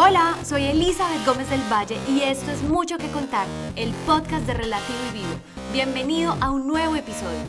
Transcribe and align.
Hola, 0.00 0.38
soy 0.44 0.62
Elizabeth 0.62 1.26
Gómez 1.26 1.50
del 1.50 1.60
Valle 1.68 1.96
y 2.08 2.20
esto 2.20 2.52
es 2.52 2.62
Mucho 2.62 2.98
que 2.98 3.08
Contar, 3.08 3.48
el 3.74 3.90
podcast 4.06 4.46
de 4.46 4.54
Relativo 4.54 4.96
y 5.10 5.18
Vivo. 5.18 5.34
Bienvenido 5.72 6.34
a 6.40 6.52
un 6.52 6.68
nuevo 6.68 6.94
episodio. 6.94 7.40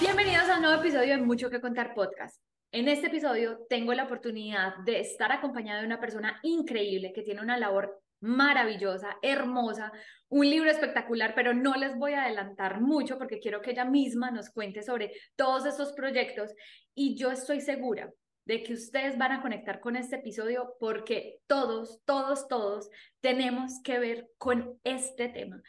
Bienvenidos 0.00 0.48
a 0.48 0.54
un 0.54 0.62
nuevo 0.62 0.80
episodio 0.80 1.16
de 1.16 1.22
Mucho 1.22 1.50
que 1.50 1.60
Contar 1.60 1.94
podcast. 1.96 2.40
En 2.70 2.86
este 2.86 3.08
episodio 3.08 3.58
tengo 3.68 3.92
la 3.92 4.04
oportunidad 4.04 4.76
de 4.84 5.00
estar 5.00 5.32
acompañada 5.32 5.80
de 5.80 5.86
una 5.86 5.98
persona 5.98 6.38
increíble 6.44 7.12
que 7.12 7.22
tiene 7.22 7.42
una 7.42 7.58
labor 7.58 8.00
maravillosa, 8.20 9.16
hermosa, 9.20 9.90
un 10.28 10.48
libro 10.48 10.70
espectacular, 10.70 11.34
pero 11.34 11.52
no 11.54 11.74
les 11.74 11.98
voy 11.98 12.12
a 12.12 12.22
adelantar 12.22 12.80
mucho 12.80 13.18
porque 13.18 13.40
quiero 13.40 13.60
que 13.62 13.72
ella 13.72 13.84
misma 13.84 14.30
nos 14.30 14.50
cuente 14.50 14.80
sobre 14.80 15.10
todos 15.34 15.66
estos 15.66 15.92
proyectos 15.92 16.52
y 16.94 17.16
yo 17.16 17.32
estoy 17.32 17.60
segura 17.60 18.12
de 18.46 18.62
que 18.62 18.72
ustedes 18.72 19.18
van 19.18 19.32
a 19.32 19.42
conectar 19.42 19.80
con 19.80 19.96
este 19.96 20.16
episodio 20.16 20.76
porque 20.78 21.40
todos, 21.46 22.00
todos, 22.04 22.48
todos 22.48 22.88
tenemos 23.20 23.80
que 23.82 23.98
ver 23.98 24.28
con 24.38 24.78
este 24.84 25.28
tema. 25.28 25.60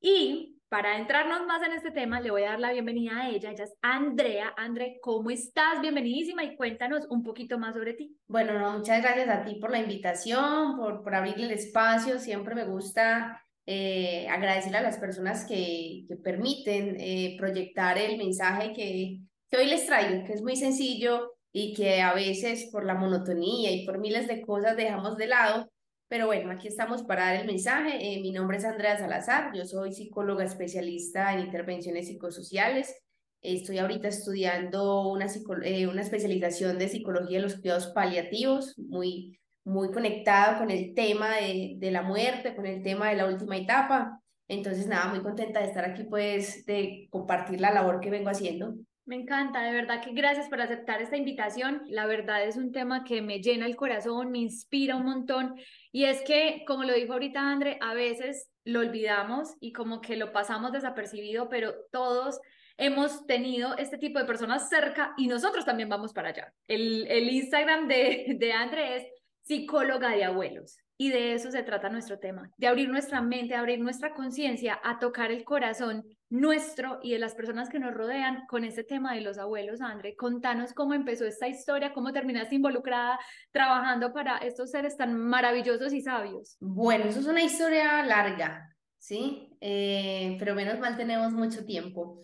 Y 0.00 0.56
para 0.68 0.96
entrarnos 0.96 1.46
más 1.46 1.62
en 1.62 1.74
este 1.74 1.90
tema, 1.90 2.20
le 2.22 2.30
voy 2.30 2.44
a 2.44 2.52
dar 2.52 2.60
la 2.60 2.72
bienvenida 2.72 3.20
a 3.20 3.28
ella. 3.28 3.50
Ella 3.50 3.64
es 3.64 3.74
Andrea. 3.82 4.54
Andrea, 4.56 4.94
¿cómo 5.02 5.30
estás? 5.30 5.82
Bienvenidísima 5.82 6.42
y 6.42 6.56
cuéntanos 6.56 7.06
un 7.10 7.22
poquito 7.22 7.58
más 7.58 7.74
sobre 7.74 7.92
ti. 7.92 8.16
Bueno, 8.26 8.58
no, 8.58 8.78
muchas 8.78 9.02
gracias 9.02 9.28
a 9.28 9.44
ti 9.44 9.56
por 9.56 9.70
la 9.70 9.80
invitación, 9.80 10.78
por, 10.78 11.02
por 11.02 11.14
abrir 11.14 11.38
el 11.38 11.50
espacio. 11.50 12.18
Siempre 12.18 12.54
me 12.54 12.64
gusta 12.64 13.44
eh, 13.66 14.26
agradecerle 14.30 14.78
a 14.78 14.82
las 14.82 14.96
personas 14.96 15.44
que, 15.44 16.06
que 16.08 16.16
permiten 16.16 16.96
eh, 16.98 17.36
proyectar 17.38 17.98
el 17.98 18.16
mensaje 18.16 18.72
que, 18.72 19.18
que 19.50 19.56
hoy 19.58 19.66
les 19.66 19.84
traigo, 19.84 20.24
que 20.24 20.32
es 20.32 20.40
muy 20.40 20.56
sencillo 20.56 21.31
y 21.52 21.74
que 21.74 22.00
a 22.00 22.14
veces 22.14 22.68
por 22.72 22.84
la 22.84 22.94
monotonía 22.94 23.70
y 23.70 23.84
por 23.84 23.98
miles 23.98 24.26
de 24.26 24.40
cosas 24.42 24.76
dejamos 24.76 25.16
de 25.16 25.26
lado. 25.26 25.70
Pero 26.08 26.26
bueno, 26.26 26.50
aquí 26.50 26.68
estamos 26.68 27.02
para 27.04 27.26
dar 27.26 27.36
el 27.36 27.46
mensaje. 27.46 28.14
Eh, 28.14 28.20
mi 28.20 28.32
nombre 28.32 28.58
es 28.58 28.64
Andrea 28.64 28.98
Salazar, 28.98 29.52
yo 29.54 29.64
soy 29.64 29.92
psicóloga 29.92 30.44
especialista 30.44 31.32
en 31.32 31.40
intervenciones 31.40 32.08
psicosociales. 32.08 32.94
Estoy 33.40 33.78
ahorita 33.78 34.08
estudiando 34.08 35.08
una, 35.08 35.26
eh, 35.64 35.86
una 35.86 36.02
especialización 36.02 36.78
de 36.78 36.88
psicología 36.88 37.38
de 37.38 37.44
los 37.44 37.56
cuidados 37.56 37.88
paliativos, 37.88 38.78
muy, 38.78 39.38
muy 39.64 39.90
conectado 39.90 40.58
con 40.58 40.70
el 40.70 40.94
tema 40.94 41.36
de, 41.36 41.74
de 41.78 41.90
la 41.90 42.02
muerte, 42.02 42.54
con 42.54 42.66
el 42.66 42.82
tema 42.82 43.10
de 43.10 43.16
la 43.16 43.26
última 43.26 43.56
etapa. 43.56 44.20
Entonces, 44.48 44.86
nada, 44.86 45.08
muy 45.08 45.22
contenta 45.22 45.60
de 45.60 45.66
estar 45.66 45.84
aquí, 45.84 46.04
pues, 46.04 46.66
de 46.66 47.08
compartir 47.10 47.60
la 47.60 47.72
labor 47.72 48.00
que 48.00 48.10
vengo 48.10 48.28
haciendo. 48.28 48.74
Me 49.04 49.16
encanta, 49.16 49.62
de 49.62 49.72
verdad 49.72 50.00
que 50.00 50.12
gracias 50.12 50.48
por 50.48 50.60
aceptar 50.60 51.02
esta 51.02 51.16
invitación. 51.16 51.82
La 51.88 52.06
verdad 52.06 52.44
es 52.44 52.56
un 52.56 52.70
tema 52.70 53.02
que 53.02 53.20
me 53.20 53.40
llena 53.40 53.66
el 53.66 53.74
corazón, 53.74 54.30
me 54.30 54.38
inspira 54.38 54.94
un 54.94 55.04
montón. 55.04 55.56
Y 55.90 56.04
es 56.04 56.22
que, 56.22 56.62
como 56.66 56.84
lo 56.84 56.94
dijo 56.94 57.12
ahorita 57.12 57.40
André, 57.40 57.78
a 57.80 57.94
veces 57.94 58.48
lo 58.64 58.78
olvidamos 58.78 59.56
y 59.60 59.72
como 59.72 60.00
que 60.00 60.16
lo 60.16 60.32
pasamos 60.32 60.70
desapercibido, 60.70 61.48
pero 61.48 61.74
todos 61.90 62.40
hemos 62.76 63.26
tenido 63.26 63.76
este 63.76 63.98
tipo 63.98 64.20
de 64.20 64.24
personas 64.24 64.68
cerca 64.68 65.14
y 65.16 65.26
nosotros 65.26 65.64
también 65.64 65.88
vamos 65.88 66.12
para 66.12 66.28
allá. 66.28 66.52
El, 66.68 67.06
el 67.08 67.28
Instagram 67.28 67.88
de, 67.88 68.36
de 68.38 68.52
André 68.52 68.96
es 68.96 69.06
psicóloga 69.42 70.10
de 70.10 70.24
abuelos. 70.24 70.78
Y 70.96 71.10
de 71.10 71.34
eso 71.34 71.50
se 71.50 71.62
trata 71.62 71.88
nuestro 71.88 72.18
tema, 72.18 72.50
de 72.56 72.66
abrir 72.66 72.88
nuestra 72.88 73.22
mente, 73.22 73.54
abrir 73.54 73.80
nuestra 73.80 74.14
conciencia, 74.14 74.78
a 74.84 74.98
tocar 74.98 75.32
el 75.32 75.42
corazón 75.44 76.04
nuestro 76.28 76.98
y 77.02 77.12
de 77.12 77.18
las 77.18 77.34
personas 77.34 77.68
que 77.68 77.78
nos 77.78 77.92
rodean 77.92 78.46
con 78.48 78.64
este 78.64 78.84
tema 78.84 79.14
de 79.14 79.20
los 79.20 79.38
abuelos. 79.38 79.80
André, 79.80 80.16
contanos 80.16 80.72
cómo 80.72 80.94
empezó 80.94 81.26
esta 81.26 81.48
historia, 81.48 81.92
cómo 81.92 82.12
terminaste 82.12 82.54
involucrada 82.54 83.18
trabajando 83.50 84.12
para 84.12 84.38
estos 84.38 84.70
seres 84.70 84.96
tan 84.96 85.14
maravillosos 85.14 85.92
y 85.92 86.02
sabios. 86.02 86.56
Bueno, 86.60 87.04
eso 87.04 87.20
es 87.20 87.26
una 87.26 87.42
historia 87.42 88.02
larga, 88.04 88.74
¿sí? 88.98 89.56
Eh, 89.60 90.36
pero 90.38 90.54
menos 90.54 90.78
mal 90.78 90.96
tenemos 90.96 91.32
mucho 91.32 91.64
tiempo. 91.64 92.22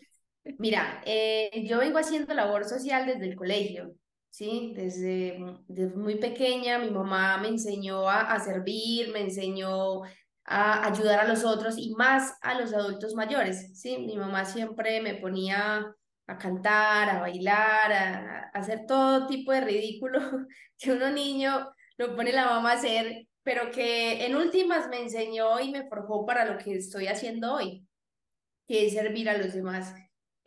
Mira, 0.58 1.02
eh, 1.04 1.64
yo 1.66 1.78
vengo 1.78 1.98
haciendo 1.98 2.32
labor 2.32 2.64
social 2.64 3.06
desde 3.06 3.26
el 3.28 3.36
colegio. 3.36 3.94
¿Sí? 4.30 4.72
Desde, 4.76 5.38
muy 5.94 6.16
pequeña 6.16 6.78
mi 6.78 6.90
mamá 6.90 7.38
me 7.38 7.48
enseñó 7.48 8.08
a, 8.08 8.38
servir, 8.40 9.10
me 9.12 9.22
enseñó 9.22 10.02
a 10.44 10.86
ayudar 10.86 11.20
a 11.20 11.28
los 11.28 11.44
otros 11.44 11.76
y 11.78 11.94
más 11.94 12.34
a 12.42 12.58
los 12.58 12.72
adultos 12.72 13.14
mayores, 13.14 13.80
¿sí? 13.80 13.98
Mi 13.98 14.16
mamá 14.16 14.44
siempre 14.44 15.00
me 15.00 15.14
ponía 15.14 15.86
a 16.26 16.38
cantar, 16.38 17.10
a 17.10 17.20
bailar, 17.20 17.92
a, 17.92 18.50
hacer 18.54 18.86
todo 18.86 19.26
tipo 19.26 19.52
de 19.52 19.62
ridículo 19.62 20.20
que 20.78 20.92
uno 20.92 21.10
niño 21.10 21.70
lo 21.96 22.14
pone 22.16 22.32
la 22.32 22.46
mamá 22.46 22.72
a 22.72 22.74
hacer, 22.74 23.26
pero 23.42 23.70
que 23.70 24.26
en 24.26 24.36
últimas 24.36 24.88
me 24.88 25.00
enseñó 25.02 25.58
y 25.60 25.70
me 25.72 25.88
forjó 25.88 26.24
para 26.26 26.44
lo 26.44 26.58
que 26.58 26.76
estoy 26.76 27.08
haciendo 27.08 27.54
hoy, 27.54 27.86
que 28.66 28.86
es 28.86 28.92
servir 28.94 29.28
a 29.28 29.38
los 29.38 29.52
demás. 29.54 29.94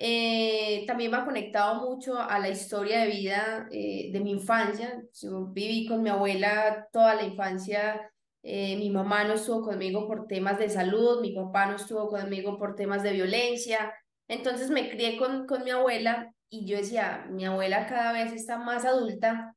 Eh, 0.04 0.84
también 0.88 1.12
me 1.12 1.18
ha 1.18 1.26
conectado 1.26 1.76
mucho 1.88 2.20
a 2.20 2.40
la 2.40 2.50
historia 2.50 3.02
de 3.02 3.08
vida 3.08 3.68
eh, 3.70 4.10
de 4.12 4.20
mi 4.20 4.32
infancia. 4.32 5.00
Yo 5.14 5.46
viví 5.46 5.86
con 5.86 6.02
mi 6.02 6.10
abuela 6.10 6.88
toda 6.92 7.14
la 7.14 7.22
infancia. 7.22 8.12
Eh, 8.42 8.78
mi 8.78 8.90
mamá 8.90 9.26
no 9.26 9.34
estuvo 9.34 9.62
conmigo 9.62 10.08
por 10.08 10.26
temas 10.26 10.58
de 10.58 10.70
salud, 10.70 11.22
mi 11.22 11.36
papá 11.36 11.68
no 11.68 11.76
estuvo 11.76 12.10
conmigo 12.10 12.58
por 12.58 12.76
temas 12.76 13.04
de 13.04 13.12
violencia. 13.12 13.94
Entonces 14.28 14.72
me 14.72 14.90
crié 14.90 15.18
con, 15.18 15.46
con 15.46 15.64
mi 15.64 15.70
abuela 15.70 16.34
y 16.50 16.66
yo 16.66 16.78
decía, 16.78 17.28
mi 17.30 17.46
abuela 17.46 17.86
cada 17.86 18.12
vez 18.12 18.34
está 18.34 18.58
más 18.58 18.86
adulta 18.86 19.56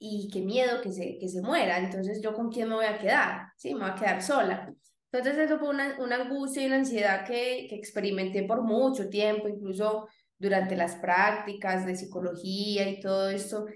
y 0.00 0.28
qué 0.32 0.40
miedo 0.40 0.80
que 0.80 0.90
se, 0.90 1.16
que 1.16 1.28
se 1.28 1.42
muera. 1.42 1.78
Entonces 1.78 2.20
yo 2.20 2.34
con 2.34 2.50
quién 2.50 2.68
me 2.70 2.74
voy 2.74 2.86
a 2.86 2.98
quedar, 2.98 3.52
¿sí? 3.56 3.72
Me 3.72 3.82
voy 3.82 3.90
a 3.90 3.94
quedar 3.94 4.20
sola. 4.20 4.74
Entonces 5.12 5.38
eso 5.38 5.58
fue 5.58 5.70
una, 5.70 5.96
una 6.00 6.16
angustia 6.16 6.62
y 6.62 6.66
una 6.66 6.76
ansiedad 6.76 7.24
que, 7.26 7.66
que 7.68 7.76
experimenté 7.76 8.42
por 8.42 8.62
mucho 8.62 9.08
tiempo, 9.08 9.48
incluso 9.48 10.08
durante 10.38 10.76
las 10.76 10.96
prácticas 10.96 11.86
de 11.86 11.96
psicología 11.96 12.88
y 12.88 13.00
todo 13.00 13.30
esto. 13.30 13.66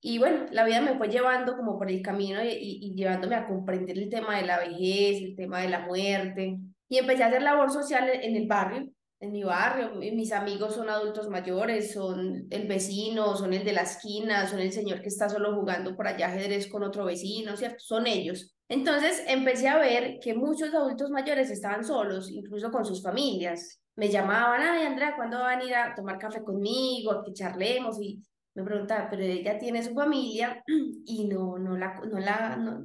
Y 0.00 0.18
bueno, 0.18 0.46
la 0.50 0.64
vida 0.64 0.80
me 0.80 0.96
fue 0.98 1.08
llevando 1.08 1.56
como 1.56 1.78
por 1.78 1.88
el 1.90 2.02
camino 2.02 2.42
y, 2.42 2.48
y, 2.50 2.94
llevándome 2.94 3.36
a 3.36 3.46
comprender 3.46 3.96
el 3.98 4.08
tema 4.10 4.36
de 4.36 4.46
la 4.46 4.58
vejez, 4.58 5.22
el 5.22 5.36
tema 5.36 5.60
de 5.60 5.68
la 5.68 5.86
muerte. 5.86 6.56
Y 6.88 6.98
empecé 6.98 7.22
a 7.22 7.28
hacer 7.28 7.42
labor 7.42 7.70
social 7.70 8.10
en 8.10 8.36
el 8.36 8.48
barrio, 8.48 8.88
en 9.22 9.30
mi 9.30 9.44
barrio. 9.44 9.94
Mis 9.94 10.32
amigos 10.32 10.74
son 10.74 10.90
adultos 10.90 11.28
mayores, 11.28 11.92
son 11.92 12.48
el 12.50 12.66
vecino, 12.66 13.36
son 13.36 13.54
el 13.54 13.64
de 13.64 13.72
la 13.72 13.82
esquina, 13.82 14.48
son 14.48 14.58
el 14.58 14.72
señor 14.72 15.00
que 15.00 15.08
está 15.08 15.28
solo 15.28 15.54
jugando 15.54 15.94
por 15.94 16.08
allá 16.08 16.26
ajedrez 16.26 16.66
con 16.66 16.82
otro 16.82 17.04
vecino, 17.04 17.56
¿cierto? 17.56 17.78
Son 17.78 18.08
ellos. 18.08 18.52
Entonces 18.68 19.22
empecé 19.28 19.68
a 19.68 19.78
ver 19.78 20.18
que 20.20 20.34
muchos 20.34 20.74
adultos 20.74 21.10
mayores 21.10 21.50
estaban 21.50 21.84
solos, 21.84 22.30
incluso 22.30 22.72
con 22.72 22.84
sus 22.84 23.00
familias. 23.00 23.80
Me 23.94 24.08
llamaban, 24.08 24.60
ay 24.60 24.86
Andrea, 24.86 25.14
¿cuándo 25.14 25.38
van 25.38 25.60
a 25.60 25.64
ir 25.64 25.74
a 25.74 25.94
tomar 25.94 26.18
café 26.18 26.42
conmigo, 26.42 27.12
a 27.12 27.24
que 27.24 27.32
charlemos? 27.32 28.00
Y 28.02 28.20
me 28.54 28.64
preguntaban, 28.64 29.06
pero 29.08 29.22
ella 29.22 29.56
tiene 29.56 29.84
su 29.84 29.94
familia 29.94 30.64
y 31.06 31.28
no, 31.28 31.58
no, 31.58 31.76
la, 31.76 31.94
no, 32.10 32.18
la, 32.18 32.56
no, 32.56 32.84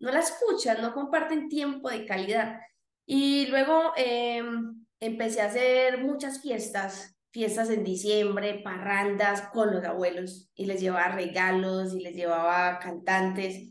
la 0.00 0.18
escuchan, 0.18 0.82
no 0.82 0.92
comparten 0.92 1.48
tiempo 1.48 1.90
de 1.90 2.04
calidad. 2.04 2.58
Y 3.06 3.46
luego 3.46 3.92
em, 3.96 4.85
empecé 5.00 5.40
a 5.40 5.46
hacer 5.46 5.98
muchas 5.98 6.40
fiestas, 6.40 7.16
fiestas 7.30 7.70
en 7.70 7.84
diciembre, 7.84 8.60
parrandas 8.64 9.42
con 9.48 9.72
los 9.72 9.84
abuelos 9.84 10.50
y 10.54 10.66
les 10.66 10.80
llevaba 10.80 11.14
regalos 11.14 11.94
y 11.94 12.00
les 12.00 12.14
llevaba 12.14 12.78
cantantes 12.78 13.70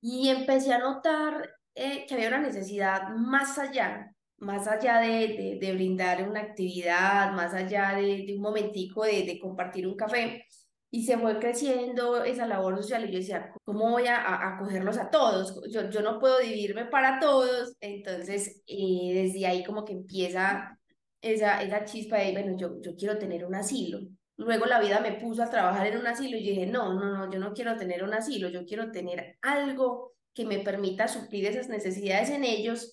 y 0.00 0.28
empecé 0.28 0.72
a 0.72 0.78
notar 0.78 1.50
eh, 1.74 2.04
que 2.06 2.14
había 2.14 2.28
una 2.28 2.40
necesidad 2.40 3.08
más 3.16 3.58
allá, 3.58 4.14
más 4.36 4.68
allá 4.68 4.98
de, 5.00 5.58
de, 5.60 5.72
brindar 5.72 6.28
una 6.28 6.40
actividad, 6.40 7.32
más 7.32 7.54
allá 7.54 7.94
de, 7.94 8.24
de 8.26 8.34
un 8.36 8.42
momentico 8.42 9.04
de, 9.04 9.24
de, 9.24 9.38
compartir 9.40 9.86
un 9.86 9.96
café. 9.96 10.46
Y 10.94 11.02
se 11.02 11.18
fue 11.18 11.40
creciendo 11.40 12.22
esa 12.22 12.46
labor 12.46 12.76
social 12.76 13.04
y 13.04 13.10
yo 13.10 13.18
decía, 13.18 13.52
¿cómo 13.64 13.90
voy 13.90 14.06
a 14.06 14.54
acogerlos 14.54 14.96
a, 14.96 15.10
todos? 15.10 15.60
Yo, 15.68 15.90
yo 15.90 16.02
no 16.02 16.20
puedo 16.20 16.38
dividirme 16.38 16.84
para 16.84 17.18
todos. 17.18 17.74
Entonces, 17.80 18.62
eh, 18.68 19.10
desde 19.12 19.44
ahí 19.44 19.64
como 19.64 19.84
que 19.84 19.92
empieza 19.92 20.78
esa, 21.20 21.60
esa 21.64 21.84
chispa 21.84 22.18
de, 22.18 22.30
bueno, 22.30 22.56
yo, 22.56 22.80
yo 22.80 22.94
quiero 22.94 23.18
tener 23.18 23.44
un 23.44 23.56
asilo. 23.56 24.02
Luego 24.36 24.66
la 24.66 24.78
vida 24.78 25.00
me 25.00 25.14
puso 25.14 25.42
a 25.42 25.50
trabajar 25.50 25.88
en 25.88 25.98
un 25.98 26.06
asilo 26.06 26.36
y 26.36 26.44
dije, 26.44 26.66
no, 26.66 26.94
no, 26.94 27.10
no, 27.10 27.32
yo 27.32 27.40
no 27.40 27.54
quiero 27.54 27.76
tener 27.76 28.04
un 28.04 28.14
asilo, 28.14 28.48
yo 28.48 28.64
quiero 28.64 28.92
tener 28.92 29.36
algo 29.42 30.12
que 30.32 30.46
me 30.46 30.60
permita 30.60 31.08
suplir 31.08 31.44
esas 31.46 31.68
necesidades 31.68 32.30
en 32.30 32.44
ellos 32.44 32.92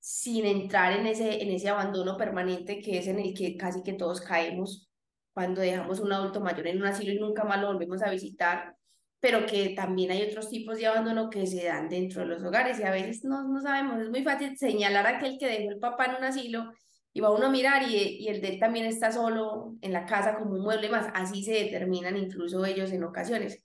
sin 0.00 0.46
entrar 0.46 0.98
en 0.98 1.06
ese, 1.06 1.40
en 1.44 1.50
ese 1.52 1.68
abandono 1.68 2.16
permanente 2.16 2.80
que 2.80 2.98
es 2.98 3.06
en 3.06 3.20
el 3.20 3.34
que 3.34 3.56
casi 3.56 3.84
que 3.84 3.92
todos 3.92 4.20
caemos 4.20 4.85
cuando 5.36 5.60
dejamos 5.60 6.00
un 6.00 6.10
adulto 6.14 6.40
mayor 6.40 6.66
en 6.66 6.78
un 6.78 6.86
asilo 6.86 7.12
y 7.12 7.18
nunca 7.18 7.44
más 7.44 7.60
lo 7.60 7.66
volvemos 7.66 8.00
a 8.02 8.10
visitar, 8.10 8.74
pero 9.20 9.44
que 9.44 9.74
también 9.76 10.10
hay 10.10 10.22
otros 10.22 10.48
tipos 10.48 10.78
de 10.78 10.86
abandono 10.86 11.28
que 11.28 11.46
se 11.46 11.66
dan 11.66 11.90
dentro 11.90 12.22
de 12.22 12.28
los 12.28 12.42
hogares 12.42 12.80
y 12.80 12.84
a 12.84 12.90
veces 12.90 13.22
no, 13.22 13.46
no 13.46 13.60
sabemos, 13.60 14.00
es 14.00 14.08
muy 14.08 14.24
fácil 14.24 14.56
señalar 14.56 15.06
a 15.06 15.18
aquel 15.18 15.36
que 15.38 15.46
dejó 15.46 15.72
el 15.72 15.78
papá 15.78 16.06
en 16.06 16.14
un 16.14 16.24
asilo 16.24 16.72
y 17.12 17.20
va 17.20 17.30
uno 17.30 17.48
a 17.48 17.50
mirar 17.50 17.82
y, 17.82 17.96
y, 17.96 18.28
el 18.28 18.40
de 18.40 18.48
él 18.48 18.58
también 18.58 18.86
está 18.86 19.12
solo 19.12 19.76
en 19.82 19.92
la 19.92 20.06
casa 20.06 20.38
como 20.38 20.52
un 20.52 20.62
mueble 20.62 20.88
más. 20.88 21.08
Así 21.12 21.42
se 21.42 21.52
determinan 21.52 22.16
incluso 22.16 22.64
ellos 22.64 22.90
en 22.92 23.04
ocasiones. 23.04 23.62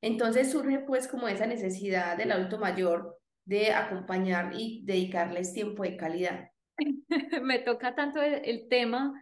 Entonces 0.00 0.52
surge 0.52 0.78
pues 0.86 1.08
como 1.08 1.26
esa 1.26 1.46
necesidad 1.46 2.16
del 2.16 2.30
adulto 2.30 2.58
mayor 2.58 3.18
de 3.44 3.72
acompañar 3.72 4.52
y 4.56 4.84
dedicarles 4.84 5.52
tiempo 5.52 5.82
de 5.82 5.96
calidad. 5.96 6.50
Me 7.42 7.58
toca 7.58 7.96
tanto 7.96 8.22
el, 8.22 8.68
tema 8.68 9.12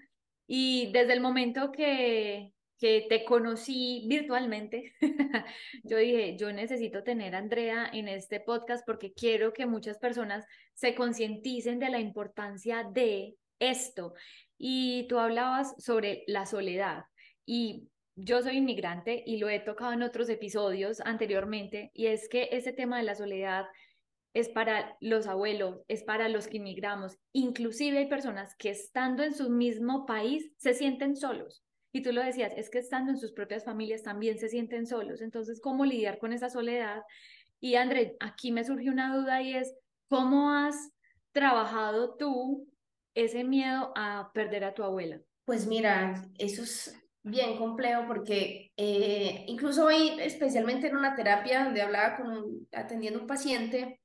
y 0.46 0.90
desde 0.92 1.12
el 1.12 1.20
momento 1.20 1.72
que, 1.72 2.52
que 2.78 3.06
te 3.08 3.24
conocí 3.24 4.06
virtualmente, 4.08 4.92
yo 5.84 5.98
dije, 5.98 6.36
yo 6.36 6.52
necesito 6.52 7.02
tener 7.02 7.34
a 7.34 7.38
Andrea 7.38 7.90
en 7.92 8.08
este 8.08 8.40
podcast 8.40 8.84
porque 8.86 9.12
quiero 9.12 9.52
que 9.52 9.66
muchas 9.66 9.98
personas 9.98 10.44
se 10.74 10.94
concienticen 10.94 11.78
de 11.78 11.90
la 11.90 12.00
importancia 12.00 12.84
de 12.84 13.36
esto. 13.58 14.14
Y 14.58 15.06
tú 15.08 15.18
hablabas 15.18 15.74
sobre 15.78 16.24
la 16.26 16.46
soledad 16.46 17.04
y 17.44 17.88
yo 18.14 18.42
soy 18.42 18.56
inmigrante 18.56 19.22
y 19.26 19.36
lo 19.36 19.48
he 19.50 19.60
tocado 19.60 19.92
en 19.92 20.02
otros 20.02 20.30
episodios 20.30 21.00
anteriormente 21.00 21.90
y 21.92 22.06
es 22.06 22.28
que 22.30 22.48
ese 22.50 22.72
tema 22.72 22.96
de 22.96 23.02
la 23.02 23.14
soledad 23.14 23.66
es 24.36 24.50
para 24.50 24.98
los 25.00 25.26
abuelos, 25.26 25.80
es 25.88 26.04
para 26.04 26.28
los 26.28 26.46
que 26.46 26.58
inmigramos. 26.58 27.16
Inclusive 27.32 27.96
hay 27.96 28.06
personas 28.06 28.54
que 28.58 28.68
estando 28.68 29.22
en 29.22 29.34
su 29.34 29.48
mismo 29.48 30.04
país 30.04 30.52
se 30.58 30.74
sienten 30.74 31.16
solos. 31.16 31.64
Y 31.90 32.02
tú 32.02 32.12
lo 32.12 32.22
decías, 32.22 32.52
es 32.54 32.68
que 32.68 32.78
estando 32.78 33.12
en 33.12 33.16
sus 33.16 33.32
propias 33.32 33.64
familias 33.64 34.02
también 34.02 34.38
se 34.38 34.50
sienten 34.50 34.86
solos. 34.86 35.22
Entonces, 35.22 35.58
¿cómo 35.62 35.86
lidiar 35.86 36.18
con 36.18 36.34
esa 36.34 36.50
soledad? 36.50 37.02
Y 37.60 37.76
André, 37.76 38.18
aquí 38.20 38.52
me 38.52 38.62
surgió 38.62 38.92
una 38.92 39.16
duda 39.16 39.40
y 39.40 39.54
es, 39.54 39.74
¿cómo 40.10 40.52
has 40.52 40.92
trabajado 41.32 42.16
tú 42.16 42.68
ese 43.14 43.42
miedo 43.42 43.94
a 43.96 44.32
perder 44.34 44.64
a 44.64 44.74
tu 44.74 44.82
abuela? 44.82 45.18
Pues 45.46 45.66
mira, 45.66 46.22
eso 46.36 46.62
es 46.62 46.94
bien 47.22 47.56
complejo 47.56 48.04
porque 48.06 48.70
eh, 48.76 49.46
incluso 49.46 49.86
hoy, 49.86 50.20
especialmente 50.20 50.88
en 50.88 50.96
una 50.98 51.14
terapia 51.16 51.64
donde 51.64 51.80
hablaba 51.80 52.18
con 52.18 52.68
atendiendo 52.72 53.18
un 53.18 53.26
paciente, 53.26 53.98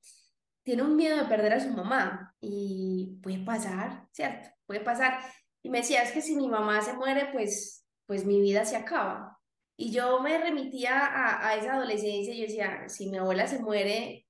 tiene 0.62 0.82
un 0.82 0.96
miedo 0.96 1.16
de 1.16 1.24
perder 1.24 1.54
a 1.54 1.60
su 1.60 1.70
mamá 1.70 2.34
y 2.40 3.18
puede 3.22 3.38
pasar, 3.44 4.06
¿cierto? 4.12 4.48
Puede 4.66 4.80
pasar. 4.80 5.18
Y 5.62 5.70
me 5.70 5.78
decía, 5.78 6.02
es 6.02 6.12
que 6.12 6.22
si 6.22 6.36
mi 6.36 6.48
mamá 6.48 6.80
se 6.82 6.94
muere, 6.94 7.28
pues, 7.32 7.86
pues 8.06 8.24
mi 8.24 8.40
vida 8.40 8.64
se 8.64 8.76
acaba. 8.76 9.38
Y 9.76 9.90
yo 9.90 10.20
me 10.20 10.38
remitía 10.38 11.06
a, 11.06 11.48
a 11.48 11.56
esa 11.56 11.74
adolescencia 11.74 12.34
y 12.34 12.38
yo 12.38 12.46
decía, 12.46 12.88
si 12.88 13.10
mi 13.10 13.18
abuela 13.18 13.46
se 13.46 13.58
muere, 13.60 14.26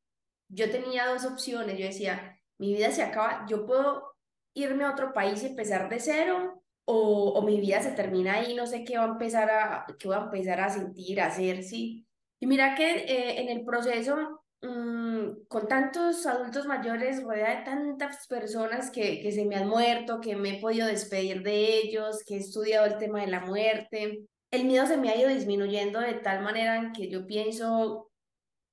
yo 0.49 0.71
tenía 0.71 1.07
dos 1.07 1.25
opciones. 1.25 1.79
Yo 1.79 1.87
decía, 1.87 2.39
mi 2.59 2.75
vida 2.75 2.91
se 2.91 3.03
acaba, 3.03 3.45
yo 3.49 3.67
puedo 3.67 4.15
irme 4.55 4.85
a 4.85 4.93
otro 4.93 5.13
país 5.13 5.43
y 5.43 5.47
empezar 5.47 5.89
de 5.89 5.99
cero 5.99 6.63
o, 6.85 7.31
o 7.31 7.43
mi 7.43 7.61
vida 7.61 7.81
se 7.81 7.93
termina 7.93 8.35
ahí, 8.35 8.55
no 8.55 8.67
sé 8.67 8.85
qué 8.85 8.99
va 8.99 9.05
a 9.05 9.09
empezar 9.09 9.51
a, 9.51 9.87
qué 9.99 10.09
va 10.09 10.19
a, 10.19 10.25
empezar 10.25 10.61
a 10.61 10.71
sentir, 10.71 11.21
a 11.21 11.27
hacer, 11.27 11.63
sí. 11.63 12.07
Y 12.41 12.47
mira 12.47 12.75
que 12.75 12.99
eh, 12.99 13.41
en 13.41 13.49
el 13.49 13.65
proceso 13.65 14.42
Mm, 14.63 15.47
con 15.49 15.67
tantos 15.67 16.25
adultos 16.25 16.67
mayores, 16.67 17.23
rodeada 17.23 17.59
de 17.59 17.65
tantas 17.65 18.27
personas 18.29 18.91
que, 18.93 19.21
que 19.21 19.33
se 19.33 19.45
me 19.45 19.57
han 19.57 19.69
muerto, 19.69 20.21
que 20.21 20.37
me 20.37 20.57
he 20.57 20.61
podido 20.61 20.87
despedir 20.87 21.43
de 21.43 21.79
ellos, 21.79 22.23
que 22.25 22.37
he 22.37 22.39
estudiado 22.39 22.87
el 22.87 22.97
tema 22.97 23.21
de 23.21 23.27
la 23.27 23.41
muerte, 23.41 24.25
el 24.53 24.67
miedo 24.67 24.87
se 24.87 24.99
me 24.99 25.09
ha 25.09 25.17
ido 25.17 25.31
disminuyendo 25.31 25.99
de 25.99 26.15
tal 26.15 26.43
manera 26.43 26.93
que 26.95 27.09
yo 27.09 27.27
pienso 27.27 28.11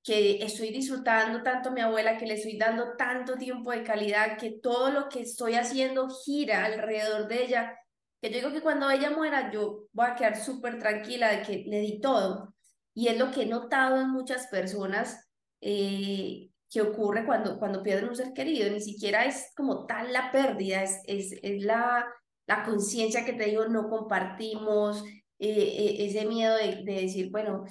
que 0.04 0.42
estoy 0.44 0.70
disfrutando 0.70 1.42
tanto 1.42 1.70
a 1.70 1.72
mi 1.72 1.80
abuela, 1.80 2.18
que 2.18 2.26
le 2.26 2.34
estoy 2.34 2.58
dando 2.58 2.96
tanto 2.96 3.36
tiempo 3.36 3.70
de 3.72 3.82
calidad, 3.82 4.38
que 4.38 4.58
todo 4.62 4.90
lo 4.90 5.08
que 5.08 5.22
estoy 5.22 5.54
haciendo 5.54 6.08
gira 6.08 6.66
alrededor 6.66 7.28
de 7.28 7.44
ella, 7.44 7.78
que 8.20 8.28
yo 8.30 8.36
digo 8.36 8.52
que 8.52 8.60
cuando 8.60 8.90
ella 8.90 9.10
muera 9.10 9.50
yo 9.50 9.86
voy 9.92 10.06
a 10.06 10.14
quedar 10.14 10.36
súper 10.36 10.78
tranquila 10.78 11.30
de 11.30 11.42
que 11.42 11.64
le 11.66 11.80
di 11.80 12.00
todo. 12.00 12.54
Y 12.94 13.08
es 13.08 13.18
lo 13.18 13.30
que 13.30 13.42
he 13.42 13.46
notado 13.46 14.00
en 14.00 14.10
muchas 14.10 14.48
personas 14.48 15.29
eh, 15.60 16.50
que 16.68 16.82
ocurre 16.82 17.26
cuando, 17.26 17.58
cuando 17.58 17.82
pierden 17.82 18.08
un 18.08 18.16
ser 18.16 18.32
querido. 18.32 18.70
Ni 18.70 18.80
siquiera 18.80 19.24
es 19.24 19.52
como 19.56 19.86
tal 19.86 20.12
la 20.12 20.30
pérdida, 20.30 20.82
es, 20.82 21.00
es, 21.06 21.32
es 21.42 21.62
la, 21.62 22.06
la 22.46 22.62
conciencia 22.64 23.24
que 23.24 23.32
te 23.32 23.46
digo, 23.46 23.66
no 23.66 23.88
compartimos, 23.88 25.04
eh, 25.38 25.48
eh, 25.48 26.06
ese 26.06 26.26
miedo 26.26 26.56
de, 26.56 26.82
de, 26.84 27.02
decir, 27.02 27.30
bueno, 27.30 27.64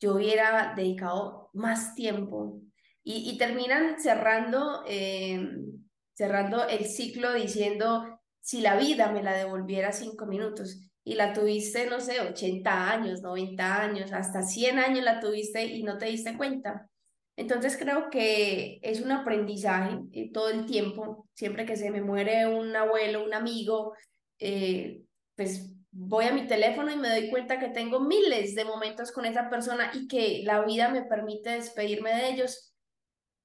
yo 0.00 0.14
hubiera 0.14 0.74
dedicado 0.76 1.50
más 1.52 1.94
tiempo. 1.94 2.60
Y, 3.02 3.30
y 3.30 3.38
terminan 3.38 4.00
cerrando, 4.00 4.82
cerrando 6.14 6.66
el 6.66 6.86
ciclo 6.86 7.32
diciendo, 7.34 8.20
si 8.40 8.60
la 8.60 8.76
vida 8.76 9.12
me 9.12 9.22
la 9.22 9.34
devolviera 9.34 9.92
cinco 9.92 10.26
minutos 10.26 10.86
y 11.06 11.14
la 11.14 11.32
tuviste, 11.32 11.86
no 11.86 12.00
sé, 12.00 12.20
80 12.20 12.90
años, 12.90 13.22
90 13.22 13.80
años, 13.80 14.12
hasta 14.12 14.42
100 14.42 14.80
años 14.80 15.04
la 15.04 15.20
tuviste 15.20 15.64
y 15.64 15.84
no 15.84 15.98
te 15.98 16.06
diste 16.06 16.36
cuenta. 16.36 16.90
Entonces 17.36 17.76
creo 17.76 18.08
que 18.10 18.78
es 18.82 19.00
un 19.02 19.12
aprendizaje 19.12 19.98
eh, 20.12 20.30
todo 20.32 20.48
el 20.48 20.64
tiempo, 20.66 21.28
siempre 21.34 21.66
que 21.66 21.76
se 21.76 21.90
me 21.90 22.00
muere 22.00 22.46
un 22.46 22.74
abuelo, 22.74 23.24
un 23.24 23.34
amigo, 23.34 23.94
eh, 24.38 25.02
pues 25.34 25.70
voy 25.90 26.26
a 26.26 26.32
mi 26.32 26.46
teléfono 26.46 26.90
y 26.90 26.96
me 26.96 27.08
doy 27.10 27.30
cuenta 27.30 27.58
que 27.58 27.68
tengo 27.68 28.00
miles 28.00 28.54
de 28.54 28.64
momentos 28.64 29.12
con 29.12 29.26
esa 29.26 29.50
persona 29.50 29.90
y 29.94 30.08
que 30.08 30.42
la 30.44 30.62
vida 30.64 30.88
me 30.88 31.02
permite 31.04 31.50
despedirme 31.50 32.14
de 32.14 32.30
ellos. 32.30 32.74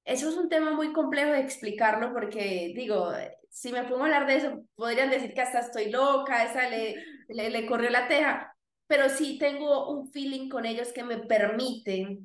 Eso 0.04 0.28
es 0.30 0.36
un 0.36 0.48
tema 0.48 0.72
muy 0.72 0.92
complejo 0.92 1.32
de 1.32 1.40
explicarlo 1.40 2.12
porque 2.12 2.72
digo, 2.74 3.12
si 3.50 3.72
me 3.72 3.84
pongo 3.84 4.02
a 4.02 4.04
hablar 4.06 4.26
de 4.26 4.36
eso, 4.36 4.64
podrían 4.74 5.10
decir 5.10 5.34
que 5.34 5.42
hasta 5.42 5.60
estoy 5.60 5.90
loca, 5.90 6.44
esa 6.44 6.68
le, 6.68 6.96
le, 7.28 7.50
le 7.50 7.66
corrió 7.66 7.90
la 7.90 8.08
teja, 8.08 8.56
pero 8.86 9.08
sí 9.08 9.38
tengo 9.38 9.90
un 9.90 10.10
feeling 10.10 10.48
con 10.48 10.64
ellos 10.66 10.92
que 10.92 11.04
me 11.04 11.18
permite 11.18 12.18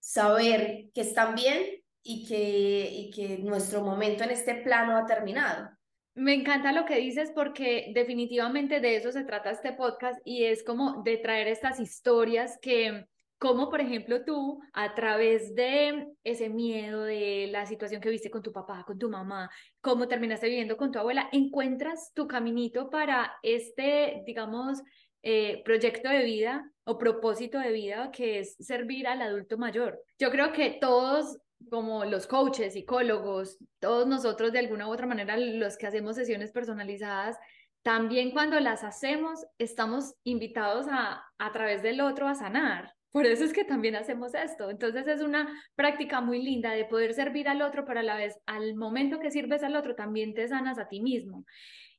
saber 0.00 0.86
que 0.94 1.02
están 1.02 1.34
bien 1.34 1.62
y 2.02 2.26
que, 2.26 2.90
y 2.90 3.10
que 3.10 3.38
nuestro 3.38 3.82
momento 3.82 4.24
en 4.24 4.30
este 4.30 4.56
plano 4.56 4.96
ha 4.96 5.06
terminado. 5.06 5.70
Me 6.14 6.34
encanta 6.34 6.72
lo 6.72 6.86
que 6.86 6.96
dices 6.96 7.30
porque 7.34 7.92
definitivamente 7.94 8.80
de 8.80 8.96
eso 8.96 9.12
se 9.12 9.24
trata 9.24 9.50
este 9.50 9.72
podcast 9.72 10.20
y 10.24 10.44
es 10.44 10.64
como 10.64 11.02
de 11.02 11.18
traer 11.18 11.46
estas 11.46 11.78
historias 11.78 12.58
que, 12.60 13.06
como 13.38 13.70
por 13.70 13.80
ejemplo 13.80 14.24
tú, 14.24 14.60
a 14.72 14.94
través 14.94 15.54
de 15.54 16.08
ese 16.24 16.48
miedo, 16.48 17.04
de 17.04 17.48
la 17.52 17.64
situación 17.64 18.00
que 18.00 18.10
viste 18.10 18.30
con 18.30 18.42
tu 18.42 18.52
papá, 18.52 18.84
con 18.86 18.98
tu 18.98 19.08
mamá, 19.08 19.50
cómo 19.80 20.08
terminaste 20.08 20.48
viviendo 20.48 20.76
con 20.76 20.90
tu 20.90 20.98
abuela, 20.98 21.28
encuentras 21.32 22.12
tu 22.12 22.26
caminito 22.26 22.90
para 22.90 23.32
este, 23.42 24.22
digamos, 24.26 24.82
eh, 25.22 25.62
proyecto 25.64 26.08
de 26.08 26.24
vida 26.24 26.70
o 26.84 26.98
propósito 26.98 27.58
de 27.58 27.72
vida 27.72 28.10
que 28.10 28.38
es 28.38 28.56
servir 28.56 29.06
al 29.06 29.22
adulto 29.22 29.58
mayor. 29.58 30.00
Yo 30.18 30.30
creo 30.30 30.52
que 30.52 30.78
todos, 30.80 31.38
como 31.68 32.04
los 32.04 32.26
coaches, 32.26 32.72
psicólogos, 32.72 33.58
todos 33.80 34.06
nosotros 34.06 34.52
de 34.52 34.60
alguna 34.60 34.88
u 34.88 34.92
otra 34.92 35.06
manera, 35.06 35.36
los 35.36 35.76
que 35.76 35.86
hacemos 35.86 36.16
sesiones 36.16 36.52
personalizadas, 36.52 37.36
también 37.82 38.30
cuando 38.30 38.60
las 38.60 38.84
hacemos, 38.84 39.44
estamos 39.58 40.14
invitados 40.24 40.86
a, 40.90 41.22
a 41.38 41.52
través 41.52 41.82
del 41.82 42.00
otro 42.00 42.28
a 42.28 42.34
sanar. 42.34 42.94
Por 43.12 43.26
eso 43.26 43.44
es 43.44 43.52
que 43.52 43.64
también 43.64 43.96
hacemos 43.96 44.34
esto. 44.34 44.70
Entonces 44.70 45.06
es 45.08 45.20
una 45.20 45.48
práctica 45.74 46.20
muy 46.20 46.42
linda 46.42 46.70
de 46.72 46.84
poder 46.84 47.12
servir 47.12 47.48
al 47.48 47.62
otro, 47.62 47.84
pero 47.84 48.00
a 48.00 48.04
la 48.04 48.16
vez, 48.16 48.38
al 48.46 48.76
momento 48.76 49.18
que 49.18 49.30
sirves 49.30 49.62
al 49.62 49.76
otro, 49.76 49.96
también 49.96 50.32
te 50.32 50.46
sanas 50.46 50.78
a 50.78 50.88
ti 50.88 51.00
mismo. 51.00 51.44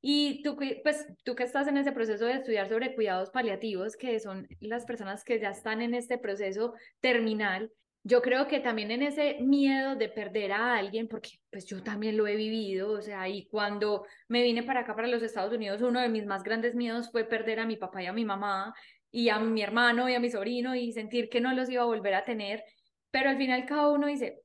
Y 0.01 0.41
tú, 0.41 0.57
pues, 0.83 1.05
tú 1.23 1.35
que 1.35 1.43
estás 1.43 1.67
en 1.67 1.77
ese 1.77 1.91
proceso 1.91 2.25
de 2.25 2.33
estudiar 2.33 2.67
sobre 2.67 2.95
cuidados 2.95 3.29
paliativos, 3.29 3.95
que 3.95 4.19
son 4.19 4.47
las 4.59 4.85
personas 4.85 5.23
que 5.23 5.39
ya 5.39 5.51
están 5.51 5.81
en 5.81 5.93
este 5.93 6.17
proceso 6.17 6.73
terminal, 7.01 7.71
yo 8.03 8.21
creo 8.23 8.47
que 8.47 8.59
también 8.59 8.89
en 8.89 9.03
ese 9.03 9.37
miedo 9.41 9.95
de 9.95 10.09
perder 10.09 10.53
a 10.53 10.75
alguien, 10.75 11.07
porque 11.07 11.29
pues 11.51 11.65
yo 11.67 11.83
también 11.83 12.17
lo 12.17 12.25
he 12.25 12.35
vivido, 12.35 12.93
o 12.93 13.01
sea, 13.01 13.29
y 13.29 13.45
cuando 13.45 14.05
me 14.27 14.41
vine 14.41 14.63
para 14.63 14.81
acá, 14.81 14.95
para 14.95 15.07
los 15.07 15.21
Estados 15.21 15.53
Unidos, 15.53 15.81
uno 15.83 15.99
de 16.01 16.09
mis 16.09 16.25
más 16.25 16.43
grandes 16.43 16.73
miedos 16.73 17.11
fue 17.11 17.25
perder 17.25 17.59
a 17.59 17.67
mi 17.67 17.77
papá 17.77 18.01
y 18.01 18.07
a 18.07 18.13
mi 18.13 18.25
mamá, 18.25 18.73
y 19.11 19.29
a 19.29 19.39
mi 19.39 19.61
hermano 19.61 20.09
y 20.09 20.15
a 20.15 20.19
mi 20.19 20.31
sobrino, 20.31 20.73
y 20.75 20.91
sentir 20.93 21.29
que 21.29 21.41
no 21.41 21.53
los 21.53 21.69
iba 21.69 21.83
a 21.83 21.85
volver 21.85 22.15
a 22.15 22.25
tener, 22.25 22.63
pero 23.11 23.29
al 23.29 23.37
final 23.37 23.65
cada 23.65 23.89
uno 23.89 24.07
dice, 24.07 24.41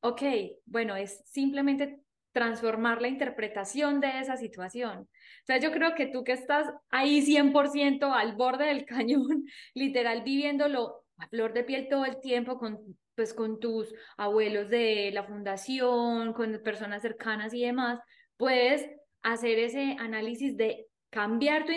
ok, 0.00 0.22
bueno, 0.66 0.96
es 0.96 1.22
simplemente 1.26 2.00
transformar 2.32 3.00
la 3.00 3.08
interpretación 3.08 4.00
de 4.00 4.20
esa 4.20 4.36
situación. 4.36 5.08
Sea, 5.44 5.58
yo 5.58 5.70
creo 5.70 5.94
que 5.94 6.06
tú 6.06 6.24
que 6.24 6.32
estás 6.32 6.66
ahí 6.90 7.22
100% 7.22 8.12
al 8.12 8.34
borde 8.36 8.66
del 8.66 8.84
cañón, 8.86 9.44
literal 9.74 10.22
viviéndolo 10.22 11.04
a 11.18 11.28
flor 11.28 11.52
de 11.52 11.64
piel 11.64 11.88
todo 11.88 12.04
el 12.04 12.20
tiempo 12.20 12.58
con 12.58 12.96
pues 13.14 13.34
con 13.34 13.60
tus 13.60 13.94
abuelos 14.16 14.70
de 14.70 15.10
la 15.12 15.24
fundación, 15.24 16.32
con 16.32 16.60
personas 16.64 17.02
cercanas 17.02 17.52
y 17.52 17.62
demás, 17.62 18.00
puedes 18.36 18.88
hacer 19.22 19.58
ese 19.58 19.96
análisis 19.98 20.56
de 20.56 20.86
cambiar 21.10 21.66
tu 21.66 21.72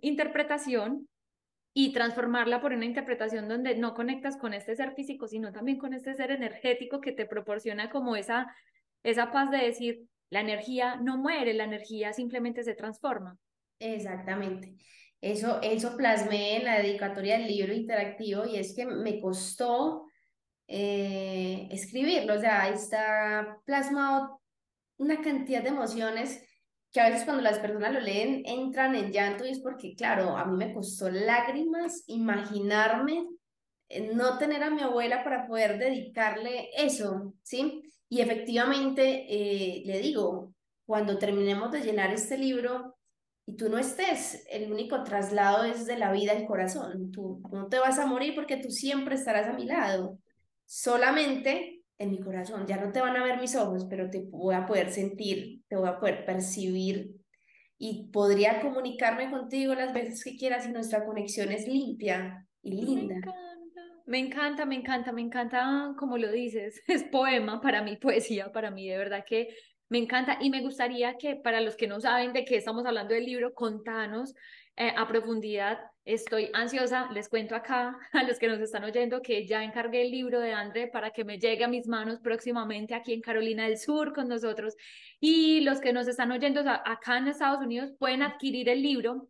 interpretación 0.00 1.06
y 1.72 1.92
transformarla 1.92 2.60
por 2.60 2.72
una 2.72 2.86
interpretación 2.86 3.48
donde 3.48 3.76
no 3.76 3.94
conectas 3.94 4.36
con 4.36 4.54
este 4.54 4.74
ser 4.74 4.94
físico, 4.94 5.28
sino 5.28 5.52
también 5.52 5.78
con 5.78 5.94
este 5.94 6.14
ser 6.14 6.30
energético 6.30 7.00
que 7.00 7.12
te 7.12 7.26
proporciona 7.26 7.90
como 7.90 8.16
esa 8.16 8.52
esa 9.02 9.30
paz 9.30 9.50
de 9.50 9.58
decir, 9.58 10.06
la 10.30 10.40
energía 10.40 10.96
no 10.96 11.18
muere, 11.18 11.54
la 11.54 11.64
energía 11.64 12.12
simplemente 12.12 12.62
se 12.62 12.74
transforma. 12.74 13.36
Exactamente. 13.78 14.76
Eso, 15.20 15.60
eso 15.62 15.96
plasmé 15.96 16.56
en 16.56 16.64
la 16.64 16.78
dedicatoria 16.78 17.38
del 17.38 17.48
libro 17.48 17.74
interactivo 17.74 18.46
y 18.46 18.56
es 18.56 18.74
que 18.74 18.86
me 18.86 19.20
costó 19.20 20.06
eh, 20.66 21.68
escribirlo, 21.70 22.34
o 22.34 22.38
sea, 22.38 22.62
ahí 22.62 22.74
está 22.74 23.58
plasmado 23.64 24.40
una 24.98 25.20
cantidad 25.20 25.62
de 25.62 25.70
emociones 25.70 26.46
que 26.92 27.00
a 27.00 27.08
veces 27.08 27.24
cuando 27.24 27.42
las 27.42 27.58
personas 27.58 27.92
lo 27.92 28.00
leen 28.00 28.42
entran 28.46 28.94
en 28.94 29.12
llanto 29.12 29.44
y 29.44 29.50
es 29.50 29.60
porque, 29.60 29.94
claro, 29.94 30.36
a 30.36 30.44
mí 30.44 30.56
me 30.56 30.72
costó 30.72 31.10
lágrimas 31.10 32.04
imaginarme 32.06 33.26
eh, 33.88 34.12
no 34.14 34.38
tener 34.38 34.62
a 34.62 34.70
mi 34.70 34.82
abuela 34.82 35.22
para 35.24 35.46
poder 35.46 35.78
dedicarle 35.78 36.70
eso, 36.76 37.34
¿sí? 37.42 37.82
Y 38.10 38.20
efectivamente, 38.20 39.26
eh, 39.30 39.82
le 39.86 40.00
digo, 40.00 40.52
cuando 40.84 41.16
terminemos 41.16 41.70
de 41.70 41.80
llenar 41.80 42.12
este 42.12 42.36
libro 42.36 42.96
y 43.46 43.56
tú 43.56 43.68
no 43.68 43.78
estés, 43.78 44.44
el 44.50 44.70
único 44.70 45.04
traslado 45.04 45.64
es 45.64 45.86
de 45.86 45.96
la 45.96 46.10
vida 46.10 46.32
al 46.32 46.44
corazón. 46.44 47.12
Tú 47.12 47.40
no 47.52 47.68
te 47.68 47.78
vas 47.78 48.00
a 48.00 48.06
morir 48.06 48.34
porque 48.34 48.56
tú 48.56 48.70
siempre 48.70 49.14
estarás 49.14 49.46
a 49.46 49.52
mi 49.52 49.64
lado. 49.64 50.18
Solamente 50.66 51.80
en 52.00 52.10
mi 52.10 52.20
corazón, 52.20 52.66
ya 52.66 52.78
no 52.78 52.92
te 52.92 53.00
van 53.00 53.14
a 53.16 53.22
ver 53.22 53.38
mis 53.38 53.54
ojos, 53.54 53.86
pero 53.88 54.08
te 54.08 54.24
voy 54.30 54.54
a 54.54 54.66
poder 54.66 54.90
sentir, 54.90 55.62
te 55.68 55.76
voy 55.76 55.88
a 55.88 55.98
poder 55.98 56.24
percibir 56.24 57.14
y 57.78 58.08
podría 58.10 58.62
comunicarme 58.62 59.30
contigo 59.30 59.74
las 59.74 59.92
veces 59.92 60.24
que 60.24 60.36
quieras 60.36 60.66
y 60.66 60.72
nuestra 60.72 61.04
conexión 61.04 61.52
es 61.52 61.68
limpia 61.68 62.46
y 62.62 62.72
linda. 62.72 63.16
Me 64.06 64.18
encanta, 64.18 64.64
me 64.64 64.76
encanta, 64.76 65.12
me 65.12 65.22
encanta 65.22 65.94
como 65.98 66.18
lo 66.18 66.30
dices, 66.30 66.82
es 66.88 67.04
poema 67.04 67.60
para 67.60 67.82
mí, 67.82 67.96
poesía 67.96 68.52
para 68.52 68.70
mí, 68.70 68.88
de 68.88 68.98
verdad 68.98 69.24
que 69.26 69.48
me 69.88 69.98
encanta 69.98 70.38
y 70.40 70.50
me 70.50 70.60
gustaría 70.62 71.18
que 71.18 71.36
para 71.36 71.60
los 71.60 71.76
que 71.76 71.88
no 71.88 72.00
saben 72.00 72.32
de 72.32 72.44
qué 72.44 72.56
estamos 72.56 72.86
hablando 72.86 73.12
del 73.14 73.24
libro, 73.24 73.54
contanos 73.54 74.34
eh, 74.76 74.94
a 74.96 75.06
profundidad. 75.06 75.78
Estoy 76.04 76.48
ansiosa, 76.54 77.10
les 77.12 77.28
cuento 77.28 77.54
acá 77.54 77.98
a 78.12 78.22
los 78.22 78.38
que 78.38 78.48
nos 78.48 78.60
están 78.60 78.84
oyendo 78.84 79.20
que 79.20 79.46
ya 79.46 79.62
encargué 79.64 80.02
el 80.02 80.10
libro 80.10 80.40
de 80.40 80.52
André 80.52 80.86
para 80.86 81.10
que 81.10 81.24
me 81.24 81.38
llegue 81.38 81.64
a 81.64 81.68
mis 81.68 81.86
manos 81.88 82.20
próximamente 82.20 82.94
aquí 82.94 83.12
en 83.12 83.20
Carolina 83.20 83.64
del 83.64 83.78
Sur 83.78 84.14
con 84.14 84.28
nosotros. 84.28 84.76
Y 85.20 85.60
los 85.60 85.80
que 85.80 85.92
nos 85.92 86.08
están 86.08 86.30
oyendo 86.32 86.60
acá 86.60 87.18
en 87.18 87.28
Estados 87.28 87.60
Unidos 87.60 87.92
pueden 87.98 88.22
adquirir 88.22 88.68
el 88.68 88.82
libro, 88.82 89.28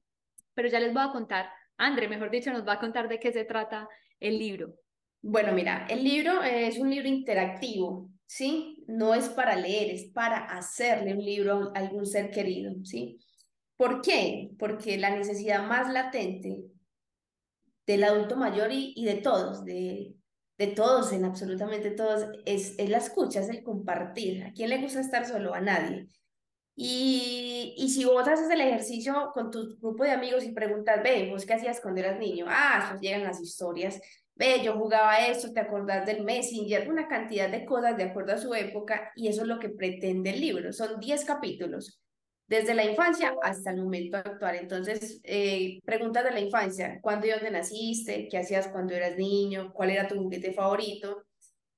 pero 0.55 0.69
ya 0.69 0.79
les 0.79 0.93
voy 0.93 1.03
a 1.03 1.11
contar. 1.11 1.51
André, 1.79 2.07
mejor 2.07 2.31
dicho, 2.31 2.53
nos 2.53 2.69
va 2.69 2.75
a 2.75 2.79
contar 2.79 3.09
de 3.09 3.19
qué 3.19 3.33
se 3.33 3.45
trata 3.45 3.89
el 4.21 4.39
libro? 4.39 4.75
Bueno, 5.23 5.53
mira, 5.53 5.87
el 5.91 6.05
libro 6.05 6.43
es 6.43 6.79
un 6.79 6.91
libro 6.91 7.09
interactivo, 7.09 8.11
¿sí? 8.27 8.85
No 8.87 9.15
es 9.15 9.29
para 9.29 9.57
leer, 9.57 9.91
es 9.91 10.11
para 10.13 10.39
hacerle 10.47 11.15
un 11.15 11.25
libro 11.25 11.73
a 11.75 11.79
algún 11.79 12.07
ser 12.07 12.31
querido, 12.31 12.73
¿sí? 12.85 13.19
¿Por 13.77 14.01
qué? 14.03 14.51
Porque 14.59 14.97
la 14.99 15.11
necesidad 15.17 15.67
más 15.67 15.93
latente 15.93 16.63
del 17.87 18.05
adulto 18.05 18.37
mayor 18.37 18.73
y, 18.73 18.93
y 18.97 19.05
de 19.05 19.17
todos, 19.17 19.65
de, 19.65 20.15
de 20.59 20.67
todos, 20.69 21.13
en 21.13 21.25
absolutamente 21.25 21.91
todos, 21.91 22.27
es, 22.45 22.79
es 22.79 22.89
la 22.89 22.99
escucha, 22.99 23.41
es 23.41 23.49
el 23.49 23.63
compartir. 23.63 24.45
¿A 24.45 24.53
quién 24.53 24.71
le 24.71 24.81
gusta 24.81 25.01
estar 25.01 25.27
solo? 25.27 25.55
A 25.55 25.61
nadie. 25.61 26.07
Y, 26.77 27.75
y 27.77 27.89
si 27.91 28.05
vos 28.05 28.27
haces 28.27 28.49
el 28.51 28.61
ejercicio 28.61 29.31
con 29.35 29.51
tu 29.51 29.77
grupo 29.81 30.05
de 30.05 30.13
amigos 30.13 30.45
y 30.45 30.53
preguntas, 30.53 31.03
ve, 31.03 31.29
vos 31.31 31.45
qué 31.45 31.55
hacías 31.55 31.81
cuando 31.81 32.01
eras 32.01 32.19
niño, 32.19 32.47
ah, 32.49 32.85
eso 32.87 33.01
llegan 33.01 33.25
las 33.25 33.41
historias, 33.41 34.01
ve, 34.35 34.63
yo 34.65 34.75
jugaba 34.75 35.19
esto, 35.27 35.53
te 35.53 35.61
acordás 35.61 36.07
del 36.07 36.25
Messenger, 36.25 36.89
una 36.89 37.07
cantidad 37.09 37.51
de 37.51 37.67
cosas 37.67 37.97
de 37.97 38.05
acuerdo 38.05 38.33
a 38.33 38.39
su 38.39 38.55
época, 38.55 39.13
y 39.15 39.29
eso 39.29 39.43
es 39.43 39.49
lo 39.49 39.59
que 39.59 39.69
pretende 39.69 40.31
el 40.31 40.41
libro. 40.41 40.73
Son 40.73 40.99
10 40.99 41.25
capítulos, 41.27 42.01
desde 42.51 42.75
la 42.75 42.85
infancia 42.85 43.35
hasta 43.43 43.71
el 43.71 43.81
momento 43.81 44.17
actual. 44.17 44.57
Entonces, 44.57 45.21
eh, 45.23 45.79
preguntas 45.85 46.25
de 46.25 46.33
la 46.33 46.41
infancia, 46.41 46.99
¿cuándo 47.01 47.27
y 47.27 47.31
dónde 47.31 47.51
naciste? 47.51 48.27
¿Qué 48.29 48.39
hacías 48.39 48.69
cuando 48.69 48.93
eras 48.93 49.17
niño? 49.17 49.73
¿Cuál 49.73 49.91
era 49.91 50.09
tu 50.09 50.17
juguete 50.17 50.53
favorito? 50.53 51.25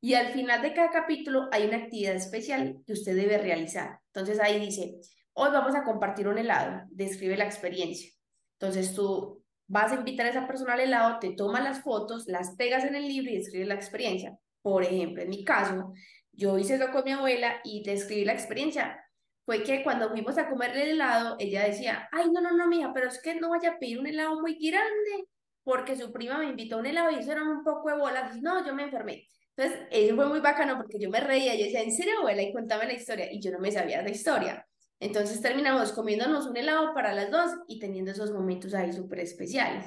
Y 0.04 0.14
al 0.14 0.32
final 0.32 0.62
de 0.62 0.74
cada 0.74 0.90
capítulo 0.90 1.48
hay 1.52 1.68
una 1.68 1.76
actividad 1.76 2.16
especial 2.16 2.82
que 2.84 2.92
usted 2.92 3.14
debe 3.14 3.38
realizar. 3.38 4.00
Entonces 4.08 4.40
ahí 4.40 4.58
dice, 4.58 4.96
hoy 5.32 5.50
vamos 5.52 5.76
a 5.76 5.84
compartir 5.84 6.26
un 6.26 6.38
helado, 6.38 6.82
describe 6.90 7.36
la 7.36 7.44
experiencia. 7.44 8.10
Entonces 8.58 8.96
tú 8.96 9.44
vas 9.68 9.92
a 9.92 9.94
invitar 9.94 10.26
a 10.26 10.30
esa 10.30 10.48
persona 10.48 10.72
al 10.72 10.80
helado, 10.80 11.20
te 11.20 11.36
tomas 11.36 11.62
las 11.62 11.82
fotos, 11.82 12.26
las 12.26 12.56
pegas 12.56 12.82
en 12.82 12.96
el 12.96 13.06
libro 13.06 13.30
y 13.30 13.36
describes 13.36 13.68
la 13.68 13.74
experiencia. 13.74 14.36
Por 14.60 14.82
ejemplo, 14.82 15.22
en 15.22 15.30
mi 15.30 15.44
caso, 15.44 15.92
yo 16.32 16.58
hice 16.58 16.74
eso 16.74 16.90
con 16.90 17.04
mi 17.04 17.12
abuela 17.12 17.60
y 17.62 17.84
describí 17.84 18.24
la 18.24 18.32
experiencia. 18.32 18.98
Fue 19.44 19.62
que 19.62 19.84
cuando 19.84 20.10
fuimos 20.10 20.36
a 20.36 20.48
comer 20.48 20.76
el 20.76 20.90
helado, 20.90 21.36
ella 21.38 21.62
decía, 21.62 22.08
ay, 22.10 22.28
no, 22.32 22.40
no, 22.40 22.50
no, 22.56 22.66
mija, 22.66 22.92
pero 22.92 23.06
es 23.06 23.22
que 23.22 23.36
no 23.36 23.50
vaya 23.50 23.70
a 23.70 23.78
pedir 23.78 24.00
un 24.00 24.08
helado 24.08 24.40
muy 24.40 24.54
grande, 24.54 25.28
porque 25.62 25.94
su 25.94 26.12
prima 26.12 26.38
me 26.38 26.46
invitó 26.46 26.74
a 26.74 26.78
un 26.80 26.86
helado 26.86 27.12
y 27.12 27.20
eso 27.20 27.30
era 27.30 27.44
un 27.44 27.62
poco 27.62 27.88
de 27.88 27.98
bolas. 27.98 28.42
No, 28.42 28.66
yo 28.66 28.74
me 28.74 28.82
enfermé. 28.82 29.28
Entonces, 29.56 29.86
eso 29.90 30.16
fue 30.16 30.28
muy 30.28 30.40
bacano 30.40 30.76
porque 30.78 30.98
yo 30.98 31.10
me 31.10 31.20
reía, 31.20 31.54
yo 31.54 31.64
decía, 31.64 31.82
¿en 31.82 31.92
serio, 31.92 32.18
abuela? 32.18 32.42
Y 32.42 32.52
contaba 32.52 32.84
la 32.84 32.94
historia, 32.94 33.30
y 33.30 33.40
yo 33.40 33.50
no 33.50 33.58
me 33.58 33.70
sabía 33.70 34.02
la 34.02 34.10
historia. 34.10 34.66
Entonces 34.98 35.40
terminamos 35.42 35.92
comiéndonos 35.92 36.46
un 36.46 36.56
helado 36.56 36.94
para 36.94 37.12
las 37.12 37.30
dos 37.30 37.50
y 37.66 37.78
teniendo 37.78 38.12
esos 38.12 38.32
momentos 38.32 38.72
ahí 38.72 38.92
súper 38.92 39.20
especiales. 39.20 39.86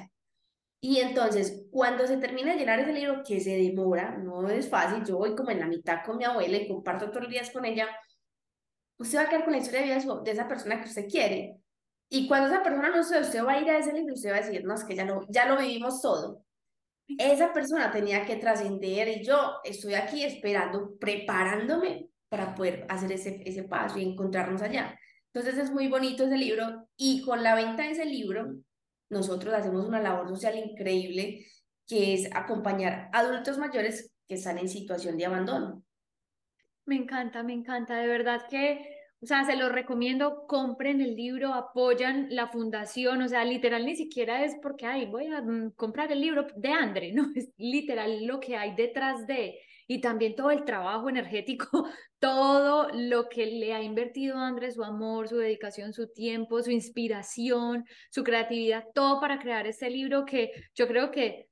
Y 0.80 1.00
entonces, 1.00 1.64
cuando 1.70 2.06
se 2.06 2.18
termina 2.18 2.52
de 2.52 2.58
llenar 2.58 2.80
ese 2.80 2.92
libro, 2.92 3.22
que 3.26 3.40
se 3.40 3.56
demora, 3.56 4.18
no 4.18 4.48
es 4.50 4.68
fácil, 4.68 5.04
yo 5.04 5.16
voy 5.16 5.34
como 5.34 5.50
en 5.50 5.60
la 5.60 5.66
mitad 5.66 6.04
con 6.04 6.18
mi 6.18 6.24
abuela 6.24 6.58
y 6.58 6.68
comparto 6.68 7.08
todos 7.10 7.22
los 7.22 7.30
días 7.32 7.50
con 7.50 7.64
ella, 7.64 7.88
usted 8.98 9.18
va 9.18 9.22
a 9.22 9.28
quedar 9.28 9.44
con 9.44 9.52
la 9.52 9.58
historia 9.58 9.80
de 9.80 9.86
vida 9.86 10.22
de 10.22 10.30
esa 10.30 10.46
persona 10.46 10.80
que 10.80 10.88
usted 10.88 11.08
quiere. 11.08 11.56
Y 12.08 12.28
cuando 12.28 12.48
esa 12.48 12.62
persona 12.62 12.90
no 12.90 13.02
sé, 13.02 13.20
usted 13.20 13.44
va 13.44 13.54
a 13.54 13.60
ir 13.60 13.70
a 13.70 13.78
ese 13.78 13.92
libro, 13.92 14.14
usted 14.14 14.30
va 14.30 14.36
a 14.36 14.40
decir, 14.42 14.64
no, 14.64 14.74
es 14.74 14.84
que 14.84 14.94
ya 14.94 15.04
lo, 15.04 15.26
ya 15.28 15.46
lo 15.46 15.58
vivimos 15.58 16.00
todo 16.00 16.45
esa 17.08 17.52
persona 17.52 17.90
tenía 17.90 18.24
que 18.24 18.36
trascender 18.36 19.08
y 19.08 19.24
yo 19.24 19.56
estoy 19.64 19.94
aquí 19.94 20.24
esperando, 20.24 20.96
preparándome 20.98 22.08
para 22.28 22.54
poder 22.54 22.86
hacer 22.88 23.12
ese, 23.12 23.42
ese 23.44 23.64
paso 23.64 23.98
y 23.98 24.04
encontrarnos 24.04 24.62
allá. 24.62 24.98
Entonces 25.32 25.62
es 25.62 25.70
muy 25.70 25.88
bonito 25.88 26.24
ese 26.24 26.36
libro 26.36 26.88
y 26.96 27.22
con 27.22 27.42
la 27.42 27.54
venta 27.54 27.84
de 27.84 27.90
ese 27.90 28.04
libro 28.04 28.54
nosotros 29.10 29.54
hacemos 29.54 29.86
una 29.86 30.00
labor 30.00 30.28
social 30.28 30.56
increíble 30.56 31.46
que 31.86 32.14
es 32.14 32.28
acompañar 32.34 33.08
adultos 33.12 33.58
mayores 33.58 34.12
que 34.26 34.34
están 34.34 34.58
en 34.58 34.68
situación 34.68 35.16
de 35.16 35.26
abandono. 35.26 35.84
Me 36.84 36.96
encanta, 36.96 37.42
me 37.42 37.52
encanta, 37.52 37.96
de 37.96 38.06
verdad 38.06 38.46
que 38.48 38.95
o 39.22 39.26
sea, 39.26 39.44
se 39.44 39.56
los 39.56 39.72
recomiendo, 39.72 40.46
compren 40.46 41.00
el 41.00 41.16
libro, 41.16 41.54
apoyan 41.54 42.28
la 42.30 42.48
fundación, 42.48 43.22
o 43.22 43.28
sea, 43.28 43.44
literal 43.44 43.86
ni 43.86 43.96
siquiera 43.96 44.44
es 44.44 44.56
porque, 44.62 44.86
ay, 44.86 45.06
voy 45.06 45.26
a 45.26 45.40
mm, 45.40 45.72
comprar 45.72 46.12
el 46.12 46.20
libro 46.20 46.46
de 46.54 46.68
Andre, 46.68 47.12
no, 47.14 47.26
es 47.34 47.50
literal 47.56 48.26
lo 48.26 48.40
que 48.40 48.56
hay 48.56 48.74
detrás 48.74 49.26
de, 49.26 49.58
y 49.86 50.00
también 50.00 50.36
todo 50.36 50.50
el 50.50 50.64
trabajo 50.64 51.08
energético, 51.08 51.66
todo 52.18 52.88
lo 52.92 53.28
que 53.28 53.46
le 53.46 53.72
ha 53.72 53.82
invertido 53.82 54.36
Andre, 54.38 54.70
su 54.70 54.84
amor, 54.84 55.28
su 55.28 55.38
dedicación, 55.38 55.92
su 55.92 56.12
tiempo, 56.12 56.62
su 56.62 56.70
inspiración, 56.70 57.84
su 58.10 58.22
creatividad, 58.22 58.84
todo 58.94 59.20
para 59.20 59.38
crear 59.38 59.66
este 59.66 59.88
libro 59.90 60.24
que 60.26 60.50
yo 60.74 60.86
creo 60.88 61.10
que 61.10 61.48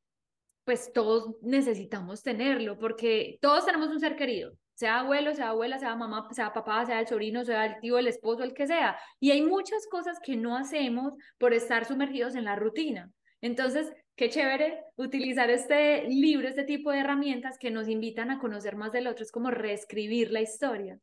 pues 0.65 0.93
todos 0.93 1.37
necesitamos 1.43 2.23
tenerlo, 2.23 2.79
porque 2.79 3.39
todos 3.41 3.67
tenemos 3.67 3.89
un 3.89 4.01
ser 4.01 4.17
querido, 4.17 4.57
sea 4.75 5.01
abuelo, 5.01 5.35
sea 5.35 5.51
abuela, 5.51 5.79
sea 5.79 5.95
mamá, 5.97 6.29
sea 6.33 6.53
papá, 6.53 6.85
sea 6.87 7.01
el 7.01 7.07
sobrino, 7.07 7.45
sea 7.45 7.67
el 7.67 7.81
tío, 7.81 7.99
el 7.99 8.09
esposo, 8.09 8.43
el 8.43 8.55
que 8.55 8.67
sea. 8.67 8.99
Y 9.21 9.31
hay 9.31 9.43
muchas 9.43 9.87
cosas 9.89 10.19
que 10.21 10.37
no 10.37 10.57
hacemos 10.57 11.15
por 11.39 11.55
estar 11.55 11.85
sumergidos 11.85 12.35
en 12.35 12.45
la 12.45 12.57
rutina. 12.57 13.11
Entonces, 13.41 13.93
qué 14.17 14.31
chévere 14.31 14.83
utilizar 14.97 15.51
este 15.51 16.09
libro, 16.09 16.49
este 16.49 16.65
tipo 16.65 16.91
de 16.91 17.01
herramientas 17.01 17.59
que 17.59 17.71
nos 17.71 17.89
invitan 17.89 18.31
a 18.31 18.39
conocer 18.39 18.77
más 18.77 18.93
del 18.93 19.07
otro, 19.07 19.25
es 19.25 19.33
como 19.33 19.51
reescribir 19.51 20.31
la 20.31 20.41
historia. 20.41 20.99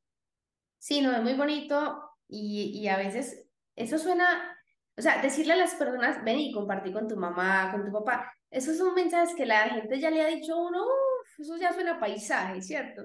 Sí, 0.78 1.02
no, 1.02 1.12
es 1.12 1.22
muy 1.22 1.34
bonito 1.34 2.10
y, 2.28 2.80
y 2.80 2.88
a 2.88 2.98
veces 2.98 3.46
eso 3.76 3.98
suena, 3.98 4.58
o 4.98 5.02
sea, 5.02 5.22
decirle 5.22 5.54
a 5.54 5.58
las 5.58 5.76
personas, 5.76 6.24
ven 6.24 6.40
y 6.40 6.54
compartí 6.54 6.92
con 6.92 7.08
tu 7.08 7.16
mamá, 7.16 7.72
con 7.72 7.86
tu 7.86 7.92
papá, 7.92 8.34
esos 8.50 8.78
son 8.78 8.94
mensajes 8.94 9.36
que 9.36 9.46
la 9.46 9.70
gente 9.70 10.00
ya 10.00 10.10
le 10.10 10.22
ha 10.22 10.28
dicho 10.28 10.54
a 10.54 10.68
uno, 10.68 10.84
eso 11.38 11.58
ya 11.58 11.74
suena 11.74 12.00
paisaje, 12.00 12.62
¿cierto? 12.62 13.04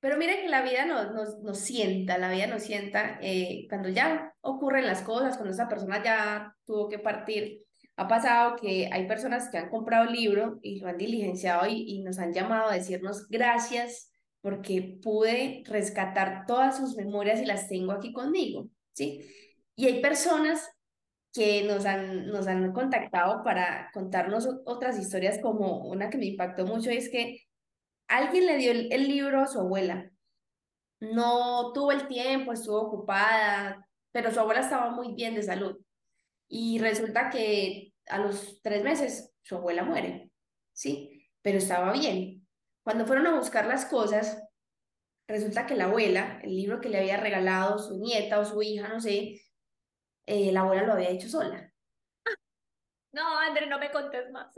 Pero 0.00 0.16
miren 0.16 0.42
que 0.42 0.48
la 0.48 0.62
vida 0.62 0.86
nos, 0.86 1.12
nos, 1.12 1.38
nos 1.40 1.58
sienta, 1.58 2.18
la 2.18 2.30
vida 2.30 2.46
nos 2.46 2.62
sienta 2.62 3.18
eh, 3.20 3.66
cuando 3.68 3.90
ya 3.90 4.34
ocurren 4.40 4.86
las 4.86 5.02
cosas, 5.02 5.36
cuando 5.36 5.52
esa 5.52 5.68
persona 5.68 6.02
ya 6.02 6.56
tuvo 6.64 6.88
que 6.88 6.98
partir. 6.98 7.62
Ha 7.96 8.08
pasado 8.08 8.56
que 8.56 8.88
hay 8.90 9.06
personas 9.06 9.50
que 9.50 9.58
han 9.58 9.68
comprado 9.68 10.08
el 10.08 10.14
libro 10.14 10.58
y 10.62 10.80
lo 10.80 10.88
han 10.88 10.96
diligenciado 10.96 11.66
y, 11.68 11.84
y 11.86 12.02
nos 12.02 12.18
han 12.18 12.32
llamado 12.32 12.70
a 12.70 12.74
decirnos 12.74 13.28
gracias 13.28 14.10
porque 14.40 14.98
pude 15.02 15.62
rescatar 15.66 16.46
todas 16.46 16.78
sus 16.78 16.96
memorias 16.96 17.42
y 17.42 17.46
las 17.46 17.68
tengo 17.68 17.92
aquí 17.92 18.12
conmigo, 18.12 18.68
¿sí? 18.94 19.20
Y 19.76 19.86
hay 19.86 20.00
personas 20.00 20.66
que 21.32 21.62
nos 21.62 21.84
han, 21.86 22.26
nos 22.26 22.46
han 22.46 22.72
contactado 22.72 23.44
para 23.44 23.90
contarnos 23.92 24.48
otras 24.64 24.98
historias 24.98 25.38
como 25.40 25.86
una 25.88 26.10
que 26.10 26.18
me 26.18 26.26
impactó 26.26 26.66
mucho 26.66 26.90
es 26.90 27.08
que 27.08 27.42
alguien 28.10 28.46
le 28.46 28.56
dio 28.58 28.72
el, 28.72 29.08
libro 29.08 29.40
a 29.40 29.46
su 29.46 29.60
abuela. 29.60 30.10
No 31.00 31.72
tuvo 31.72 31.92
el 31.92 32.06
tiempo, 32.08 32.52
estuvo 32.52 32.80
ocupada, 32.80 33.88
pero 34.12 34.30
su 34.32 34.40
abuela 34.40 34.60
estaba 34.60 34.90
muy 34.90 35.14
bien 35.14 35.34
de 35.34 35.42
salud. 35.42 35.80
Y 36.48 36.78
resulta 36.78 37.30
que 37.30 37.94
a 38.08 38.18
los 38.18 38.60
tres 38.62 38.82
meses 38.82 39.32
su 39.42 39.56
abuela 39.56 39.84
muere, 39.84 40.30
¿sí? 40.72 41.30
Pero 41.42 41.58
estaba 41.58 41.92
bien. 41.92 42.46
Cuando 42.82 43.06
fueron 43.06 43.26
a 43.28 43.38
buscar 43.38 43.66
las 43.66 43.86
cosas, 43.86 44.42
resulta 45.28 45.64
que 45.64 45.76
la 45.76 45.84
abuela, 45.84 46.40
el 46.42 46.56
libro 46.56 46.80
que 46.80 46.88
le 46.88 46.98
había 46.98 47.16
regalado 47.16 47.78
su 47.78 47.98
nieta 47.98 48.40
o 48.40 48.44
su 48.44 48.60
hija, 48.62 48.88
no 48.88 49.00
sé, 49.00 49.40
eh, 50.26 50.52
la 50.52 50.62
abuela 50.62 50.82
lo 50.82 50.94
había 50.94 51.10
hecho 51.10 51.28
sola. 51.28 51.72
No, 53.12 53.38
André, 53.38 53.66
no 53.66 53.78
me 53.78 53.90
contes 53.90 54.30
más. 54.30 54.54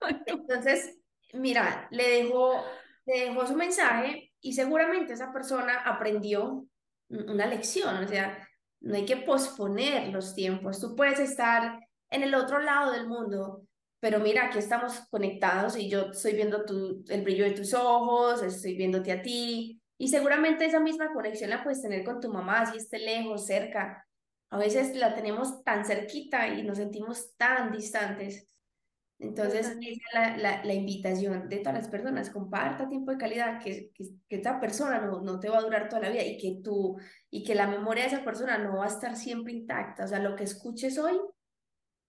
Entonces, 0.26 0.98
mira, 1.32 1.88
le 1.90 2.08
dejó, 2.22 2.64
le 3.06 3.26
dejó 3.26 3.46
su 3.46 3.54
mensaje 3.54 4.32
y 4.40 4.52
seguramente 4.52 5.12
esa 5.12 5.32
persona 5.32 5.78
aprendió 5.84 6.66
una 7.08 7.46
lección, 7.46 8.04
o 8.04 8.08
sea, 8.08 8.46
no 8.80 8.96
hay 8.96 9.04
que 9.04 9.16
posponer 9.16 10.08
los 10.08 10.34
tiempos. 10.34 10.80
Tú 10.80 10.94
puedes 10.94 11.18
estar 11.18 11.80
en 12.10 12.22
el 12.22 12.34
otro 12.34 12.60
lado 12.60 12.92
del 12.92 13.06
mundo, 13.06 13.62
pero 14.00 14.20
mira, 14.20 14.46
aquí 14.46 14.58
estamos 14.58 15.00
conectados 15.10 15.76
y 15.76 15.88
yo 15.88 16.10
estoy 16.12 16.34
viendo 16.34 16.64
tu, 16.64 17.04
el 17.08 17.22
brillo 17.22 17.44
de 17.44 17.52
tus 17.52 17.74
ojos, 17.74 18.42
estoy 18.42 18.76
viéndote 18.76 19.12
a 19.12 19.22
ti 19.22 19.80
y 19.98 20.08
seguramente 20.08 20.66
esa 20.66 20.80
misma 20.80 21.12
conexión 21.12 21.50
la 21.50 21.62
puedes 21.62 21.82
tener 21.82 22.04
con 22.04 22.20
tu 22.20 22.32
mamá, 22.32 22.66
si 22.66 22.76
esté 22.78 22.98
lejos, 22.98 23.46
cerca. 23.46 24.06
A 24.50 24.58
veces 24.58 24.94
la 24.94 25.14
tenemos 25.14 25.64
tan 25.64 25.84
cerquita 25.84 26.46
y 26.48 26.62
nos 26.62 26.78
sentimos 26.78 27.34
tan 27.36 27.72
distantes. 27.72 28.46
Entonces, 29.18 29.66
esa 29.66 29.78
es 29.80 29.98
la, 30.12 30.36
la, 30.36 30.64
la, 30.64 30.74
invitación 30.74 31.48
de 31.48 31.58
todas 31.58 31.74
las 31.74 31.88
personas, 31.88 32.28
comparta 32.28 32.86
tiempo 32.86 33.12
de 33.12 33.16
calidad, 33.16 33.62
que, 33.62 33.90
que, 33.94 34.04
que, 34.28 34.36
esa 34.36 34.60
persona 34.60 35.00
no, 35.00 35.22
no 35.22 35.40
te 35.40 35.48
va 35.48 35.58
a 35.58 35.62
durar 35.62 35.88
toda 35.88 36.02
la 36.02 36.10
vida 36.10 36.22
y 36.22 36.36
que 36.36 36.60
tú, 36.62 36.98
y 37.30 37.42
que 37.42 37.54
la 37.54 37.66
memoria 37.66 38.04
de 38.04 38.10
esa 38.10 38.24
persona 38.24 38.58
no 38.58 38.76
va 38.76 38.84
a 38.84 38.88
estar 38.88 39.16
siempre 39.16 39.54
intacta. 39.54 40.04
O 40.04 40.06
sea, 40.08 40.18
lo 40.18 40.36
que 40.36 40.44
escuches 40.44 40.98
hoy, 40.98 41.18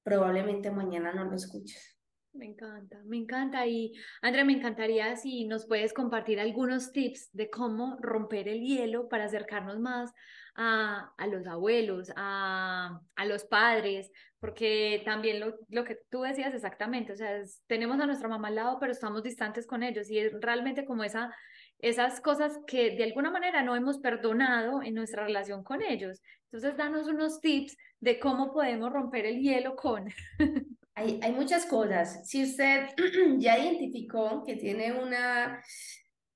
probablemente 0.03 0.69
mañana 0.69 1.13
no 1.13 1.23
lo 1.23 1.35
escuches. 1.35 1.96
Me 2.37 2.45
encanta, 2.45 3.01
me 3.05 3.17
encanta. 3.17 3.65
Y 3.65 3.93
Andrea, 4.21 4.45
me 4.45 4.53
encantaría 4.53 5.15
si 5.15 5.45
nos 5.45 5.65
puedes 5.65 5.91
compartir 5.91 6.39
algunos 6.39 6.91
tips 6.91 7.31
de 7.33 7.49
cómo 7.49 7.97
romper 7.99 8.47
el 8.47 8.61
hielo 8.61 9.09
para 9.09 9.25
acercarnos 9.25 9.79
más 9.79 10.13
a, 10.55 11.13
a 11.17 11.27
los 11.27 11.47
abuelos, 11.47 12.11
a, 12.15 13.01
a, 13.15 13.25
los 13.25 13.45
padres, 13.45 14.11
porque 14.39 15.01
también 15.03 15.39
lo, 15.39 15.55
lo, 15.69 15.83
que 15.83 15.97
tú 16.09 16.21
decías 16.21 16.53
exactamente, 16.53 17.13
o 17.13 17.15
sea, 17.15 17.41
tenemos 17.67 17.99
a 17.99 18.05
nuestra 18.05 18.27
mamá 18.27 18.47
al 18.49 18.55
lado, 18.55 18.77
pero 18.79 18.91
estamos 18.91 19.23
distantes 19.23 19.65
con 19.67 19.83
ellos 19.83 20.09
y 20.09 20.19
es 20.19 20.31
realmente 20.39 20.85
como 20.85 21.03
esa, 21.03 21.33
esas 21.79 22.21
cosas 22.21 22.59
que 22.67 22.95
de 22.95 23.03
alguna 23.03 23.31
manera 23.31 23.63
no 23.63 23.75
hemos 23.75 23.99
perdonado 23.99 24.81
en 24.83 24.93
nuestra 24.93 25.25
relación 25.25 25.63
con 25.63 25.81
ellos. 25.81 26.21
Entonces, 26.45 26.77
danos 26.77 27.07
unos 27.07 27.41
tips 27.41 27.77
de 27.99 28.19
cómo 28.19 28.53
podemos 28.53 28.91
romper 28.91 29.25
el 29.25 29.41
hielo 29.41 29.75
con... 29.75 30.07
Hay, 30.97 31.19
hay 31.21 31.31
muchas 31.31 31.67
cosas. 31.67 32.27
Si 32.27 32.43
usted 32.43 32.87
ya 33.37 33.59
identificó 33.59 34.43
que 34.43 34.55
tiene 34.55 34.91
una 34.91 35.61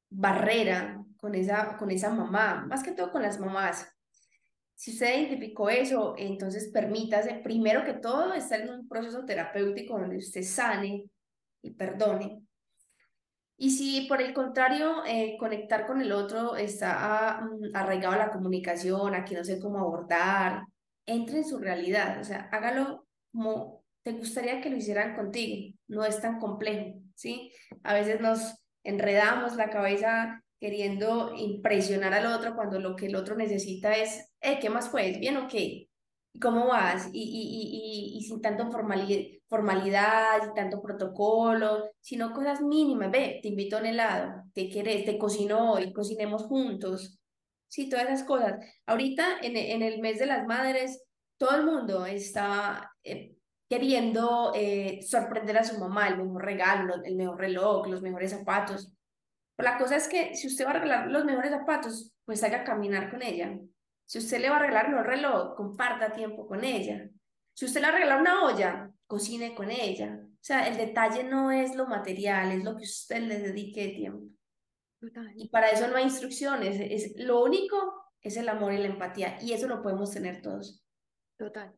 barrera 0.08 1.04
con 1.18 1.34
esa, 1.34 1.78
con 1.78 1.90
esa 1.90 2.12
mamá, 2.12 2.68
más 2.70 2.84
que 2.84 2.92
todo 2.92 3.12
con 3.12 3.24
las 3.24 3.40
mamás, 3.40 3.92
si 4.76 4.92
usted 4.92 5.18
identificó 5.18 5.72
eso, 5.72 6.14
entonces 6.16 6.70
permítase, 6.72 7.42
primero 7.44 7.84
que 7.84 7.96
todo, 7.96 8.36
estar 8.36 8.62
en 8.62 8.70
un 8.70 8.88
proceso 8.88 9.26
terapéutico 9.26 9.98
donde 9.98 10.18
usted 10.18 10.44
sane 10.44 11.10
y 11.64 11.72
perdone. 11.72 12.44
Y 13.58 13.72
si 13.72 14.02
por 14.02 14.22
el 14.22 14.32
contrario, 14.32 15.04
eh, 15.08 15.38
conectar 15.40 15.88
con 15.88 16.02
el 16.02 16.12
otro 16.12 16.56
está 16.56 17.42
mm, 17.42 17.76
arraigado 17.76 18.14
a 18.14 18.26
la 18.28 18.32
comunicación, 18.32 19.16
a 19.16 19.26
que 19.26 19.36
no 19.36 19.44
sé 19.44 19.60
cómo 19.60 19.80
abordar, 19.80 20.66
entre 21.08 21.38
en 21.38 21.46
su 21.46 21.58
realidad, 21.58 22.20
o 22.20 22.24
sea, 22.24 22.48
hágalo 22.52 23.08
como 23.32 23.81
te 24.04 24.14
gustaría 24.14 24.62
que 24.62 24.70
lo 24.70 24.78
hicieran 24.78 25.16
contigo. 25.16 25.74
No 25.88 26.04
es 26.06 26.22
tan 26.22 26.40
complejo, 26.40 27.00
¿sí? 27.16 27.52
A 27.84 27.94
veces 27.94 28.20
nos 28.22 28.56
enredamos 28.84 29.56
la 29.56 29.70
cabeza 29.70 30.44
queriendo 30.60 31.34
impresionar 31.36 32.14
al 32.14 32.28
otro 32.28 32.56
cuando 32.56 32.80
lo 32.80 32.96
que 32.96 33.08
el 33.08 33.16
otro 33.16 33.36
necesita 33.36 33.94
es, 33.94 34.32
eh, 34.42 34.60
¿qué 34.60 34.70
más 34.70 34.90
puedes? 34.90 35.20
¿Bien 35.20 35.38
o 35.38 35.48
qué? 35.48 35.90
¿Cómo 36.40 36.68
vas? 36.68 37.10
Y, 37.12 37.22
y, 37.24 38.14
y, 38.14 38.18
y, 38.18 38.22
sin 38.24 38.42
tanto 38.42 38.70
formalidad, 38.72 40.50
y 40.50 40.54
tanto 40.56 40.82
protocolo, 40.82 41.92
sino 42.00 42.32
cosas 42.32 42.62
mínimas. 42.62 43.12
Ve, 43.12 43.40
te 43.42 43.50
invito 43.50 43.78
a 43.78 43.80
un 43.82 43.88
helado, 43.88 44.44
¿qué 44.54 44.70
querés? 44.70 45.04
Te 45.04 45.18
cocino 45.18 45.74
hoy, 45.74 45.92
cocinemos 45.92 46.44
juntos. 46.44 47.20
Sí, 47.68 47.90
todas 47.90 48.06
esas 48.06 48.24
cosas. 48.24 48.64
Ahorita, 48.86 49.40
en, 49.42 49.58
en 49.58 49.82
el 49.82 50.00
mes 50.00 50.20
de 50.20 50.26
las 50.28 50.46
madres, 50.46 51.04
todo 51.38 51.56
el 51.56 51.66
mundo 51.66 52.06
está 52.06 52.92
eh, 53.04 53.36
queriendo 53.72 54.52
eh, 54.54 55.00
sorprender 55.02 55.58
a 55.58 55.64
su 55.64 55.80
mamá, 55.80 56.10
el 56.10 56.18
mejor 56.18 56.44
regalo, 56.44 56.96
el 57.06 57.16
mejor 57.16 57.40
reloj, 57.40 57.88
los 57.88 58.02
mejores 58.02 58.32
zapatos. 58.32 58.92
Pero 59.56 59.72
la 59.72 59.78
cosa 59.78 59.96
es 59.96 60.10
que 60.10 60.36
si 60.36 60.48
usted 60.48 60.66
va 60.66 60.72
a 60.72 60.74
regalar 60.74 61.08
los 61.08 61.24
mejores 61.24 61.52
zapatos, 61.52 62.12
pues 62.26 62.44
haga 62.44 62.66
caminar 62.66 63.10
con 63.10 63.22
ella. 63.22 63.58
Si 64.04 64.18
usted 64.18 64.42
le 64.42 64.50
va 64.50 64.58
a 64.58 64.60
regalar 64.60 64.94
un 64.94 65.02
reloj, 65.06 65.56
comparta 65.56 66.12
tiempo 66.12 66.46
con 66.48 66.66
ella. 66.66 67.08
Si 67.54 67.64
usted 67.64 67.80
le 67.80 67.88
va 67.88 67.94
a 67.94 67.96
regalar 67.96 68.20
una 68.20 68.44
olla, 68.44 68.92
cocine 69.08 69.56
con 69.56 69.72
ella. 69.72 70.20
O 70.22 70.44
sea, 70.44 70.68
el 70.68 70.76
detalle 70.76 71.24
no 71.24 71.50
es 71.50 71.74
lo 71.74 71.88
material, 71.88 72.52
es 72.52 72.66
lo 72.66 72.76
que 72.76 72.84
usted 72.84 73.22
le 73.22 73.40
dedique 73.40 73.88
de 73.88 73.94
tiempo. 73.94 74.26
Y 75.38 75.48
para 75.48 75.70
eso 75.70 75.88
no 75.88 75.96
hay 75.96 76.04
instrucciones, 76.04 76.78
es, 76.78 77.14
lo 77.16 77.42
único 77.42 77.78
es 78.20 78.36
el 78.36 78.50
amor 78.50 78.74
y 78.74 78.80
la 78.80 78.88
empatía, 78.88 79.42
y 79.42 79.54
eso 79.54 79.70
lo 79.70 79.82
podemos 79.82 80.12
tener 80.12 80.42
todos. 80.42 80.84
Total. 81.38 81.74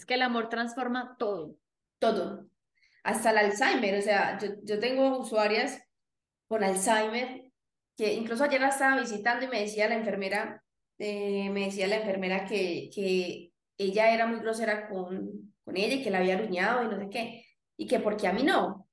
Es 0.00 0.06
que 0.06 0.14
el 0.14 0.22
amor 0.22 0.48
transforma 0.48 1.14
todo. 1.18 1.58
Todo. 1.98 2.48
Hasta 3.04 3.32
el 3.32 3.36
Alzheimer. 3.36 3.98
O 3.98 4.00
sea, 4.00 4.38
yo, 4.38 4.48
yo 4.62 4.78
tengo 4.78 5.18
usuarias 5.18 5.78
con 6.48 6.64
Alzheimer 6.64 7.52
que 7.98 8.14
incluso 8.14 8.44
ayer 8.44 8.62
la 8.62 8.68
estaba 8.68 8.98
visitando 8.98 9.44
y 9.44 9.48
me 9.48 9.60
decía 9.60 9.90
la 9.90 9.96
enfermera, 9.96 10.64
eh, 10.96 11.50
me 11.50 11.66
decía 11.66 11.86
la 11.86 11.96
enfermera 11.96 12.46
que, 12.46 12.88
que 12.94 13.52
ella 13.76 14.14
era 14.14 14.26
muy 14.26 14.38
grosera 14.40 14.88
con, 14.88 15.52
con 15.64 15.76
ella 15.76 15.96
y 15.96 16.02
que 16.02 16.10
la 16.10 16.20
había 16.20 16.36
aruñado 16.36 16.82
y 16.82 16.88
no 16.88 16.98
sé 16.98 17.10
qué. 17.10 17.44
Y 17.76 17.86
que 17.86 18.00
porque 18.00 18.26
a 18.26 18.32
mí 18.32 18.42
no. 18.42 18.88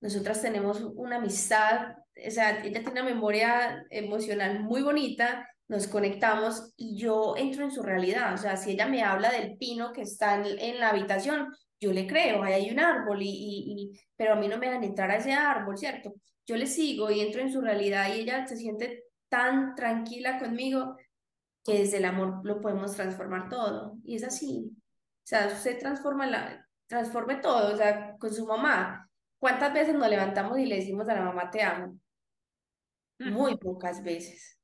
Nosotras 0.00 0.42
tenemos 0.42 0.80
una 0.80 1.18
amistad, 1.18 1.94
o 2.26 2.30
sea, 2.32 2.58
ella 2.64 2.80
tiene 2.80 2.90
una 2.90 3.04
memoria 3.04 3.86
emocional 3.88 4.64
muy 4.64 4.82
bonita 4.82 5.48
nos 5.70 5.86
conectamos 5.86 6.72
y 6.76 6.96
yo 6.96 7.36
entro 7.36 7.62
en 7.64 7.70
su 7.70 7.80
realidad. 7.80 8.34
O 8.34 8.36
sea, 8.36 8.56
si 8.56 8.72
ella 8.72 8.86
me 8.86 9.04
habla 9.04 9.30
del 9.30 9.56
pino 9.56 9.92
que 9.92 10.02
está 10.02 10.34
en, 10.44 10.80
la 10.80 10.88
habitación, 10.88 11.54
yo 11.78 11.92
le 11.92 12.08
creo, 12.08 12.42
ahí 12.42 12.54
hay 12.54 12.70
un 12.72 12.80
árbol, 12.80 13.22
y, 13.22 13.28
y, 13.28 14.00
pero 14.16 14.32
a 14.32 14.36
mí 14.36 14.48
no 14.48 14.58
me 14.58 14.68
dan 14.68 14.82
entrar 14.82 15.12
a 15.12 15.18
ese 15.18 15.32
árbol, 15.32 15.78
¿cierto? 15.78 16.12
Yo 16.44 16.56
le 16.56 16.66
sigo 16.66 17.08
y 17.12 17.20
entro 17.20 17.40
en 17.40 17.52
su 17.52 17.60
realidad 17.60 18.08
y 18.12 18.22
ella 18.22 18.44
se 18.48 18.56
siente 18.56 19.04
tan 19.28 19.76
tranquila 19.76 20.40
conmigo 20.40 20.96
que 21.64 21.78
desde 21.78 21.98
el 21.98 22.06
amor 22.06 22.40
lo 22.42 22.60
podemos 22.60 22.96
transformar 22.96 23.48
todo. 23.48 23.96
Y 24.02 24.16
es 24.16 24.24
así. 24.24 24.72
O 24.72 25.22
sea, 25.22 25.46
usted 25.46 25.78
transforma 25.78 26.26
la, 26.26 26.66
transforme 26.88 27.36
todo, 27.36 27.74
o 27.74 27.76
sea, 27.76 28.16
con 28.18 28.34
su 28.34 28.44
mamá. 28.44 29.08
¿Cuántas 29.38 29.72
veces 29.72 29.94
nos 29.94 30.10
levantamos 30.10 30.58
y 30.58 30.66
le 30.66 30.76
decimos 30.76 31.08
a 31.08 31.14
la 31.14 31.22
mamá 31.22 31.48
te 31.48 31.62
amo? 31.62 31.96
Muy 33.20 33.56
pocas 33.56 34.02
veces. 34.02 34.59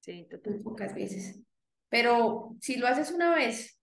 Sí, 0.00 0.26
Pocas 0.64 0.94
veces. 0.94 1.40
Pero 1.88 2.56
si 2.60 2.76
lo 2.76 2.86
haces 2.86 3.10
una 3.12 3.34
vez, 3.34 3.78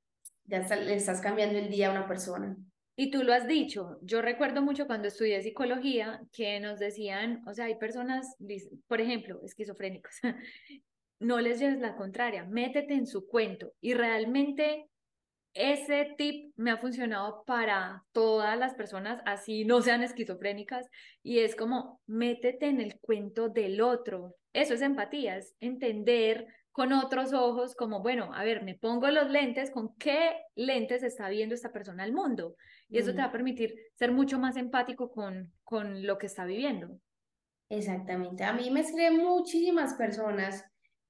ya 0.45 0.60
le 0.75 0.95
estás 0.95 1.21
cambiando 1.21 1.60
el 1.60 1.69
día 1.69 1.89
a 1.89 1.91
una 1.91 2.08
persona. 2.08 2.58
Y 2.99 3.12
tú 3.12 3.23
lo 3.23 3.32
has 3.32 3.47
dicho, 3.47 3.99
yo 4.01 4.23
recuerdo 4.23 4.63
mucho 4.63 4.88
cuando 4.88 5.08
estudié 5.08 5.43
psicología 5.43 6.19
que 6.34 6.60
nos 6.60 6.80
decían, 6.80 7.43
o 7.45 7.53
sea, 7.53 7.65
hay 7.65 7.75
personas, 7.75 8.36
por 8.88 9.01
ejemplo, 9.01 9.39
esquizofrénicos, 9.43 10.15
no 11.19 11.39
les 11.39 11.60
lleves 11.60 11.80
la 11.80 11.95
contraria, 11.95 12.45
métete 12.45 12.95
en 12.95 13.06
su 13.06 13.27
cuento 13.27 13.71
y 13.82 13.93
realmente 13.93 14.89
ese 15.53 16.13
tip 16.17 16.53
me 16.56 16.71
ha 16.71 16.77
funcionado 16.77 17.43
para 17.45 18.03
todas 18.12 18.58
las 18.58 18.75
personas, 18.75 19.21
así 19.25 19.65
no 19.65 19.82
sean 19.82 20.03
esquizofrénicas, 20.03 20.88
y 21.23 21.39
es 21.39 21.56
como, 21.56 22.01
métete 22.06 22.67
en 22.67 22.80
el 22.80 22.99
cuento 22.99 23.49
del 23.49 23.82
otro. 23.82 24.36
Eso 24.58 24.74
es 24.74 24.82
empatía, 24.82 25.38
es 25.38 25.56
entender 25.60 26.48
con 26.72 26.91
otros 26.91 27.32
ojos, 27.34 27.76
como, 27.76 28.02
bueno, 28.02 28.34
a 28.34 28.43
ver, 28.43 28.63
me 28.63 28.74
pongo 28.74 29.08
los 29.12 29.30
lentes, 29.30 29.70
¿con 29.70 29.96
qué 29.98 30.36
lentes 30.56 31.04
está 31.04 31.30
viendo 31.30 31.54
esta 31.54 31.72
persona 31.72 32.04
al 32.04 32.12
mundo? 32.12 32.56
Y 32.89 32.98
eso 32.98 33.12
te 33.12 33.20
va 33.20 33.26
a 33.26 33.32
permitir 33.32 33.76
ser 33.93 34.12
mucho 34.12 34.39
más 34.39 34.58
empático 34.58 35.12
con, 35.12 35.54
con 35.63 36.08
lo 36.08 36.17
que 36.17 36.26
está 36.26 36.46
viviendo. 36.46 37.00
Exactamente. 37.70 38.43
A 38.43 38.54
mí 38.54 38.72
me 38.72 38.80
escriben 38.80 39.17
muchísimas 39.17 39.93
personas 39.93 40.63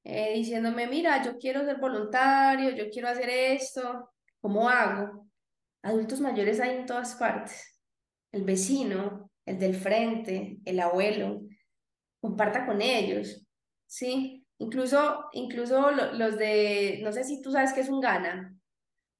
eh, 0.03 0.33
diciéndome, 0.33 0.87
mira, 0.87 1.23
yo 1.23 1.37
quiero 1.37 1.63
ser 1.63 1.77
voluntario, 1.77 2.71
yo 2.71 2.89
quiero 2.89 3.07
hacer 3.07 3.29
esto, 3.29 4.09
¿Cómo 4.41 4.69
hago? 4.69 5.27
Adultos 5.83 6.19
mayores 6.19 6.59
hay 6.59 6.77
en 6.77 6.85
todas 6.85 7.15
partes. 7.15 7.81
El 8.33 8.43
vecino, 8.43 9.31
el 9.45 9.57
del 9.57 9.75
frente, 9.75 10.57
el 10.65 10.79
abuelo, 10.81 11.41
comparta 12.27 12.65
con 12.65 12.81
ellos, 12.81 13.45
¿sí? 13.85 14.45
Incluso, 14.59 15.25
incluso 15.33 15.91
los 15.91 16.37
de, 16.37 16.99
no 17.03 17.11
sé 17.11 17.23
si 17.23 17.41
tú 17.41 17.51
sabes 17.51 17.73
qué 17.73 17.81
es 17.81 17.89
un 17.89 18.01
gana. 18.01 18.55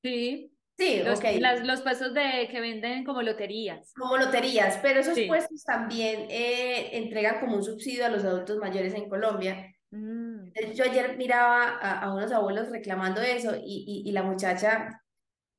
Sí. 0.04 0.54
Sí, 0.80 1.02
los, 1.04 1.18
ok. 1.18 1.26
los 1.64 1.82
puestos 1.82 2.14
de, 2.14 2.48
que 2.52 2.62
venden 2.62 3.04
como 3.04 3.24
loterías. 3.24 3.94
Como 3.96 4.16
loterías, 4.16 4.78
pero 4.84 5.00
esos 5.00 5.18
puestos 5.28 5.64
también 5.64 6.28
eh, 6.30 6.96
entregan 6.98 7.40
como 7.40 7.56
un 7.56 7.64
subsidio 7.64 8.06
a 8.06 8.10
los 8.10 8.24
adultos 8.24 8.60
mayores 8.60 8.94
en 8.94 9.10
Colombia. 9.10 9.74
Mm. 9.90 10.52
Yo 10.76 10.84
ayer 10.84 11.18
miraba 11.18 11.78
a, 11.78 12.14
unos 12.14 12.32
abuelos 12.32 12.70
reclamando 12.70 13.22
eso 13.22 13.56
y, 13.56 13.86
y, 13.88 14.08
y 14.08 14.12
la 14.12 14.22
muchacha 14.22 15.02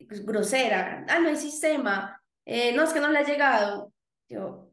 pues, 0.06 0.24
grosera, 0.24 1.04
ah, 1.08 1.18
no 1.18 1.30
hay 1.30 1.36
sistema, 1.36 2.22
eh, 2.44 2.72
no, 2.72 2.84
es 2.84 2.92
que 2.92 3.00
no 3.00 3.10
le 3.10 3.18
ha 3.18 3.24
llegado. 3.24 3.92
Yo, 4.28 4.67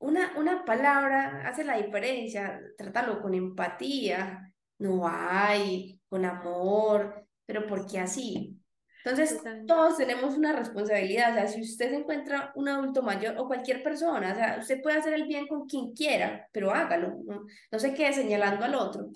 una, 0.00 0.32
una 0.36 0.64
palabra 0.64 1.46
hace 1.46 1.62
la 1.62 1.76
diferencia, 1.76 2.60
trátalo 2.76 3.20
con 3.20 3.34
empatía, 3.34 4.52
no 4.78 5.06
hay, 5.06 6.00
con 6.08 6.24
amor, 6.24 7.26
pero 7.46 7.66
¿por 7.66 7.86
qué 7.86 8.00
así? 8.00 8.56
Entonces, 9.04 9.40
todos 9.66 9.96
tenemos 9.96 10.36
una 10.36 10.52
responsabilidad, 10.52 11.32
o 11.32 11.34
sea, 11.34 11.46
si 11.46 11.62
usted 11.62 11.90
se 11.90 11.96
encuentra 11.96 12.52
un 12.54 12.68
adulto 12.68 13.02
mayor 13.02 13.38
o 13.38 13.46
cualquier 13.46 13.82
persona, 13.82 14.32
o 14.32 14.34
sea, 14.34 14.58
usted 14.60 14.82
puede 14.82 14.98
hacer 14.98 15.14
el 15.14 15.26
bien 15.26 15.46
con 15.46 15.66
quien 15.66 15.92
quiera, 15.94 16.46
pero 16.52 16.70
hágalo, 16.70 17.16
no, 17.24 17.46
no 17.70 17.78
se 17.78 17.94
quede 17.94 18.12
señalando 18.12 18.64
al 18.64 18.74
otro. 18.74 19.10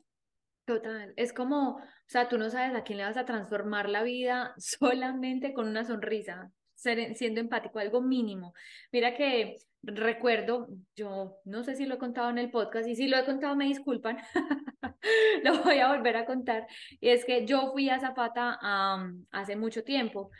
Total, 0.64 1.12
es 1.16 1.34
como, 1.34 1.76
o 1.76 1.80
sea, 2.06 2.28
tú 2.28 2.38
no 2.38 2.48
sabes 2.48 2.74
a 2.74 2.82
quién 2.82 2.98
le 2.98 3.04
vas 3.04 3.18
a 3.18 3.26
transformar 3.26 3.90
la 3.90 4.02
vida 4.02 4.54
solamente 4.58 5.52
con 5.52 5.68
una 5.68 5.84
sonrisa, 5.84 6.50
siendo 6.74 7.40
empático, 7.40 7.78
algo 7.78 8.00
mínimo. 8.00 8.54
Mira 8.90 9.14
que 9.14 9.56
recuerdo, 9.86 10.68
yo 10.96 11.38
no 11.44 11.62
sé 11.64 11.74
si 11.76 11.86
lo 11.86 11.94
he 11.94 11.98
contado 11.98 12.30
en 12.30 12.38
el 12.38 12.50
podcast 12.50 12.88
y 12.88 12.96
si 12.96 13.08
lo 13.08 13.16
he 13.16 13.24
contado 13.24 13.56
me 13.56 13.66
disculpan, 13.66 14.18
lo 15.44 15.62
voy 15.62 15.78
a 15.78 15.94
volver 15.94 16.16
a 16.16 16.26
contar. 16.26 16.66
Y 17.00 17.08
es 17.08 17.24
que 17.24 17.46
yo 17.46 17.72
fui 17.72 17.90
a 17.90 18.00
Zapata 18.00 18.58
hace 19.30 19.56
mucho 19.56 19.84
tiempo 19.84 20.30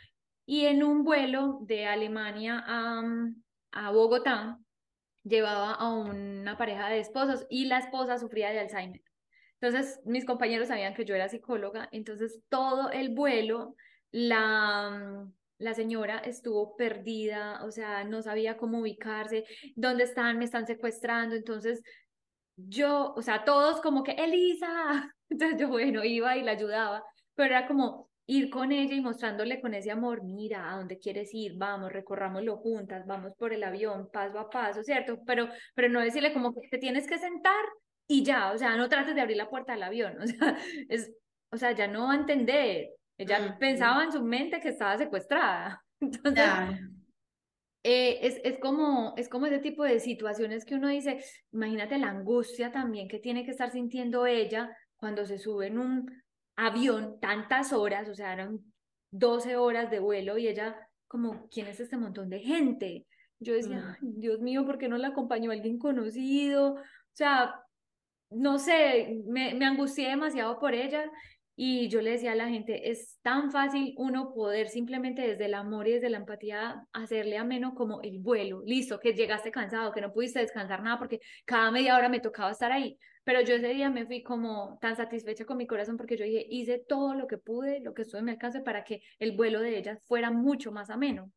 y 0.45 0.65
en 0.65 0.83
un 0.83 1.03
vuelo 1.03 1.59
de 1.61 1.85
Alemania 1.85 2.63
a, 2.65 3.03
a 3.71 3.91
Bogotá 3.91 4.59
llevaba 5.23 5.73
a 5.73 5.93
una 5.93 6.57
pareja 6.57 6.87
de 6.87 6.99
esposos 6.99 7.45
y 7.49 7.65
la 7.65 7.79
esposa 7.79 8.17
sufría 8.17 8.51
de 8.51 8.59
Alzheimer. 8.59 9.01
Entonces 9.59 9.99
mis 10.05 10.25
compañeros 10.25 10.67
sabían 10.67 10.93
que 10.93 11.05
yo 11.05 11.15
era 11.15 11.29
psicóloga, 11.29 11.89
entonces 11.91 12.41
todo 12.49 12.91
el 12.91 13.09
vuelo 13.09 13.75
la 14.11 15.27
la 15.57 15.73
señora 15.73 16.19
estuvo 16.19 16.75
perdida, 16.75 17.63
o 17.63 17.71
sea, 17.71 18.03
no 18.03 18.21
sabía 18.21 18.57
cómo 18.57 18.79
ubicarse, 18.79 19.45
dónde 19.75 20.03
están, 20.03 20.37
me 20.37 20.45
están 20.45 20.67
secuestrando, 20.67 21.35
entonces 21.35 21.81
yo, 22.55 23.13
o 23.15 23.21
sea, 23.21 23.43
todos 23.45 23.81
como 23.81 24.03
que, 24.03 24.11
Elisa, 24.11 25.13
entonces 25.29 25.59
yo, 25.59 25.67
bueno, 25.69 26.03
iba 26.03 26.37
y 26.37 26.43
la 26.43 26.51
ayudaba, 26.51 27.03
pero 27.35 27.55
era 27.55 27.67
como 27.67 28.09
ir 28.27 28.49
con 28.49 28.71
ella 28.71 28.95
y 28.95 29.01
mostrándole 29.01 29.61
con 29.61 29.73
ese 29.73 29.91
amor, 29.91 30.23
mira, 30.23 30.71
a 30.71 30.77
dónde 30.77 30.97
quieres 30.97 31.33
ir, 31.33 31.53
vamos, 31.57 31.91
recorrámoslo 31.91 32.57
juntas, 32.57 33.05
vamos 33.05 33.33
por 33.37 33.53
el 33.53 33.63
avión, 33.63 34.09
paso 34.11 34.39
a 34.39 34.49
paso, 34.49 34.83
¿cierto? 34.83 35.19
Pero, 35.25 35.49
pero 35.75 35.89
no 35.89 36.01
decirle 36.01 36.33
como 36.33 36.53
que 36.53 36.67
te 36.69 36.79
tienes 36.79 37.07
que 37.07 37.19
sentar 37.19 37.63
y 38.07 38.23
ya, 38.23 38.51
o 38.51 38.57
sea, 38.57 38.75
no 38.77 38.89
trates 38.89 39.15
de 39.15 39.21
abrir 39.21 39.37
la 39.37 39.49
puerta 39.49 39.73
del 39.73 39.83
avión, 39.83 40.17
o 40.21 40.27
sea, 40.27 40.57
es, 40.89 41.11
o 41.51 41.57
sea, 41.57 41.71
ya 41.73 41.87
no 41.87 42.07
va 42.07 42.13
a 42.13 42.17
entender, 42.17 42.89
ella 43.17 43.57
pensaba 43.59 44.03
en 44.03 44.11
su 44.11 44.23
mente 44.23 44.59
que 44.59 44.69
estaba 44.69 44.97
secuestrada. 44.97 45.83
Entonces, 45.99 46.45
eh, 47.83 48.19
es, 48.21 48.41
es, 48.43 48.59
como, 48.59 49.13
es 49.15 49.29
como 49.29 49.45
ese 49.45 49.59
tipo 49.59 49.83
de 49.83 49.99
situaciones 49.99 50.65
que 50.65 50.75
uno 50.75 50.87
dice, 50.87 51.23
imagínate 51.51 51.97
la 51.97 52.09
angustia 52.09 52.71
también 52.71 53.07
que 53.07 53.19
tiene 53.19 53.45
que 53.45 53.51
estar 53.51 53.71
sintiendo 53.71 54.25
ella 54.25 54.75
cuando 54.95 55.25
se 55.25 55.37
sube 55.37 55.67
en 55.67 55.77
un 55.77 56.23
avión 56.55 57.19
tantas 57.19 57.73
horas, 57.73 58.09
o 58.09 58.15
sea, 58.15 58.33
eran 58.33 58.59
12 59.11 59.55
horas 59.55 59.91
de 59.91 59.99
vuelo 59.99 60.37
y 60.37 60.47
ella 60.47 60.75
como, 61.07 61.47
¿quién 61.49 61.67
es 61.67 61.79
este 61.79 61.97
montón 61.97 62.29
de 62.29 62.39
gente? 62.39 63.05
Yo 63.39 63.53
decía, 63.53 63.97
Dios 64.01 64.39
mío, 64.39 64.65
¿por 64.65 64.77
qué 64.77 64.87
no 64.87 64.97
la 64.97 65.09
acompañó 65.09 65.51
alguien 65.51 65.77
conocido? 65.77 66.73
O 66.73 66.81
sea, 67.13 67.61
no 68.31 68.57
sé, 68.57 69.21
me, 69.27 69.53
me 69.53 69.65
angustié 69.65 70.09
demasiado 70.09 70.59
por 70.59 70.73
ella 70.73 71.11
y 71.57 71.87
yo 71.87 72.01
le 72.01 72.11
decía 72.11 72.33
a 72.33 72.35
la 72.35 72.49
gente, 72.49 72.89
es 72.91 73.17
tan 73.21 73.49
fácil 73.49 73.93
uno 73.97 74.33
poder 74.33 74.67
simplemente 74.67 75.21
desde 75.21 75.45
el 75.45 75.53
amor 75.53 75.87
y 75.87 75.93
desde 75.93 76.09
la 76.09 76.17
empatía 76.17 76.85
hacerle 76.91 77.37
ameno 77.37 77.73
como 77.75 78.01
el 78.01 78.19
vuelo. 78.19 78.61
Listo, 78.65 78.99
que 78.99 79.13
llegaste 79.13 79.51
cansado, 79.51 79.93
que 79.93 80.01
no 80.01 80.11
pudiste 80.11 80.39
descansar 80.39 80.83
nada 80.83 80.99
porque 80.99 81.21
cada 81.45 81.71
media 81.71 81.95
hora 81.95 82.09
me 82.09 82.19
tocaba 82.19 82.51
estar 82.51 82.73
ahí. 82.73 82.99
Pero 83.23 83.41
yo 83.41 83.55
ese 83.55 83.69
día 83.69 83.89
me 83.89 84.05
fui 84.05 84.21
como 84.21 84.77
tan 84.81 84.97
satisfecha 84.97 85.45
con 85.45 85.57
mi 85.57 85.65
corazón 85.65 85.95
porque 85.95 86.17
yo 86.17 86.25
dije, 86.25 86.45
hice 86.49 86.77
todo 86.77 87.15
lo 87.15 87.25
que 87.25 87.37
pude, 87.37 87.79
lo 87.79 87.93
que 87.93 88.01
estuve 88.01 88.19
en 88.19 88.25
mi 88.25 88.31
alcance 88.31 88.59
para 88.59 88.83
que 88.83 89.01
el 89.17 89.31
vuelo 89.31 89.61
de 89.61 89.77
ellas 89.77 89.99
fuera 90.05 90.31
mucho 90.31 90.73
más 90.73 90.89
ameno. 90.89 91.31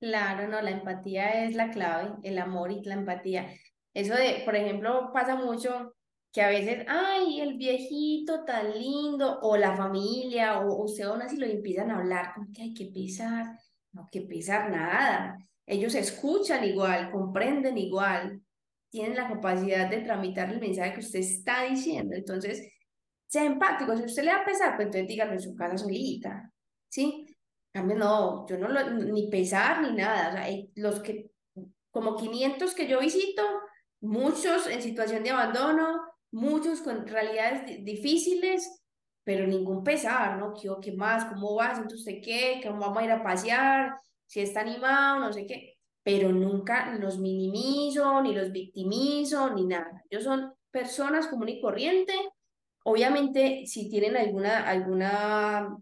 Claro, 0.00 0.46
no, 0.46 0.62
la 0.62 0.70
empatía 0.70 1.44
es 1.44 1.56
la 1.56 1.70
clave, 1.70 2.12
el 2.22 2.38
amor 2.38 2.70
y 2.70 2.82
la 2.84 2.94
empatía. 2.94 3.52
Eso 3.92 4.14
de, 4.14 4.42
por 4.44 4.54
ejemplo, 4.54 5.10
pasa 5.12 5.34
mucho 5.34 5.96
que 6.32 6.42
a 6.42 6.48
veces, 6.48 6.84
ay, 6.88 7.40
el 7.40 7.56
viejito 7.56 8.44
tan 8.44 8.78
lindo, 8.78 9.38
o 9.42 9.56
la 9.56 9.76
familia, 9.76 10.60
o 10.60 10.84
usted 10.84 11.04
aún 11.04 11.22
así 11.22 11.36
lo 11.36 11.46
empiezan 11.46 11.90
a 11.90 11.98
hablar, 11.98 12.34
como 12.34 12.48
que 12.52 12.62
hay 12.62 12.74
que 12.74 12.86
pisar, 12.86 13.46
no 13.92 14.02
hay 14.02 14.08
que 14.10 14.22
pisar 14.22 14.70
nada. 14.70 15.38
Ellos 15.66 15.94
escuchan 15.94 16.64
igual, 16.64 17.10
comprenden 17.10 17.78
igual, 17.78 18.42
tienen 18.90 19.16
la 19.16 19.28
capacidad 19.28 19.88
de 19.88 20.00
tramitar 20.00 20.50
el 20.50 20.60
mensaje 20.60 20.94
que 20.94 21.00
usted 21.00 21.20
está 21.20 21.64
diciendo. 21.64 22.14
Entonces, 22.16 22.66
sea 23.26 23.44
empático. 23.44 23.96
Si 23.96 24.04
usted 24.04 24.24
le 24.24 24.32
va 24.32 24.38
a 24.40 24.44
pesar, 24.44 24.76
pues 24.76 24.86
entonces 24.86 25.08
dígalo 25.08 25.32
en 25.32 25.40
su 25.40 25.54
casa 25.54 25.78
solita, 25.78 26.52
¿sí? 26.88 27.26
cambio, 27.72 27.96
no, 27.96 28.46
yo 28.48 28.58
no 28.58 28.68
lo, 28.68 28.90
ni 28.90 29.28
pesar 29.28 29.82
ni 29.82 29.96
nada. 29.96 30.30
O 30.30 30.32
sea, 30.32 30.46
los 30.76 31.00
que, 31.00 31.30
como 31.90 32.16
500 32.16 32.74
que 32.74 32.88
yo 32.88 33.00
visito, 33.00 33.42
muchos 34.00 34.66
en 34.66 34.82
situación 34.82 35.22
de 35.22 35.30
abandono, 35.30 36.00
muchos 36.30 36.80
con 36.80 37.06
realidades 37.06 37.84
difíciles, 37.84 38.82
pero 39.24 39.46
ningún 39.46 39.84
pesar, 39.84 40.38
¿no? 40.38 40.54
¿Qué, 40.54 40.68
qué 40.80 40.92
más? 40.92 41.26
¿Cómo 41.26 41.54
vas? 41.54 41.78
¿Entonces 41.78 42.00
usted 42.00 42.20
qué? 42.22 42.60
¿Cómo 42.64 42.80
vamos 42.80 42.98
a 42.98 43.04
ir 43.04 43.10
a 43.10 43.22
pasear? 43.22 44.00
Si 44.26 44.40
está 44.40 44.60
animado, 44.60 45.20
no 45.20 45.32
sé 45.32 45.46
qué. 45.46 45.74
Pero 46.02 46.32
nunca 46.32 46.94
los 46.94 47.18
minimizo, 47.18 48.22
ni 48.22 48.34
los 48.34 48.52
victimizo, 48.52 49.54
ni 49.54 49.66
nada. 49.66 50.02
Ellos 50.08 50.24
son 50.24 50.54
personas 50.70 51.26
común 51.26 51.50
y 51.50 51.60
corriente. 51.60 52.14
Obviamente, 52.84 53.64
si 53.66 53.90
tienen 53.90 54.16
alguna, 54.16 54.66
alguna, 54.66 55.76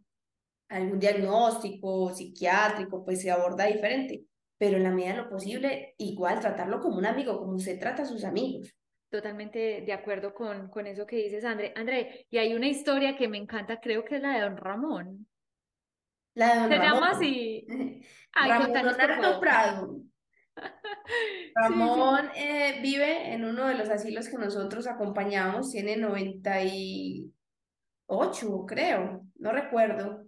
algún 0.69 0.99
diagnóstico 0.99 2.13
psiquiátrico, 2.13 3.05
pues 3.05 3.23
se 3.23 3.31
aborda 3.31 3.67
diferente. 3.67 4.25
Pero 4.59 4.79
en 4.79 4.85
la 4.85 4.91
medida 4.91 5.15
de 5.15 5.23
lo 5.23 5.29
posible, 5.29 5.95
igual 5.99 6.41
tratarlo 6.41 6.81
como 6.81 6.97
un 6.99 7.07
amigo, 7.07 7.39
como 7.39 7.55
usted 7.55 7.79
trata 7.79 8.03
a 8.03 8.07
sus 8.07 8.25
amigos 8.25 8.75
totalmente 9.11 9.83
de 9.83 9.93
acuerdo 9.93 10.35
con, 10.35 10.69
con 10.69 10.87
eso 10.87 11.07
que 11.07 11.17
dices, 11.17 11.45
André. 11.45 11.73
André, 11.77 12.27
y 12.31 12.39
hay 12.39 12.55
una 12.55 12.69
historia 12.69 13.17
que 13.17 13.29
me 13.29 13.39
encanta, 13.39 13.81
creo 13.81 14.05
que 14.05 14.17
es 14.17 14.23
la 14.23 14.35
de 14.35 14.41
Don 14.41 14.57
Ramón. 14.57 15.27
La 16.35 16.55
de 16.55 16.61
Don 16.61 16.71
Se 16.71 16.79
llama 16.79 17.11
así. 17.11 17.67
Ay, 18.33 18.51
Ramón 18.51 19.41
Prado. 19.41 20.01
Ramón 21.55 22.31
eh, 22.35 22.81
vive 22.83 23.33
en 23.33 23.45
uno 23.45 23.67
de 23.67 23.75
los 23.75 23.89
asilos 23.89 24.29
que 24.29 24.39
nosotros 24.39 24.87
acompañamos, 24.87 25.71
tiene 25.71 25.97
98, 25.97 28.67
creo, 28.67 29.27
no 29.37 29.53
recuerdo, 29.53 30.27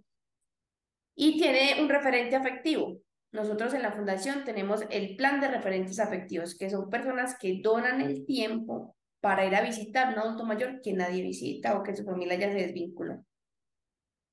y 1.15 1.37
tiene 1.37 1.81
un 1.81 1.89
referente 1.89 2.35
afectivo. 2.35 2.99
Nosotros 3.31 3.73
en 3.73 3.83
la 3.83 3.91
fundación 3.91 4.43
tenemos 4.43 4.83
el 4.89 5.15
plan 5.15 5.39
de 5.39 5.49
referentes 5.49 5.99
afectivos, 5.99 6.57
que 6.57 6.69
son 6.69 6.89
personas 6.89 7.37
que 7.37 7.59
donan 7.61 8.01
el 8.01 8.25
tiempo 8.25 8.95
para 9.21 9.45
ir 9.45 9.55
a 9.55 9.61
visitar 9.61 10.13
un 10.13 10.19
adulto 10.19 10.45
mayor 10.45 10.81
que 10.81 10.93
nadie 10.93 11.21
visita 11.21 11.77
o 11.77 11.83
que 11.83 11.95
su 11.95 12.03
familia 12.03 12.39
ya 12.39 12.51
se 12.51 12.57
desvinculó. 12.57 13.23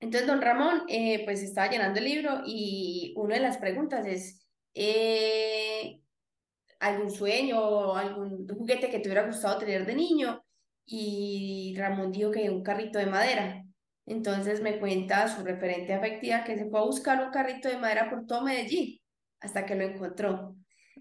Entonces, 0.01 0.27
don 0.27 0.43
Ramón, 0.43 0.83
eh, 0.89 1.25
pues 1.25 1.43
estaba 1.43 1.71
llenando 1.71 1.99
el 1.99 2.05
libro 2.05 2.43
y 2.47 3.13
una 3.17 3.37
de 3.37 3.41
las 3.41 3.59
preguntas 3.59 4.07
es, 4.07 4.47
eh, 4.75 6.01
¿algún 6.81 7.11
sueño 7.11 7.61
o 7.61 7.97
algún 7.97 8.47
juguete 8.47 8.91
que 8.91 8.99
te 8.99 9.09
hubiera 9.09 9.27
gustado 9.27 9.59
tener 9.59 9.87
de 9.87 9.95
niño? 9.95 10.45
Y 10.87 11.75
Ramón 11.77 12.13
dijo 12.13 12.31
que 12.31 12.51
un 12.51 12.63
carrito 12.63 12.99
de 12.99 13.07
madera. 13.07 13.66
Entonces 14.07 14.63
me 14.63 14.79
cuenta 14.79 15.27
su 15.29 15.43
referente 15.43 15.93
afectiva 15.93 16.45
que 16.45 16.57
se 16.57 16.71
fue 16.71 16.79
a 16.79 16.85
buscar 16.85 17.25
un 17.25 17.33
carrito 17.33 17.69
de 17.69 17.79
madera 17.79 18.09
por 18.09 18.25
todo 18.25 18.43
Medellín 18.43 19.01
hasta 19.41 19.67
que 19.67 19.75
lo 19.75 19.85
encontró. 19.85 20.57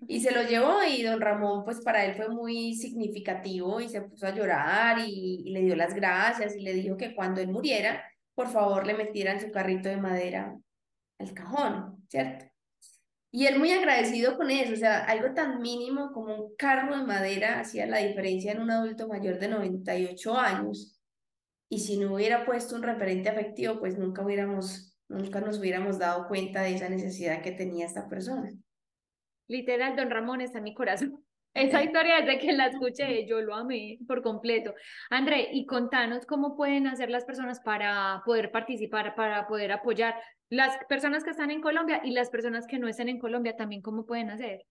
Y 0.08 0.20
se 0.20 0.32
lo 0.32 0.44
llevó 0.44 0.84
y 0.84 1.04
don 1.04 1.22
Ramón, 1.22 1.64
pues 1.64 1.82
para 1.82 2.04
él 2.04 2.16
fue 2.16 2.30
muy 2.30 2.74
significativo 2.76 3.80
y 3.80 3.88
se 3.88 4.02
puso 4.02 4.28
a 4.28 4.36
llorar 4.36 5.00
y, 5.00 5.44
le 5.52 5.62
dio 5.62 5.76
las 5.76 5.94
gracias 5.94 6.56
y 6.56 6.62
le 6.62 6.74
dijo 6.74 6.98
que 6.98 7.16
cuando 7.16 7.42
él 7.42 7.48
muriera, 7.48 8.04
por 8.34 8.50
favor 8.50 8.86
le 8.86 8.96
metieran 8.96 9.40
su 9.40 9.52
carrito 9.52 9.88
de 9.88 9.98
madera 9.98 10.58
al 11.20 11.34
cajón, 11.34 12.06
¿cierto? 12.10 12.46
Y 13.32 13.48
él 13.48 13.60
muy 13.60 13.72
agradecido 13.72 14.38
con 14.38 14.50
eso, 14.50 14.74
o 14.74 14.78
sea, 14.78 15.06
algo 15.06 15.34
tan 15.34 15.62
mínimo 15.62 16.12
como 16.12 16.36
un 16.36 16.56
carro 16.56 16.98
de 16.98 17.04
madera 17.04 17.60
hacía 17.60 17.86
la 17.86 18.00
diferencia 18.00 18.52
en 18.52 18.62
un 18.62 18.72
adulto 18.72 19.08
mayor 19.08 19.40
de 19.40 19.50
98 19.50 20.38
años 20.38 20.95
y 21.70 21.80
si 21.80 21.98
no 21.98 22.14
hubiera 22.14 22.46
puesto 22.46 22.76
un 22.76 22.84
referente 22.84 23.30
afectivo, 23.30 23.80
pues 23.80 23.98
nunca 23.98 24.24
hubiéramos 24.24 24.96
nunca 25.08 25.40
nos 25.40 25.60
hubiéramos 25.60 26.00
dado 26.00 26.28
cuenta 26.28 26.62
de 26.62 26.76
esa 26.76 26.90
necesidad 26.90 27.42
que 27.42 27.52
tenía 27.52 27.86
esta 27.86 28.08
persona. 28.10 28.52
Literal, 29.48 29.96
don 29.96 30.10
Ramón 30.10 30.42
está 30.42 30.60
en 30.60 30.64
mi 30.64 30.74
corazón. 30.74 31.24
Esa 31.54 31.82
historia 31.82 32.20
desde 32.20 32.38
que 32.40 32.52
la 32.52 32.68
escuché, 32.68 33.26
yo 33.26 33.40
lo 33.40 33.56
amé 33.56 33.98
por 34.10 34.22
completo. 34.22 34.74
André, 35.10 35.48
y 35.54 35.66
contanos 35.66 36.26
cómo 36.26 36.58
pueden 36.58 36.86
hacer 36.86 37.10
las 37.10 37.24
personas 37.24 37.62
para 37.62 38.22
poder 38.26 38.52
participar, 38.52 39.16
para 39.16 39.48
poder 39.48 39.72
apoyar 39.72 40.16
las 40.50 40.78
personas 40.90 41.24
que 41.24 41.30
están 41.30 41.52
en 41.52 41.62
Colombia 41.62 42.02
y 42.04 42.12
las 42.12 42.30
personas 42.30 42.68
que 42.68 42.78
no 42.78 42.90
están 42.90 43.08
en 43.08 43.20
Colombia 43.20 43.56
también, 43.56 43.82
¿cómo 43.82 44.06
pueden 44.06 44.32
hacer? 44.32 44.66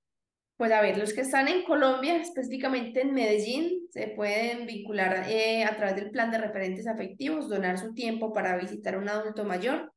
Pues 0.56 0.70
a 0.70 0.80
ver, 0.80 0.96
los 0.98 1.12
que 1.12 1.22
están 1.22 1.48
en 1.48 1.64
Colombia, 1.64 2.16
específicamente 2.16 3.00
en 3.00 3.12
Medellín, 3.12 3.88
se 3.90 4.08
pueden 4.08 4.66
vincular 4.66 5.28
eh, 5.28 5.64
a 5.64 5.76
través 5.76 5.96
del 5.96 6.10
plan 6.10 6.30
de 6.30 6.38
referentes 6.38 6.86
afectivos, 6.86 7.48
donar 7.48 7.76
su 7.78 7.92
tiempo 7.92 8.32
para 8.32 8.56
visitar 8.56 8.94
a 8.94 8.98
un 8.98 9.08
adulto 9.08 9.44
mayor. 9.44 9.92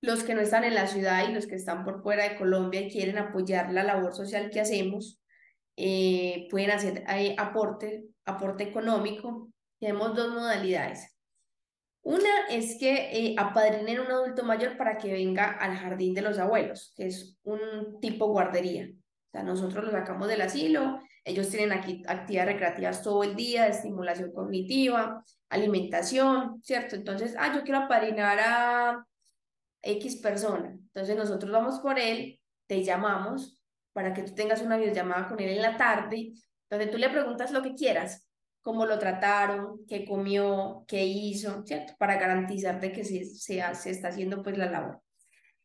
Los 0.00 0.24
que 0.24 0.34
no 0.34 0.40
están 0.40 0.64
en 0.64 0.74
la 0.74 0.88
ciudad 0.88 1.28
y 1.28 1.32
los 1.32 1.46
que 1.46 1.54
están 1.54 1.84
por 1.84 2.02
fuera 2.02 2.28
de 2.28 2.36
Colombia 2.36 2.80
y 2.80 2.90
quieren 2.90 3.16
apoyar 3.18 3.72
la 3.72 3.84
labor 3.84 4.12
social 4.12 4.50
que 4.50 4.60
hacemos, 4.60 5.20
eh, 5.76 6.48
pueden 6.50 6.72
hacer 6.72 7.04
aporte, 7.38 8.04
aporte 8.24 8.64
económico. 8.64 9.50
Tenemos 9.78 10.16
dos 10.16 10.34
modalidades. 10.34 11.16
Una 12.02 12.48
es 12.50 12.76
que 12.80 13.10
eh, 13.12 13.34
apadrinen 13.38 14.00
un 14.00 14.10
adulto 14.10 14.42
mayor 14.42 14.76
para 14.76 14.98
que 14.98 15.12
venga 15.12 15.52
al 15.52 15.76
jardín 15.76 16.14
de 16.14 16.22
los 16.22 16.38
abuelos, 16.38 16.92
que 16.96 17.06
es 17.06 17.38
un 17.44 18.00
tipo 18.00 18.26
guardería. 18.26 18.88
Sea, 19.32 19.42
nosotros 19.42 19.84
los 19.84 19.92
sacamos 19.92 20.28
del 20.28 20.42
asilo, 20.42 21.00
ellos 21.24 21.48
tienen 21.48 21.72
aquí 21.72 22.02
actividades 22.06 22.52
recreativas 22.52 23.02
todo 23.02 23.22
el 23.24 23.34
día, 23.34 23.66
estimulación 23.66 24.30
cognitiva, 24.32 25.24
alimentación, 25.48 26.60
¿cierto? 26.62 26.96
Entonces, 26.96 27.34
ah, 27.38 27.54
yo 27.54 27.62
quiero 27.62 27.80
apadrinar 27.80 28.38
a 28.40 29.06
X 29.80 30.16
persona. 30.16 30.70
Entonces 30.70 31.16
nosotros 31.16 31.50
vamos 31.50 31.80
por 31.80 31.98
él, 31.98 32.40
te 32.66 32.84
llamamos, 32.84 33.58
para 33.94 34.12
que 34.12 34.22
tú 34.22 34.34
tengas 34.34 34.60
una 34.60 34.76
videollamada 34.76 35.28
con 35.28 35.40
él 35.40 35.50
en 35.50 35.62
la 35.62 35.76
tarde, 35.76 36.32
donde 36.68 36.86
tú 36.86 36.98
le 36.98 37.08
preguntas 37.08 37.52
lo 37.52 37.62
que 37.62 37.74
quieras, 37.74 38.28
cómo 38.60 38.84
lo 38.84 38.98
trataron, 38.98 39.84
qué 39.86 40.04
comió, 40.04 40.84
qué 40.86 41.04
hizo, 41.04 41.62
¿cierto? 41.64 41.94
Para 41.98 42.16
garantizarte 42.16 42.92
que 42.92 43.04
se, 43.04 43.24
se, 43.24 43.62
se 43.74 43.90
está 43.90 44.08
haciendo 44.08 44.42
pues 44.42 44.58
la 44.58 44.66
labor. 44.66 45.00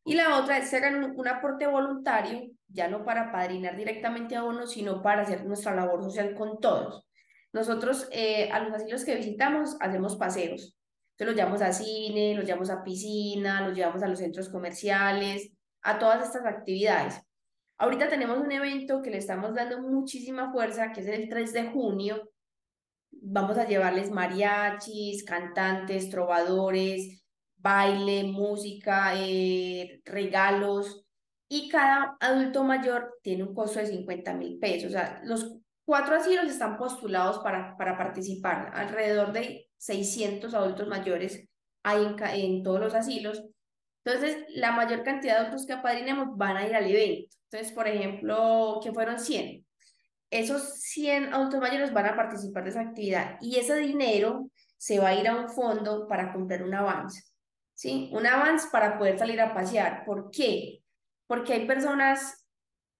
Y 0.08 0.14
la 0.16 0.40
otra 0.40 0.58
es 0.58 0.70
que 0.70 0.78
hagan 0.78 1.04
un, 1.04 1.28
aporte 1.28 1.68
voluntario, 1.68 2.50
ya 2.70 2.88
no 2.88 3.04
para 3.04 3.30
padrinar 3.30 3.76
directamente 3.76 4.38
a 4.38 4.44
uno, 4.46 4.66
sino 4.66 5.02
para 5.02 5.24
hacer 5.24 5.46
nuestra 5.46 5.76
labor 5.76 6.02
social 6.02 6.34
con 6.34 6.62
todos. 6.62 7.06
Nosotros 7.52 8.08
eh, 8.14 8.50
a 8.50 8.62
los 8.62 8.74
asilos 8.74 9.04
que 9.04 9.16
visitamos 9.16 9.76
hacemos 9.82 10.16
paseos. 10.16 10.78
Entonces 11.12 11.28
los 11.28 11.36
llevamos 11.36 11.62
a 11.62 11.74
cine, 11.74 12.36
los 12.36 12.46
llevamos 12.46 12.70
a 12.70 12.86
piscina, 12.86 13.68
los 13.68 13.76
llevamos 13.76 14.02
a 14.02 14.08
los 14.08 14.20
centros 14.20 14.48
comerciales, 14.48 15.52
a 15.82 16.00
todas 16.00 16.26
estas 16.26 16.46
actividades. 16.46 17.20
Ahorita 17.78 18.08
tenemos 18.08 18.38
un 18.38 18.54
evento 18.54 19.02
que 19.02 19.12
le 19.12 19.18
estamos 19.18 19.56
dando 19.56 19.82
muchísima 19.82 20.54
fuerza, 20.54 20.94
que 20.94 21.02
es 21.02 21.08
el 21.08 21.28
3 21.28 21.52
de 21.52 21.64
junio. 21.66 22.32
Vamos 23.12 23.58
a 23.58 23.68
llevarles 23.68 24.10
mariachis, 24.10 25.26
cantantes, 25.26 26.10
trovadores, 26.10 27.27
baile, 27.68 28.24
música, 28.26 29.14
eh, 29.16 30.02
regalos. 30.06 31.06
Y 31.50 31.70
cada 31.70 32.18
adulto 32.20 32.64
mayor 32.64 33.20
tiene 33.22 33.44
un 33.44 33.54
costo 33.54 33.80
de 33.80 33.88
50 33.88 34.34
mil 34.34 34.60
pesos. 34.60 34.90
O 34.90 34.92
sea, 34.92 35.22
los 35.24 35.58
cuatro 35.86 36.16
asilos 36.16 36.46
están 36.46 36.78
postulados 36.78 37.40
para, 37.40 37.78
para 37.78 37.98
participar. 37.98 38.72
Alrededor 38.74 39.32
de 39.34 39.70
600 39.78 40.54
adultos 40.54 40.88
mayores 40.88 41.48
hay 41.84 42.06
en, 42.06 42.16
en 42.24 42.64
todos 42.64 42.80
los 42.80 42.94
asilos 42.94 43.44
entonces, 44.08 44.46
la 44.56 44.72
mayor 44.72 45.04
cantidad 45.04 45.34
de 45.34 45.40
adultos 45.42 45.66
que 45.66 45.74
apadrinemos 45.74 46.38
van 46.38 46.56
a 46.56 46.66
ir 46.66 46.74
al 46.74 46.90
evento. 46.90 47.36
Entonces, 47.52 47.74
por 47.74 47.90
ejemplo, 47.90 48.80
que 48.82 48.94
fueron 48.94 49.20
100. 49.20 49.66
Esos 50.30 50.80
100 50.82 51.34
adultos 51.34 51.60
mayores 51.60 51.92
van 51.92 52.06
a 52.06 52.16
participar 52.16 52.64
de 52.64 52.70
esa 52.70 52.82
actividad 52.82 53.38
y 53.42 53.58
ese 53.58 53.76
dinero 53.76 54.50
se 54.78 55.00
va 55.00 55.10
a 55.10 55.16
ir 55.16 55.28
a 55.28 55.36
un 55.36 55.50
fondo 55.50 56.08
para 56.08 56.32
comprar 56.32 56.64
un 56.64 56.74
avance. 56.74 57.22
¿Sí? 57.78 58.10
Un 58.12 58.26
avance 58.26 58.70
para 58.72 58.98
poder 58.98 59.20
salir 59.20 59.40
a 59.40 59.54
pasear. 59.54 60.04
¿Por 60.04 60.32
qué? 60.32 60.80
Porque 61.28 61.54
hay 61.54 61.68
personas 61.68 62.48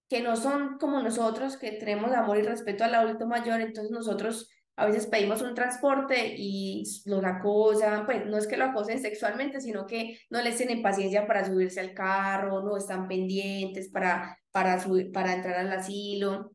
que 0.08 0.22
no 0.22 0.36
son 0.36 0.78
como 0.78 1.02
nosotros, 1.02 1.56
que 1.56 1.72
tenemos 1.72 2.12
amor 2.12 2.38
y 2.38 2.42
respeto 2.42 2.84
al 2.84 2.94
adulto 2.94 3.26
mayor, 3.26 3.60
entonces 3.60 3.90
nosotros 3.90 4.48
a 4.76 4.86
veces 4.86 5.08
pedimos 5.08 5.42
un 5.42 5.56
transporte 5.56 6.34
y 6.36 6.84
los 7.06 7.24
acosan, 7.24 8.06
pues 8.06 8.24
no 8.26 8.38
es 8.38 8.46
que 8.46 8.56
lo 8.56 8.66
acosen 8.66 9.00
sexualmente, 9.02 9.60
sino 9.60 9.84
que 9.84 10.20
no 10.30 10.40
les 10.42 10.56
tienen 10.56 10.80
paciencia 10.80 11.26
para 11.26 11.44
subirse 11.44 11.80
al 11.80 11.92
carro, 11.92 12.62
no 12.62 12.76
están 12.76 13.08
pendientes 13.08 13.88
para, 13.90 14.38
para, 14.52 14.78
subir, 14.78 15.10
para 15.10 15.34
entrar 15.34 15.56
al 15.56 15.72
asilo. 15.72 16.52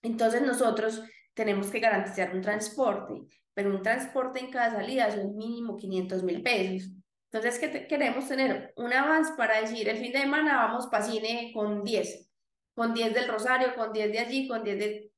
Entonces 0.00 0.40
nosotros 0.40 1.02
tenemos 1.34 1.66
que 1.70 1.80
garantizar 1.80 2.34
un 2.34 2.40
transporte, 2.40 3.20
pero 3.52 3.68
un 3.68 3.82
transporte 3.82 4.40
en 4.40 4.50
cada 4.50 4.72
salida 4.72 5.08
es 5.08 5.16
un 5.16 5.36
mínimo 5.36 5.76
500 5.76 6.22
mil 6.22 6.42
pesos. 6.42 6.90
Entonces, 7.32 7.60
¿qué 7.60 7.86
queremos 7.86 8.26
tener? 8.28 8.72
Un 8.76 8.92
avance 8.92 9.32
para 9.36 9.60
decir, 9.60 9.88
el 9.88 9.98
fin 9.98 10.12
de 10.12 10.20
semana 10.20 10.56
vamos 10.56 10.88
para 10.88 11.04
cine 11.04 11.52
con 11.54 11.84
10, 11.84 12.28
con 12.74 12.92
10 12.92 13.14
del 13.14 13.28
Rosario, 13.28 13.74
con 13.76 13.92
10 13.92 14.12
de 14.12 14.18
allí, 14.18 14.48
con 14.48 14.64
10 14.64 14.78
de 14.78 15.10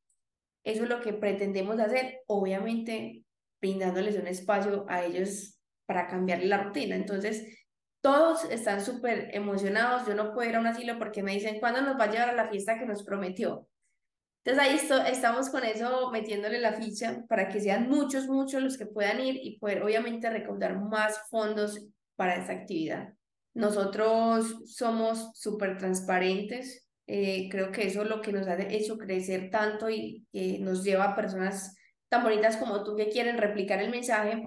eso 0.64 0.84
es 0.84 0.88
lo 0.88 1.00
que 1.00 1.12
pretendemos 1.12 1.80
hacer, 1.80 2.20
obviamente 2.26 3.24
brindándoles 3.60 4.16
un 4.16 4.26
espacio 4.26 4.84
a 4.88 5.04
ellos 5.04 5.58
para 5.86 6.06
cambiar 6.06 6.42
la 6.44 6.62
rutina. 6.64 6.96
Entonces, 6.96 7.64
todos 8.00 8.44
están 8.50 8.84
súper 8.84 9.30
emocionados. 9.34 10.06
Yo 10.06 10.14
no 10.14 10.32
puedo 10.32 10.48
ir 10.48 10.56
a 10.56 10.60
un 10.60 10.66
asilo 10.66 10.98
porque 10.98 11.22
me 11.22 11.32
dicen, 11.32 11.60
¿cuándo 11.60 11.82
nos 11.82 11.98
va 11.98 12.04
a 12.04 12.10
llevar 12.10 12.30
a 12.30 12.34
la 12.34 12.48
fiesta 12.48 12.78
que 12.78 12.86
nos 12.86 13.04
prometió? 13.04 13.68
Entonces 14.44 14.90
ahí 14.90 15.08
estamos 15.12 15.50
con 15.50 15.62
eso 15.62 16.10
metiéndole 16.10 16.58
la 16.58 16.72
ficha 16.72 17.24
para 17.28 17.48
que 17.48 17.60
sean 17.60 17.88
muchos, 17.88 18.26
muchos 18.26 18.60
los 18.60 18.76
que 18.76 18.86
puedan 18.86 19.20
ir 19.20 19.38
y 19.40 19.56
poder 19.58 19.84
obviamente 19.84 20.28
recaudar 20.28 20.80
más 20.80 21.16
fondos 21.30 21.80
para 22.16 22.36
esta 22.36 22.52
actividad. 22.52 23.14
Nosotros 23.54 24.56
somos 24.66 25.30
súper 25.34 25.78
transparentes, 25.78 26.86
eh, 27.06 27.48
creo 27.50 27.72
que 27.72 27.86
eso 27.86 28.02
es 28.02 28.08
lo 28.08 28.22
que 28.22 28.32
nos 28.32 28.46
ha 28.46 28.60
hecho 28.62 28.96
crecer 28.96 29.50
tanto 29.50 29.90
y 29.90 30.24
nos 30.60 30.84
lleva 30.84 31.04
a 31.04 31.16
personas 31.16 31.76
tan 32.12 32.22
bonitas 32.22 32.58
como 32.58 32.84
tú 32.84 32.94
que 32.94 33.08
quieren 33.08 33.38
replicar 33.38 33.80
el 33.80 33.90
mensaje, 33.90 34.46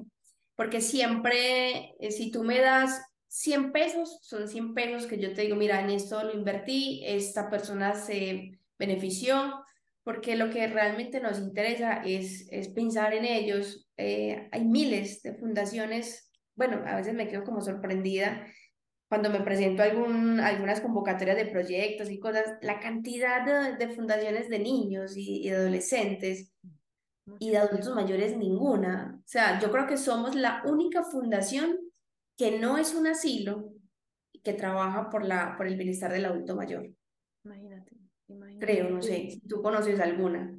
porque 0.56 0.82
siempre, 0.82 1.96
eh, 2.00 2.12
si 2.12 2.30
tú 2.30 2.44
me 2.44 2.60
das 2.60 3.02
100 3.28 3.72
pesos, 3.72 4.20
son 4.22 4.48
100 4.48 4.76
pesos 4.76 5.08
que 5.08 5.18
yo 5.18 5.34
te 5.34 5.42
digo, 5.42 5.56
mira, 5.56 5.82
en 5.82 5.90
esto 5.90 6.24
lo 6.24 6.34
invertí, 6.34 7.02
esta 7.06 7.50
persona 7.50 7.96
se 7.96 8.60
benefició, 8.78 9.66
porque 10.04 10.36
lo 10.36 10.52
que 10.52 10.68
realmente 10.68 11.20
nos 11.20 11.40
interesa 11.40 12.04
es, 12.06 12.48
es 12.52 12.70
pensar 12.70 13.16
en 13.16 13.26
ellos. 13.26 13.88
Eh, 13.98 14.48
hay 14.52 14.64
miles 14.64 15.24
de 15.24 15.34
fundaciones, 15.34 16.32
bueno, 16.56 16.82
a 16.86 16.96
veces 16.96 17.14
me 17.14 17.28
quedo 17.28 17.44
como 17.44 17.62
sorprendida 17.62 18.48
cuando 19.08 19.30
me 19.30 19.42
presento 19.42 19.84
algún, 19.84 20.40
algunas 20.40 20.82
convocatorias 20.82 21.38
de 21.38 21.46
proyectos 21.46 22.10
y 22.10 22.20
cosas, 22.20 22.58
la 22.62 22.80
cantidad 22.80 23.46
de, 23.46 23.78
de 23.78 23.94
fundaciones 23.94 24.50
de 24.50 24.60
niños 24.60 25.16
y, 25.16 25.42
y, 25.44 25.50
adolescentes 25.50 26.52
y 27.40 27.52
de 27.52 27.58
adultos 27.58 27.94
mayores, 27.94 28.36
ninguna. 28.38 29.20
O 29.20 29.28
sea, 29.28 29.60
yo 29.60 29.72
creo 29.72 29.88
que 29.88 29.98
somos 29.98 30.36
la 30.36 30.64
única 30.66 31.04
fundación 31.04 31.78
que 32.36 32.60
no 32.60 32.78
es 32.78 32.94
un 32.94 33.08
asilo 33.08 33.72
que 34.44 34.54
trabaja 34.54 35.10
por, 35.10 35.26
la, 35.26 35.56
por 35.58 35.68
el 35.68 35.76
bienestar 35.76 36.12
del 36.12 36.26
adulto 36.26 36.56
mayor. 36.56 36.90
Imagínate, 37.44 37.98
imagínate. 38.28 38.66
Creo, 38.66 38.90
no 38.90 39.02
sé, 39.02 39.30
si 39.32 39.40
tú 39.42 39.62
conoces 39.62 40.00
alguna. 40.00 40.58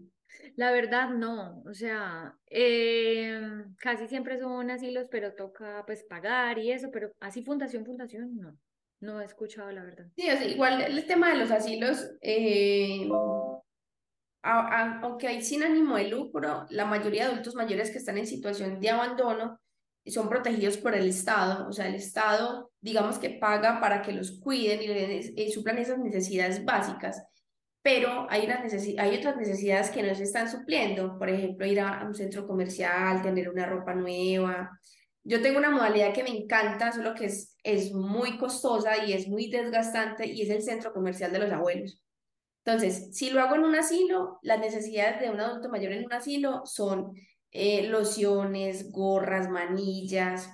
La 0.56 0.70
verdad 0.72 1.10
no, 1.10 1.62
o 1.66 1.74
sea, 1.74 2.34
eh, 2.46 3.40
casi 3.78 4.08
siempre 4.08 4.38
son 4.38 4.70
asilos, 4.70 5.06
pero 5.10 5.34
toca 5.34 5.84
pues 5.86 6.04
pagar 6.04 6.58
y 6.58 6.72
eso, 6.72 6.90
pero 6.90 7.12
así 7.20 7.42
fundación, 7.42 7.84
fundación, 7.84 8.36
no, 8.36 8.56
no 9.00 9.20
he 9.20 9.24
escuchado 9.24 9.70
la 9.72 9.84
verdad. 9.84 10.06
Sí, 10.16 10.28
o 10.30 10.36
sea, 10.36 10.46
igual 10.46 10.80
el 10.82 11.06
tema 11.06 11.30
de 11.30 11.38
los 11.38 11.50
asilos, 11.50 12.10
eh, 12.20 13.08
aunque 14.42 15.28
hay 15.28 15.42
sin 15.42 15.62
ánimo 15.62 15.96
de 15.96 16.08
lucro, 16.08 16.66
la 16.70 16.84
mayoría 16.84 17.24
de 17.24 17.32
adultos 17.32 17.54
mayores 17.54 17.90
que 17.90 17.98
están 17.98 18.18
en 18.18 18.26
situación 18.26 18.80
de 18.80 18.90
abandono 18.90 19.60
son 20.06 20.28
protegidos 20.28 20.76
por 20.78 20.94
el 20.94 21.08
Estado, 21.08 21.68
o 21.68 21.72
sea, 21.72 21.88
el 21.88 21.96
Estado, 21.96 22.70
digamos 22.80 23.18
que 23.18 23.30
paga 23.30 23.80
para 23.80 24.02
que 24.02 24.12
los 24.12 24.38
cuiden 24.38 24.80
y, 24.80 25.42
y 25.42 25.50
suplan 25.50 25.78
esas 25.78 25.98
necesidades 25.98 26.64
básicas 26.64 27.26
pero 27.86 28.26
hay, 28.30 28.48
hay 28.98 29.16
otras 29.16 29.36
necesidades 29.36 29.90
que 29.90 30.02
no 30.02 30.12
se 30.12 30.24
están 30.24 30.50
supliendo, 30.50 31.16
por 31.16 31.30
ejemplo, 31.30 31.64
ir 31.64 31.78
a, 31.78 32.02
un 32.04 32.16
centro 32.16 32.44
comercial, 32.44 33.22
tener 33.22 33.48
una 33.48 33.64
ropa 33.64 33.94
nueva. 33.94 34.76
Yo 35.22 35.40
tengo 35.40 35.58
una 35.58 35.70
modalidad 35.70 36.12
que 36.12 36.24
me 36.24 36.36
encanta, 36.36 36.90
solo 36.90 37.14
que 37.14 37.26
es, 37.26 37.54
es 37.62 37.92
muy 37.92 38.38
costosa 38.38 39.04
y 39.04 39.12
es 39.12 39.28
muy 39.28 39.50
desgastante 39.50 40.26
y 40.26 40.42
es 40.42 40.50
el 40.50 40.62
centro 40.62 40.92
comercial 40.92 41.30
de 41.30 41.38
los 41.38 41.52
abuelos. 41.52 42.02
Entonces, 42.64 43.16
si 43.16 43.30
lo 43.30 43.40
hago 43.40 43.54
en 43.54 43.62
un 43.62 43.76
asilo, 43.76 44.40
las 44.42 44.58
necesidades 44.58 45.20
de 45.20 45.30
un 45.30 45.38
adulto 45.38 45.68
mayor 45.68 45.92
en 45.92 46.06
un 46.06 46.12
asilo 46.12 46.62
son 46.64 47.12
eh, 47.52 47.86
lociones, 47.86 48.90
gorras, 48.90 49.48
manillas, 49.48 50.50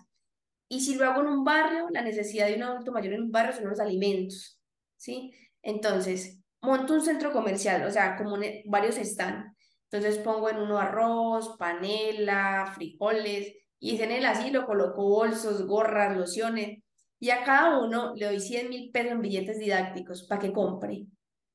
Y 0.68 0.80
si 0.82 0.96
lo 0.96 1.08
hago 1.08 1.22
en 1.22 1.28
un 1.28 1.44
barrio, 1.44 1.86
la 1.92 2.02
necesidad 2.02 2.48
de 2.48 2.56
un 2.56 2.64
adulto 2.64 2.92
mayor 2.92 3.14
en 3.14 3.22
un 3.22 3.32
barrio 3.32 3.54
son 3.54 3.70
los 3.70 3.80
alimentos, 3.80 4.60
¿sí? 4.98 5.32
Entonces, 5.62 6.41
monto 6.62 6.94
un 6.94 7.02
centro 7.02 7.32
comercial, 7.32 7.84
o 7.84 7.90
sea, 7.90 8.16
como 8.16 8.38
varios 8.64 8.96
están. 8.96 9.54
Entonces 9.90 10.18
pongo 10.22 10.48
en 10.48 10.56
uno 10.56 10.78
arroz, 10.78 11.56
panela, 11.58 12.72
frijoles, 12.74 13.54
y 13.78 14.00
en 14.00 14.12
el 14.12 14.24
así 14.24 14.50
lo 14.50 14.64
coloco 14.64 15.02
bolsos, 15.02 15.66
gorras, 15.66 16.16
lociones, 16.16 16.82
y 17.18 17.30
a 17.30 17.44
cada 17.44 17.80
uno 17.80 18.14
le 18.14 18.26
doy 18.26 18.40
100 18.40 18.68
mil 18.68 18.90
pesos 18.90 19.12
en 19.12 19.20
billetes 19.20 19.58
didácticos 19.58 20.24
para 20.26 20.40
que 20.40 20.52
compre. 20.52 21.06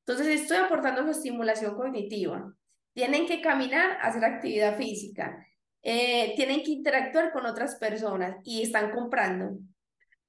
Entonces 0.05 0.41
estoy 0.41 0.57
aportando 0.57 1.03
su 1.03 1.11
estimulación 1.11 1.75
cognitiva. 1.75 2.53
Tienen 2.93 3.25
que 3.25 3.41
caminar, 3.41 3.97
hacer 4.01 4.23
actividad 4.23 4.77
física, 4.77 5.45
eh, 5.81 6.33
tienen 6.35 6.63
que 6.63 6.71
interactuar 6.71 7.31
con 7.31 7.45
otras 7.45 7.75
personas 7.75 8.37
y 8.43 8.61
están 8.61 8.91
comprando. 8.91 9.57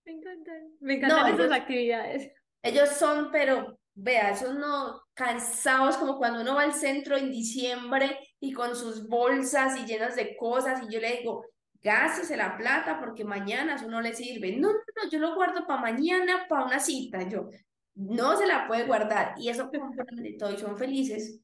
Me 0.04 0.12
encantan, 0.12 0.72
me 0.80 0.94
encantan 0.94 1.34
esas 1.34 1.52
actividades. 1.52 2.32
Ellos 2.62 2.88
son, 2.90 3.30
pero 3.30 3.77
vea, 4.00 4.37
son 4.37 4.61
no 4.61 5.02
cansados 5.12 5.96
como 5.96 6.18
cuando 6.18 6.40
uno 6.40 6.54
va 6.54 6.62
al 6.62 6.72
centro 6.72 7.16
en 7.16 7.30
diciembre 7.30 8.18
y 8.38 8.52
con 8.52 8.76
sus 8.76 9.08
bolsas 9.08 9.76
y 9.76 9.87
llenas 9.87 10.14
de 10.14 10.37
cosas 10.37 10.82
y 10.82 10.92
yo 10.92 11.00
le 11.00 11.18
digo, 11.18 11.44
gástese 11.82 12.37
la 12.37 12.56
plata 12.56 13.00
porque 13.00 13.24
mañana 13.24 13.74
eso 13.74 13.88
no 13.88 14.00
le 14.00 14.14
sirve. 14.14 14.56
No, 14.56 14.68
no, 14.68 14.78
no, 14.78 15.11
yo 15.11 15.18
lo 15.18 15.34
guardo 15.34 15.66
para 15.66 15.80
mañana, 15.80 16.46
para 16.48 16.64
una 16.64 16.78
cita. 16.78 17.28
Yo, 17.28 17.48
no 17.96 18.37
se 18.37 18.46
la 18.46 18.68
puede 18.68 18.87
guardar 18.87 19.34
y 19.37 19.48
eso 19.48 19.68
compran 19.68 20.22
de 20.22 20.34
todo 20.34 20.52
y 20.52 20.58
son 20.58 20.78
felices 20.78 21.40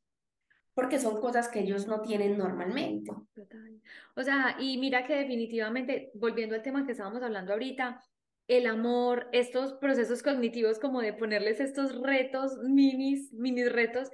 porque 0.72 1.00
son 1.00 1.20
cosas 1.20 1.48
que 1.48 1.60
ellos 1.60 1.88
no 1.88 2.00
tienen 2.00 2.38
normalmente. 2.38 3.10
O 4.14 4.22
sea, 4.22 4.56
y 4.60 4.78
mira 4.78 5.04
que 5.06 5.16
definitivamente, 5.16 6.10
volviendo 6.14 6.54
al 6.54 6.62
tema 6.62 6.84
que 6.86 6.92
estábamos 6.92 7.22
hablando 7.22 7.52
ahorita, 7.52 8.00
el 8.48 8.66
amor, 8.66 9.28
estos 9.32 9.74
procesos 9.74 10.22
cognitivos 10.22 10.78
como 10.78 11.00
de 11.00 11.12
ponerles 11.12 11.60
estos 11.60 12.00
retos, 12.00 12.58
minis, 12.62 13.32
mini 13.32 13.64
retos, 13.64 14.10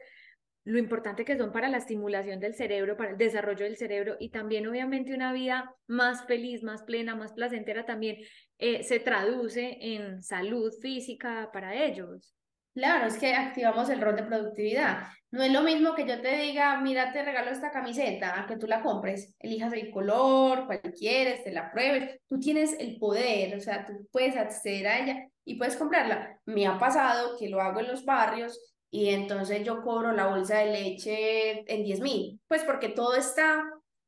lo 0.64 0.78
importante 0.78 1.24
que 1.24 1.36
son 1.36 1.52
para 1.52 1.68
la 1.68 1.78
estimulación 1.78 2.38
del 2.38 2.54
cerebro, 2.54 2.96
para 2.96 3.10
el 3.10 3.18
desarrollo 3.18 3.64
del 3.64 3.76
cerebro 3.76 4.16
y 4.20 4.30
también 4.30 4.66
obviamente 4.66 5.14
una 5.14 5.32
vida 5.32 5.74
más 5.86 6.26
feliz, 6.26 6.62
más 6.62 6.82
plena, 6.82 7.16
más 7.16 7.32
placentera 7.32 7.86
también 7.86 8.18
eh, 8.58 8.84
se 8.84 9.00
traduce 9.00 9.78
en 9.80 10.22
salud 10.22 10.72
física 10.80 11.50
para 11.52 11.84
ellos. 11.84 12.34
Claro, 12.74 13.06
es 13.06 13.18
que 13.18 13.34
activamos 13.34 13.90
el 13.90 14.00
rol 14.00 14.14
de 14.16 14.22
productividad. 14.22 15.08
No 15.32 15.42
es 15.42 15.52
lo 15.52 15.62
mismo 15.62 15.94
que 15.94 16.06
yo 16.06 16.20
te 16.20 16.36
diga, 16.36 16.80
mira, 16.80 17.12
te 17.12 17.24
regalo 17.24 17.50
esta 17.50 17.70
camiseta, 17.70 18.40
a 18.40 18.46
que 18.46 18.56
tú 18.56 18.66
la 18.66 18.82
compres, 18.82 19.34
elijas 19.38 19.72
el 19.72 19.90
color, 19.90 20.66
cual 20.66 20.80
quieres, 20.96 21.44
te 21.44 21.52
la 21.52 21.70
pruebes. 21.72 22.20
Tú 22.28 22.38
tienes 22.38 22.72
el 22.78 22.98
poder, 22.98 23.56
o 23.56 23.60
sea, 23.60 23.86
tú 23.86 24.06
puedes 24.12 24.36
acceder 24.36 24.86
a 24.86 24.98
ella 24.98 25.28
y 25.44 25.56
puedes 25.56 25.76
comprarla. 25.76 26.40
Me 26.46 26.66
ha 26.66 26.78
pasado 26.78 27.36
que 27.38 27.48
lo 27.48 27.60
hago 27.60 27.80
en 27.80 27.88
los 27.88 28.04
barrios 28.04 28.58
y 28.90 29.10
entonces 29.10 29.64
yo 29.64 29.82
cobro 29.82 30.12
la 30.12 30.26
bolsa 30.26 30.58
de 30.58 30.72
leche 30.72 31.72
en 31.72 31.84
10 31.84 32.00
mil, 32.00 32.40
pues 32.48 32.64
porque 32.64 32.88
todo 32.88 33.14
está 33.14 33.64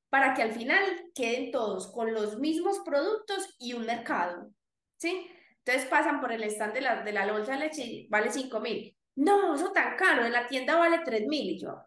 para 0.09 0.35
que 0.35 0.43
al 0.43 0.53
final 0.53 0.83
queden 1.15 1.51
todos 1.53 1.91
con 1.93 2.13
los 2.13 2.39
mismos 2.39 2.81
productos 2.85 3.55
y 3.59 3.73
un 3.75 3.87
mercado, 3.87 4.51
¿sí? 4.99 5.27
Entonces 5.65 5.89
pasan 5.89 6.21
por 6.21 6.33
el 6.33 6.43
stand 6.45 6.75
de 6.75 6.81
la, 6.81 7.03
de 7.03 7.13
la 7.13 7.31
bolsa 7.31 7.53
de 7.53 7.59
leche 7.59 7.85
y 7.85 8.09
vale 8.09 8.31
5 8.31 8.61
mil. 8.61 8.97
No, 9.15 9.55
eso 9.55 9.73
tan 9.73 9.97
caro, 9.97 10.25
en 10.25 10.33
la 10.33 10.47
tienda 10.47 10.77
vale 10.77 11.01
3 11.05 11.27
mil. 11.27 11.51
Y 11.51 11.61
yo, 11.61 11.85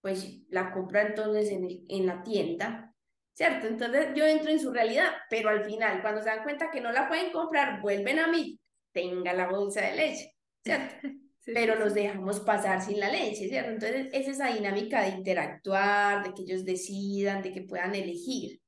pues 0.00 0.40
la 0.48 0.72
compro 0.72 1.00
entonces 1.00 1.50
en, 1.50 1.68
en 1.88 2.06
la 2.06 2.22
tienda, 2.22 2.94
¿cierto? 3.34 3.66
Entonces 3.68 4.08
yo 4.14 4.24
entro 4.26 4.50
en 4.50 4.60
su 4.60 4.72
realidad, 4.72 5.10
pero 5.30 5.50
al 5.50 5.64
final, 5.64 6.02
cuando 6.02 6.20
se 6.22 6.28
dan 6.28 6.42
cuenta 6.42 6.70
que 6.70 6.80
no 6.80 6.92
la 6.92 7.08
pueden 7.08 7.32
comprar, 7.32 7.80
vuelven 7.80 8.18
a 8.18 8.26
mí, 8.26 8.58
tenga 8.92 9.32
la 9.32 9.48
bolsa 9.48 9.82
de 9.82 9.96
leche, 9.96 10.36
¿cierto? 10.64 10.94
pero 11.44 11.76
los 11.76 11.94
dejamos 11.94 12.40
pasar 12.40 12.80
sin 12.82 13.00
la 13.00 13.10
leche, 13.10 13.48
¿cierto? 13.48 13.70
Entonces 13.72 14.08
es 14.12 14.28
esa 14.28 14.48
dinámica 14.52 15.02
de 15.02 15.10
interactuar, 15.10 16.24
de 16.24 16.34
que 16.34 16.42
ellos 16.42 16.64
decidan, 16.64 17.42
de 17.42 17.52
que 17.52 17.62
puedan 17.62 17.94
elegir. 17.94 18.61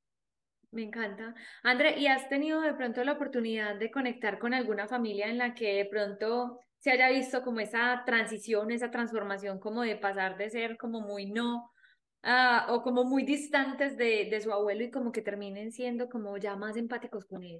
Me 0.71 0.83
encanta. 0.83 1.33
André, 1.63 1.99
¿y 1.99 2.07
has 2.07 2.27
tenido 2.29 2.61
de 2.61 2.73
pronto 2.73 3.03
la 3.03 3.13
oportunidad 3.13 3.75
de 3.75 3.91
conectar 3.91 4.39
con 4.39 4.53
alguna 4.53 4.87
familia 4.87 5.27
en 5.27 5.37
la 5.37 5.53
que 5.53 5.75
de 5.75 5.85
pronto 5.85 6.59
se 6.79 6.91
haya 6.91 7.09
visto 7.09 7.41
como 7.41 7.59
esa 7.59 8.03
transición, 8.05 8.71
esa 8.71 8.91
transformación, 8.91 9.59
como 9.59 9.81
de 9.81 9.95
pasar 9.95 10.37
de 10.37 10.49
ser 10.49 10.77
como 10.77 11.01
muy 11.01 11.31
no, 11.31 11.71
uh, 12.23 12.71
o 12.71 12.81
como 12.81 13.03
muy 13.03 13.23
distantes 13.23 13.97
de, 13.97 14.27
de, 14.29 14.41
su 14.41 14.51
abuelo 14.51 14.83
y 14.83 14.91
como 14.91 15.11
que 15.11 15.21
terminen 15.21 15.71
siendo 15.71 16.09
como 16.09 16.37
ya 16.37 16.55
más 16.55 16.77
empáticos 16.77 17.25
con 17.25 17.43
él? 17.43 17.59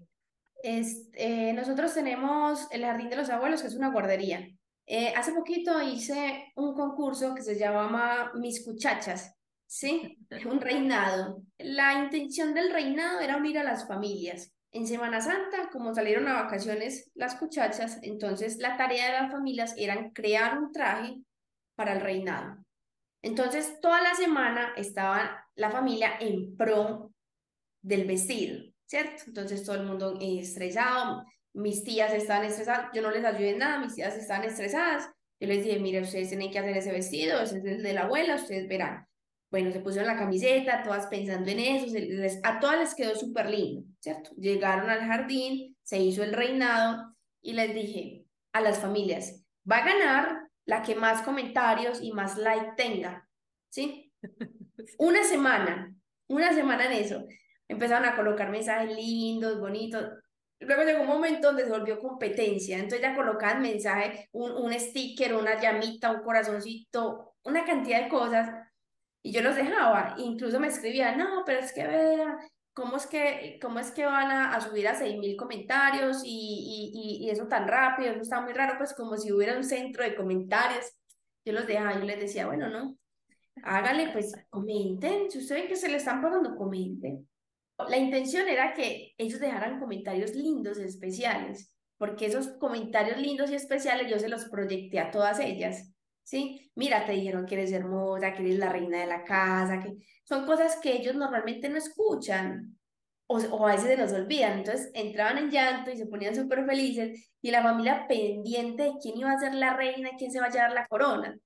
Es, 0.61 1.09
eh, 1.13 1.53
nosotros 1.53 1.93
tenemos 1.93 2.67
el 2.71 2.83
Jardín 2.83 3.09
de 3.09 3.15
los 3.15 3.29
Abuelos, 3.29 3.61
que 3.61 3.67
es 3.67 3.75
una 3.75 3.91
guardería. 3.91 4.47
Eh, 4.87 5.13
hace 5.15 5.33
poquito 5.33 5.81
hice 5.81 6.51
un 6.55 6.75
concurso 6.75 7.33
que 7.33 7.41
se 7.41 7.57
llama 7.57 8.31
Mis 8.35 8.63
Cuchachas 8.63 9.34
¿sí? 9.65 10.17
Un 10.45 10.61
reinado. 10.61 11.41
La 11.57 11.93
intención 11.93 12.53
del 12.53 12.71
reinado 12.71 13.19
era 13.19 13.37
unir 13.37 13.59
a 13.59 13.63
las 13.63 13.87
familias. 13.87 14.51
En 14.71 14.87
Semana 14.87 15.21
Santa, 15.21 15.69
como 15.71 15.93
salieron 15.93 16.27
a 16.27 16.43
vacaciones 16.43 17.09
las 17.13 17.35
cuchachas, 17.35 17.99
entonces 18.01 18.57
la 18.57 18.75
tarea 18.75 19.07
de 19.07 19.21
las 19.21 19.31
familias 19.31 19.73
era 19.77 20.11
crear 20.11 20.57
un 20.57 20.71
traje 20.71 21.15
para 21.75 21.93
el 21.93 22.01
reinado. 22.01 22.57
Entonces, 23.21 23.79
toda 23.81 24.01
la 24.01 24.13
semana 24.13 24.73
estaba 24.75 25.47
la 25.55 25.71
familia 25.71 26.11
en 26.19 26.55
pro 26.55 27.11
del 27.81 28.05
vestido, 28.05 28.59
¿cierto? 28.85 29.23
Entonces, 29.27 29.63
todo 29.63 29.77
el 29.77 29.87
mundo 29.87 30.17
estresado, 30.21 31.23
mis 31.53 31.83
tías 31.83 32.13
estaban 32.13 32.45
estresadas, 32.45 32.89
yo 32.93 33.01
no 33.01 33.11
les 33.11 33.23
ayudé 33.23 33.51
en 33.51 33.59
nada, 33.59 33.79
mis 33.79 33.95
tías 33.95 34.15
estaban 34.15 34.45
estresadas. 34.45 35.09
Yo 35.39 35.47
les 35.47 35.63
dije, 35.63 35.79
mire, 35.79 36.01
ustedes 36.01 36.29
tienen 36.29 36.51
que 36.51 36.59
hacer 36.59 36.77
ese 36.77 36.91
vestido, 36.91 37.41
ese 37.41 37.57
es 37.59 37.65
el 37.65 37.81
de 37.81 37.93
la 37.93 38.03
abuela, 38.03 38.35
ustedes 38.35 38.67
verán. 38.67 39.07
Bueno, 39.55 39.71
se 39.71 39.79
pusieron 39.79 40.11
la 40.11 40.19
camiseta, 40.19 40.83
todas 40.83 41.07
pensando 41.07 41.49
en 41.49 41.59
eso, 41.59 41.95
a 42.43 42.59
todas 42.59 42.77
les 42.77 42.93
quedó 42.93 43.15
súper 43.15 43.49
lindo, 43.49 43.87
¿cierto? 44.01 44.31
Llegaron 44.35 44.89
al 44.89 44.99
jardín, 44.99 45.77
se 45.81 45.97
hizo 45.97 46.25
el 46.25 46.33
reinado 46.33 47.15
y 47.41 47.53
les 47.53 47.73
dije 47.73 48.25
a 48.51 48.59
las 48.59 48.79
familias, 48.79 49.45
va 49.71 49.77
a 49.77 49.87
ganar 49.87 50.49
la 50.65 50.81
que 50.81 50.95
más 50.95 51.21
comentarios 51.21 52.01
y 52.01 52.11
más 52.11 52.37
like 52.37 52.73
tenga, 52.75 53.29
¿sí? 53.69 54.11
Una 54.97 55.23
semana, 55.23 55.95
una 56.27 56.51
semana 56.51 56.87
en 56.87 56.91
eso. 56.91 57.23
Empezaron 57.69 58.09
a 58.09 58.17
colocar 58.17 58.49
mensajes 58.49 58.93
lindos, 58.93 59.57
bonitos. 59.57 60.05
Luego 60.59 60.83
llegó 60.83 61.03
un 61.03 61.07
momento 61.07 61.47
donde 61.47 61.63
se 61.63 61.69
volvió 61.69 62.01
competencia, 62.01 62.75
entonces 62.75 62.99
ya 62.99 63.15
colocaban 63.15 63.61
mensajes, 63.61 64.27
un, 64.33 64.51
un 64.51 64.73
sticker, 64.77 65.33
una 65.33 65.61
llamita, 65.61 66.11
un 66.11 66.23
corazoncito, 66.23 67.35
una 67.43 67.63
cantidad 67.63 68.03
de 68.03 68.09
cosas 68.09 68.64
y 69.25 69.31
yo 69.31 69.41
los 69.41 69.55
dejaba, 69.55 70.13
incluso 70.19 70.59
me 70.59 70.67
escribían, 70.67 71.17
no, 71.17 71.41
pero 71.47 71.59
es 71.59 71.73
que 71.73 71.87
vean, 71.87 72.37
¿cómo 72.73 72.97
es 72.97 73.07
que, 73.07 73.57
cómo 73.59 73.79
es 73.79 73.89
que 73.89 74.05
van 74.05 74.29
a, 74.29 74.61
subir 74.61 74.87
a 74.87 74.93
6.000 74.93 75.35
comentarios 75.35 76.21
y, 76.23 76.91
y, 76.93 77.25
y, 77.25 77.29
eso 77.31 77.47
tan 77.47 77.67
rápido? 77.67 78.11
Eso 78.11 78.21
está 78.21 78.41
muy 78.41 78.53
raro, 78.53 78.75
pues 78.77 78.93
como 78.93 79.17
si 79.17 79.31
hubiera 79.31 79.57
un 79.57 79.63
centro 79.63 80.03
de 80.03 80.15
comentarios. 80.15 80.85
Yo 81.43 81.53
los 81.53 81.65
dejaba 81.65 81.95
y 81.95 82.05
les 82.05 82.19
decía, 82.19 82.45
bueno, 82.45 82.69
no, 82.69 82.99
hágale, 83.63 84.11
pues 84.11 84.31
comenten, 84.51 85.31
si 85.31 85.39
ustedes 85.39 85.61
ven 85.61 85.69
que 85.69 85.75
se 85.75 85.89
le 85.89 85.97
están 85.97 86.21
pagando, 86.21 86.55
comenten. 86.55 87.27
La 87.89 87.97
intención 87.97 88.47
era 88.47 88.75
que 88.75 89.15
ellos 89.17 89.39
dejaran 89.39 89.79
comentarios 89.79 90.35
lindos, 90.35 90.77
especiales, 90.77 91.73
porque 91.97 92.27
esos 92.27 92.49
comentarios 92.59 93.17
lindos 93.17 93.49
y 93.49 93.55
especiales 93.55 94.07
yo 94.07 94.19
se 94.19 94.29
los 94.29 94.45
proyecté 94.45 94.99
a 94.99 95.09
todas 95.09 95.39
ellas. 95.39 95.94
¿Sí? 96.25 96.71
Mira, 96.75 97.05
te 97.05 97.13
dijeron 97.13 97.45
que 97.45 97.55
eres 97.55 97.71
hermosa, 97.71 98.33
que 98.33 98.41
eres 98.43 98.57
la 98.59 98.69
reina 98.69 98.99
de 98.99 99.05
la 99.05 99.23
casa, 99.23 99.79
que 99.81 99.95
son 100.25 100.45
cosas 100.45 100.77
que 100.81 100.93
ellos 100.93 101.15
normalmente 101.15 101.69
no 101.69 101.77
escuchan 101.77 102.77
o, 103.27 103.37
o 103.37 103.67
a 103.67 103.71
veces 103.75 103.87
se 103.89 103.97
los 103.97 104.11
olvidan. 104.11 104.59
Entonces 104.59 104.91
entraban 104.93 105.37
en 105.37 105.51
llanto 105.51 105.91
y 105.91 105.97
se 105.97 106.07
ponían 106.07 106.35
súper 106.35 106.65
felices 106.65 107.31
y 107.41 107.51
la 107.51 107.63
familia 107.63 108.07
pendiente 108.07 108.83
de 108.83 108.93
quién 109.01 109.17
iba 109.17 109.31
a 109.31 109.39
ser 109.39 109.53
la 109.53 109.75
reina, 109.75 110.11
quién 110.17 110.31
se 110.31 110.39
va 110.39 110.47
a 110.47 110.51
llevar 110.51 110.73
la 110.73 110.87
corona. 110.87 111.37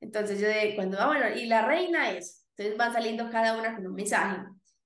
Entonces 0.00 0.40
yo 0.40 0.48
de 0.48 0.74
cuando, 0.74 0.98
ah, 1.00 1.06
bueno, 1.08 1.26
y 1.36 1.46
la 1.46 1.66
reina 1.66 2.10
es, 2.10 2.46
entonces 2.56 2.76
van 2.76 2.92
saliendo 2.92 3.30
cada 3.30 3.58
una 3.58 3.74
con 3.74 3.86
un 3.86 3.94
mensaje. 3.94 4.42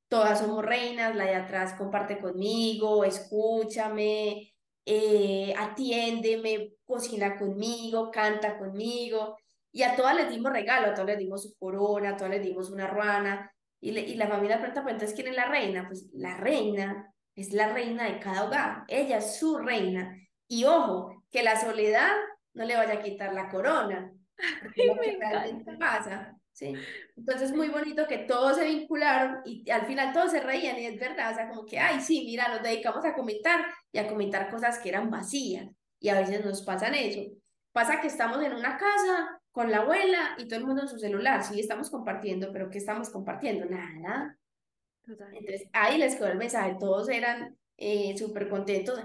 Todas 0.09 0.41
somos 0.41 0.65
reinas, 0.65 1.15
la 1.15 1.25
de 1.25 1.37
atrás 1.37 1.75
comparte 1.75 2.19
conmigo, 2.19 3.05
escúchame, 3.05 4.53
eh, 4.85 5.55
atiéndeme, 5.57 6.73
cocina 6.91 7.39
conmigo, 7.39 8.11
canta 8.11 8.59
conmigo. 8.59 9.39
Y 9.73 9.83
a 9.83 9.97
todas 9.97 10.17
les 10.17 10.31
dimos 10.31 10.53
regalo, 10.53 10.89
a 10.89 10.95
todas 10.95 11.11
les 11.11 11.19
dimos 11.19 11.43
su 11.45 11.57
corona, 11.57 12.11
a 12.11 12.17
todas 12.17 12.33
les 12.33 12.43
dimos 12.43 12.71
una 12.71 12.87
ruana. 12.87 13.51
Y, 13.81 13.97
y 13.99 14.15
la 14.17 14.29
familia 14.29 14.59
pregunta, 14.59 14.83
pues 14.83 14.95
entonces, 14.95 15.17
¿quién 15.17 15.29
es 15.29 15.37
la 15.37 15.47
reina? 15.47 15.87
Pues 15.87 16.11
la 16.13 16.37
reina 16.37 17.15
es 17.37 17.53
la 17.53 17.73
reina 17.73 18.05
de 18.05 18.19
cada 18.19 18.45
hogar. 18.45 18.85
Ella 18.89 19.19
es 19.19 19.39
su 19.39 19.57
reina. 19.59 20.17
Y 20.49 20.65
ojo, 20.65 21.25
que 21.31 21.43
la 21.43 21.59
soledad 21.59 22.11
no 22.53 22.65
le 22.65 22.77
vaya 22.77 22.95
a 22.95 23.03
quitar 23.03 23.33
la 23.33 23.49
corona. 23.49 24.13
Lo 24.77 25.01
que 25.01 25.17
realmente 25.19 25.77
pasa. 25.79 26.37
¿sí? 26.53 26.75
Entonces, 27.17 27.53
muy 27.53 27.69
bonito 27.69 28.07
que 28.07 28.19
todos 28.19 28.57
se 28.57 28.65
vincularon 28.65 29.41
y 29.45 29.71
al 29.71 29.87
final 29.87 30.13
todos 30.13 30.33
se 30.33 30.41
reían 30.41 30.79
y 30.79 30.87
es 30.87 30.99
verdad, 30.99 31.33
o 31.33 31.35
sea, 31.35 31.49
como 31.49 31.65
que, 31.65 31.79
ay, 31.79 32.01
sí, 32.01 32.25
mira, 32.25 32.49
nos 32.49 32.63
dedicamos 32.63 33.05
a 33.05 33.15
comentar 33.15 33.65
y 33.93 33.99
a 33.99 34.09
comentar 34.09 34.51
cosas 34.51 34.79
que 34.79 34.89
eran 34.89 35.11
vacías 35.11 35.69
y 36.01 36.09
a 36.09 36.19
veces 36.19 36.45
nos 36.45 36.63
pasan 36.63 36.95
eso. 36.95 37.21
Pasa 37.73 38.01
que 38.01 38.09
estamos 38.09 38.43
en 38.43 38.55
una 38.55 38.77
casa 38.77 39.41
con 39.53 39.71
la 39.71 39.79
abuela 39.79 40.35
y 40.39 40.49
todo 40.49 40.59
el 40.59 40.67
mundo 40.67 40.83
en 40.83 40.89
su 40.89 40.99
celular, 40.99 41.45
sí, 41.45 41.61
estamos 41.61 41.91
compartiendo, 41.91 42.51
pero 42.53 42.71
¿qué 42.71 42.79
estamos 42.79 43.11
compartiendo? 43.11 43.67
Nada. 43.67 44.37
Entonces, 45.07 45.69
ahí 45.73 45.99
les 45.99 46.17
quedó 46.17 46.29
el 46.29 46.39
mensaje, 46.39 46.77
todos 46.79 47.09
eran 47.09 47.57
eh, 47.77 48.17
súper 48.17 48.49
contentos 48.49 49.01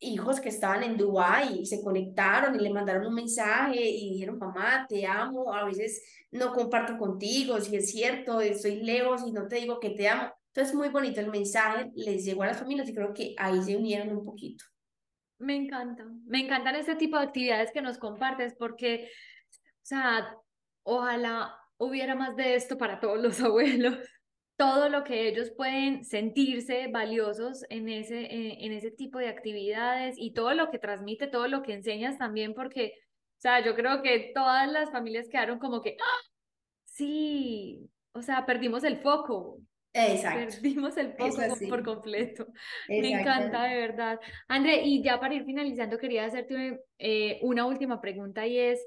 hijos 0.00 0.40
que 0.40 0.48
estaban 0.48 0.82
en 0.82 0.96
Dubái 0.96 1.60
y 1.60 1.66
se 1.66 1.82
conectaron 1.82 2.54
y 2.54 2.62
le 2.62 2.70
mandaron 2.70 3.06
un 3.06 3.14
mensaje 3.14 3.80
y 3.80 4.12
dijeron, 4.12 4.38
mamá, 4.38 4.86
te 4.88 5.04
amo, 5.06 5.52
a 5.52 5.64
veces 5.64 6.02
no 6.30 6.52
comparto 6.52 6.96
contigo, 6.96 7.60
si 7.60 7.76
es 7.76 7.90
cierto, 7.90 8.40
estoy 8.40 8.82
lejos 8.82 9.22
y 9.26 9.32
no 9.32 9.48
te 9.48 9.56
digo 9.56 9.80
que 9.80 9.90
te 9.90 10.08
amo. 10.08 10.32
Entonces, 10.48 10.74
muy 10.74 10.88
bonito 10.88 11.20
el 11.20 11.30
mensaje, 11.30 11.90
les 11.94 12.24
llegó 12.24 12.42
a 12.42 12.46
las 12.46 12.58
familias 12.58 12.88
y 12.88 12.94
creo 12.94 13.12
que 13.12 13.34
ahí 13.38 13.62
se 13.62 13.76
unieron 13.76 14.16
un 14.16 14.24
poquito. 14.24 14.64
Me 15.38 15.54
encanta, 15.54 16.04
me 16.26 16.40
encantan 16.40 16.74
este 16.76 16.96
tipo 16.96 17.16
de 17.16 17.24
actividades 17.24 17.70
que 17.72 17.82
nos 17.82 17.98
compartes 17.98 18.54
porque, 18.58 19.10
o 19.52 19.84
sea, 19.86 20.34
ojalá 20.82 21.56
hubiera 21.76 22.14
más 22.14 22.34
de 22.36 22.56
esto 22.56 22.76
para 22.76 22.98
todos 22.98 23.20
los 23.20 23.40
abuelos 23.40 23.98
todo 24.58 24.88
lo 24.88 25.04
que 25.04 25.28
ellos 25.28 25.52
pueden 25.56 26.04
sentirse 26.04 26.88
valiosos 26.88 27.64
en 27.70 27.88
ese, 27.88 28.22
eh, 28.22 28.66
en 28.66 28.72
ese 28.72 28.90
tipo 28.90 29.20
de 29.20 29.28
actividades 29.28 30.16
y 30.18 30.32
todo 30.32 30.52
lo 30.52 30.68
que 30.68 30.80
transmite, 30.80 31.28
todo 31.28 31.46
lo 31.46 31.62
que 31.62 31.74
enseñas 31.74 32.18
también, 32.18 32.54
porque, 32.54 32.94
o 33.38 33.40
sea, 33.40 33.64
yo 33.64 33.76
creo 33.76 34.02
que 34.02 34.32
todas 34.34 34.70
las 34.70 34.90
familias 34.90 35.28
quedaron 35.28 35.60
como 35.60 35.80
que, 35.80 35.96
¡Ah! 36.00 36.28
sí, 36.84 37.88
o 38.10 38.20
sea, 38.20 38.46
perdimos 38.46 38.82
el 38.82 38.98
foco. 38.98 39.60
Exacto. 39.92 40.56
Perdimos 40.62 40.96
el 40.96 41.12
foco 41.14 41.56
por 41.68 41.84
completo. 41.84 42.46
Me 42.88 43.20
encanta, 43.20 43.64
de 43.64 43.76
verdad. 43.76 44.20
André, 44.48 44.82
y 44.84 45.02
ya 45.02 45.18
para 45.18 45.34
ir 45.34 45.44
finalizando, 45.44 45.98
quería 45.98 46.24
hacerte 46.24 46.80
eh, 46.98 47.38
una 47.42 47.66
última 47.66 48.00
pregunta 48.00 48.46
y 48.46 48.58
es, 48.58 48.80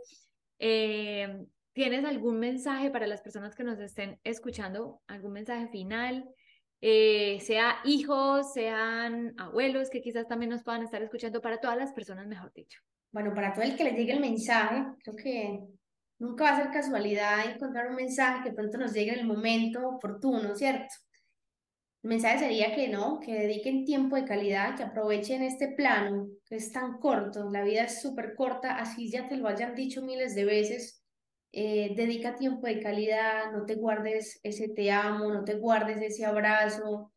eh, 0.60 1.46
¿Tienes 1.74 2.04
algún 2.04 2.38
mensaje 2.38 2.92
para 2.92 3.08
las 3.08 3.22
personas 3.22 3.56
que 3.56 3.64
nos 3.64 3.80
estén 3.80 4.20
escuchando? 4.26 5.02
¿Algún 5.08 5.32
mensaje 5.32 5.70
final? 5.70 6.30
Eh, 6.82 7.40
sea 7.40 7.78
hijos, 7.86 8.52
sean 8.54 9.34
abuelos 9.38 9.90
que 9.90 10.02
quizás 10.02 10.28
también 10.28 10.50
nos 10.50 10.64
puedan 10.64 10.84
estar 10.84 11.02
escuchando, 11.02 11.42
para 11.42 11.60
todas 11.60 11.78
las 11.78 11.94
personas, 11.94 12.28
mejor 12.28 12.52
dicho. 12.54 12.82
Bueno, 13.14 13.34
para 13.34 13.54
todo 13.54 13.64
el 13.64 13.78
que 13.78 13.86
le 13.86 13.92
llegue 13.92 14.12
el 14.14 14.20
mensaje, 14.20 14.84
creo 15.02 15.16
que 15.16 15.60
nunca 16.22 16.44
va 16.44 16.52
a 16.52 16.58
ser 16.58 16.72
casualidad 16.72 17.50
encontrar 17.50 17.90
un 17.90 17.96
mensaje 17.96 18.44
que 18.44 18.54
pronto 18.54 18.78
nos 18.78 18.94
llegue 18.94 19.14
en 19.14 19.20
el 19.20 19.26
momento 19.26 19.88
oportuno, 19.88 20.56
¿cierto? 20.56 20.94
El 22.04 22.10
mensaje 22.10 22.40
sería 22.40 22.76
que 22.76 22.90
no, 22.90 23.20
que 23.20 23.34
dediquen 23.34 23.86
tiempo 23.86 24.16
de 24.16 24.26
calidad, 24.26 24.76
que 24.78 24.84
aprovechen 24.84 25.42
este 25.42 25.70
plano 25.70 26.28
que 26.46 26.56
es 26.58 26.72
tan 26.72 27.00
corto, 27.00 27.50
la 27.50 27.64
vida 27.64 27.86
es 27.86 28.02
súper 28.02 28.36
corta, 28.36 28.78
así 28.78 29.10
ya 29.10 29.28
te 29.28 29.36
lo 29.36 29.48
hayan 29.48 29.74
dicho 29.74 30.04
miles 30.04 30.36
de 30.36 30.46
veces 30.46 31.04
eh, 31.54 31.94
dedica 31.96 32.36
tiempo 32.36 32.68
de 32.68 32.80
calidad, 32.80 33.52
no 33.52 33.66
te 33.66 33.76
guardes 33.76 34.40
ese 34.44 34.70
te 34.70 34.92
amo, 34.92 35.34
no 35.34 35.44
te 35.44 35.56
guardes 35.56 36.02
ese 36.02 36.24
abrazo, 36.24 37.12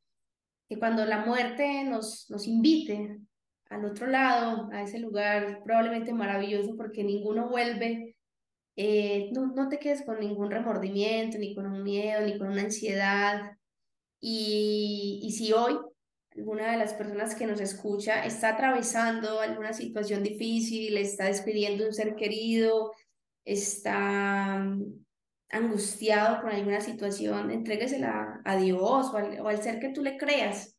que 0.67 0.79
cuando 0.79 1.05
la 1.05 1.27
muerte 1.27 1.85
nos, 1.85 2.29
nos 2.31 2.49
invite 2.49 3.19
al 3.69 3.85
otro 3.85 4.07
lado, 4.07 4.71
a 4.73 4.83
ese 4.83 4.99
lugar 4.99 5.63
probablemente 5.63 6.15
maravilloso 6.15 6.75
porque 6.77 7.05
ninguno 7.05 7.51
vuelve, 7.51 8.14
eh, 8.77 9.31
no, 9.33 9.47
no 9.47 9.69
te 9.69 9.79
quedes 9.79 10.03
con 10.03 10.21
ningún 10.21 10.51
remordimiento, 10.51 11.39
ni 11.39 11.55
con 11.55 11.67
un 11.67 11.83
miedo, 11.83 12.23
ni 12.23 12.39
con 12.39 12.49
una 12.49 12.63
ansiedad. 12.63 13.53
Y, 14.21 15.21
y 15.23 15.33
si 15.33 15.53
hoy 15.53 15.79
alguna 16.37 16.73
de 16.73 16.79
las 16.79 16.95
personas 16.95 17.35
que 17.35 17.47
nos 17.47 17.61
escucha 17.61 18.25
está 18.25 18.51
atravesando 18.51 19.41
alguna 19.41 19.73
situación 19.73 20.23
difícil, 20.23 20.97
está 20.97 21.27
despidiendo 21.27 21.87
un 21.87 21.93
ser 21.93 22.17
querido, 22.17 22.93
está 23.45 24.59
mm, 24.59 25.05
angustiado 25.51 26.43
con 26.43 26.51
alguna 26.51 26.81
situación, 26.81 27.51
entréguesela 27.51 28.41
a 28.45 28.57
Dios 28.57 29.13
o 29.13 29.17
al, 29.49 29.63
ser 29.63 29.79
que 29.79 29.91
tú 29.91 30.03
le 30.03 30.17
creas 30.17 30.77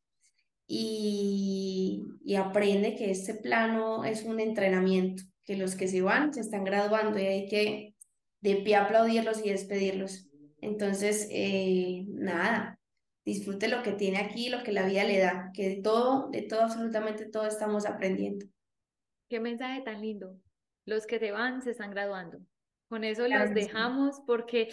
y, 0.68 2.04
y, 2.24 2.36
aprende 2.36 2.96
que 2.96 3.12
este 3.12 3.36
plano 3.36 4.04
es 4.04 4.24
un 4.24 4.39
entrenamiento, 4.39 5.24
que 5.46 5.56
los 5.56 5.76
que 5.76 5.88
se 5.88 6.02
van 6.02 6.34
se 6.34 6.41
están 6.41 6.64
graduando 6.64 7.20
y 7.20 7.26
hay 7.26 7.48
que 7.48 7.96
de 8.41 8.56
pie 8.58 8.76
aplaudirlos 8.76 9.43
y 9.46 9.50
despedirlos. 9.50 10.28
Entonces, 10.62 11.28
eh, 11.32 12.06
nada, 12.08 12.80
disfrute 13.24 13.68
lo 13.68 13.84
que 13.84 13.91
tiene 13.91 14.20
aquí, 14.20 14.50
lo 14.50 14.64
que 14.64 14.72
la 14.72 14.86
vida 14.86 15.04
le 15.04 15.20
da, 15.20 15.52
que 15.54 15.70
de 15.70 15.82
todo, 15.82 16.30
de 16.30 16.41
todo, 16.43 16.62
absolutamente 16.62 17.26
todo 17.26 17.48
estamos 17.48 17.86
aprendiendo. 17.86 18.46
Qué 19.30 19.39
mensaje 19.39 19.82
tan 19.82 20.02
lindo. 20.02 20.36
Los 20.86 21.08
que 21.08 21.20
se 21.20 21.32
van 21.32 21.62
se 21.62 21.72
están 21.72 21.91
graduando. 21.91 22.39
Con 22.88 23.04
eso 23.04 23.28
los 23.28 23.54
dejamos 23.54 24.22
porque 24.28 24.70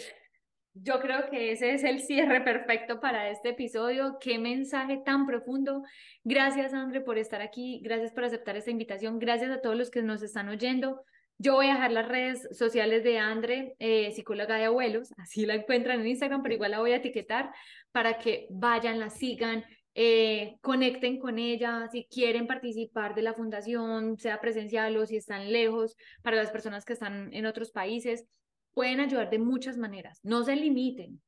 yo 0.73 0.99
creo 0.99 1.29
que 1.29 1.51
ese 1.51 1.73
es 1.73 1.83
el 1.83 2.01
cierre 2.01 2.41
perfecto 2.41 2.99
para 2.99 3.29
este 3.29 3.49
episodio. 3.49 4.17
Qué 4.19 4.39
mensaje 4.39 5.01
tan 5.05 5.25
profundo. 5.27 5.83
Gracias, 6.23 6.73
André, 6.73 7.01
por 7.01 7.17
estar 7.17 7.41
aquí. 7.41 7.79
Gracias 7.83 8.11
por 8.11 8.23
aceptar 8.23 8.55
esta 8.55 8.71
invitación. 8.71 9.19
Gracias 9.19 9.51
a 9.51 9.61
todos 9.61 9.75
los 9.75 9.91
que 9.91 10.01
nos 10.01 10.23
están 10.23 10.49
oyendo. 10.49 11.03
Yo 11.37 11.53
voy 11.55 11.67
a 11.67 11.73
dejar 11.73 11.91
las 11.91 12.07
redes 12.07 12.47
sociales 12.57 13.03
de 13.03 13.19
Andre, 13.19 13.75
eh, 13.79 14.11
psicóloga 14.11 14.55
de 14.55 14.65
abuelos, 14.65 15.13
así 15.17 15.45
la 15.45 15.55
encuentran 15.55 16.01
en 16.01 16.07
Instagram, 16.07 16.41
pero 16.41 16.55
igual 16.55 16.71
la 16.71 16.79
voy 16.79 16.91
a 16.91 16.97
etiquetar 16.97 17.51
para 17.91 18.17
que 18.17 18.47
vayan, 18.49 18.99
la 18.99 19.09
sigan, 19.09 19.63
eh, 19.95 20.55
conecten 20.61 21.19
con 21.19 21.37
ella, 21.37 21.87
si 21.91 22.05
quieren 22.05 22.47
participar 22.47 23.13
de 23.13 23.23
la 23.23 23.33
fundación, 23.33 24.17
sea 24.17 24.41
presencial 24.41 24.95
o 24.97 25.05
si 25.05 25.17
están 25.17 25.51
lejos, 25.51 25.95
para 26.21 26.37
las 26.37 26.51
personas 26.51 26.85
que 26.85 26.93
están 26.93 27.31
en 27.33 27.45
otros 27.45 27.71
países, 27.71 28.25
pueden 28.73 28.99
ayudar 28.99 29.29
de 29.29 29.39
muchas 29.39 29.77
maneras. 29.77 30.19
No 30.23 30.43
se 30.43 30.55
limiten, 30.55 31.21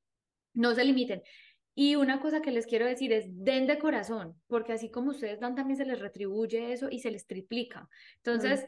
no 0.53 0.73
se 0.73 0.83
limiten. 0.83 1.21
Y 1.73 1.95
una 1.95 2.21
cosa 2.21 2.41
que 2.41 2.51
les 2.51 2.65
quiero 2.65 2.85
decir 2.85 3.11
es, 3.11 3.25
den 3.27 3.67
de 3.67 3.77
corazón, 3.77 4.39
porque 4.47 4.73
así 4.73 4.89
como 4.89 5.11
ustedes 5.11 5.41
dan, 5.41 5.55
también 5.55 5.77
se 5.77 5.85
les 5.85 5.99
retribuye 5.99 6.71
eso 6.71 6.87
y 6.89 6.99
se 6.99 7.11
les 7.11 7.27
triplica. 7.27 7.89
Entonces, 8.17 8.65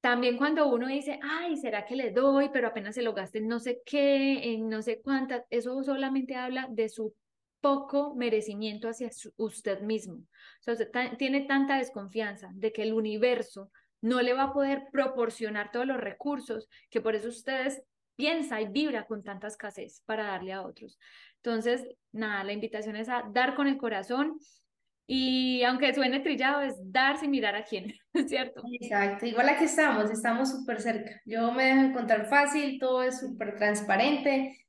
también 0.00 0.38
cuando 0.38 0.68
uno 0.68 0.86
dice, 0.86 1.18
ay, 1.22 1.56
¿será 1.56 1.84
que 1.84 1.96
le 1.96 2.12
doy? 2.12 2.48
Pero 2.52 2.68
apenas 2.68 2.94
se 2.94 3.02
lo 3.02 3.14
gasten 3.14 3.48
no 3.48 3.58
sé 3.58 3.82
qué, 3.84 4.54
en 4.54 4.68
no 4.68 4.80
sé 4.80 5.00
cuántas, 5.02 5.42
eso 5.50 5.82
solamente 5.82 6.36
habla 6.36 6.68
de 6.70 6.88
su 6.88 7.14
poco 7.60 8.14
merecimiento 8.14 8.88
hacia 8.88 9.10
usted 9.36 9.80
mismo. 9.80 10.14
O 10.14 10.62
sea, 10.62 10.74
usted 10.74 10.90
tiene 11.18 11.42
tanta 11.42 11.78
desconfianza 11.78 12.50
de 12.54 12.72
que 12.72 12.82
el 12.82 12.92
universo 12.92 13.70
no 14.00 14.22
le 14.22 14.32
va 14.32 14.44
a 14.44 14.52
poder 14.52 14.84
proporcionar 14.92 15.70
todos 15.70 15.86
los 15.86 15.98
recursos 15.98 16.68
que 16.88 17.00
por 17.00 17.14
eso 17.14 17.28
ustedes 17.28 17.82
piensa 18.20 18.60
y 18.60 18.68
vibra 18.68 19.06
con 19.06 19.22
tanta 19.22 19.46
escasez 19.46 20.02
para 20.04 20.24
darle 20.24 20.52
a 20.52 20.60
otros. 20.60 20.98
Entonces, 21.36 21.86
nada, 22.12 22.44
la 22.44 22.52
invitación 22.52 22.96
es 22.96 23.08
a 23.08 23.24
dar 23.32 23.54
con 23.54 23.66
el 23.66 23.78
corazón 23.78 24.38
y 25.06 25.62
aunque 25.64 25.94
suene 25.94 26.20
trillado, 26.20 26.60
es 26.60 26.74
dar 26.92 27.16
sin 27.16 27.30
mirar 27.30 27.56
a 27.56 27.64
quién, 27.64 27.94
¿cierto? 28.28 28.62
Exacto, 28.78 29.24
igual 29.24 29.48
aquí 29.48 29.64
estamos, 29.64 30.10
estamos 30.10 30.50
súper 30.50 30.82
cerca. 30.82 31.22
Yo 31.24 31.50
me 31.52 31.64
dejo 31.64 31.80
encontrar 31.80 32.26
fácil, 32.26 32.78
todo 32.78 33.02
es 33.02 33.20
súper 33.20 33.56
transparente. 33.56 34.66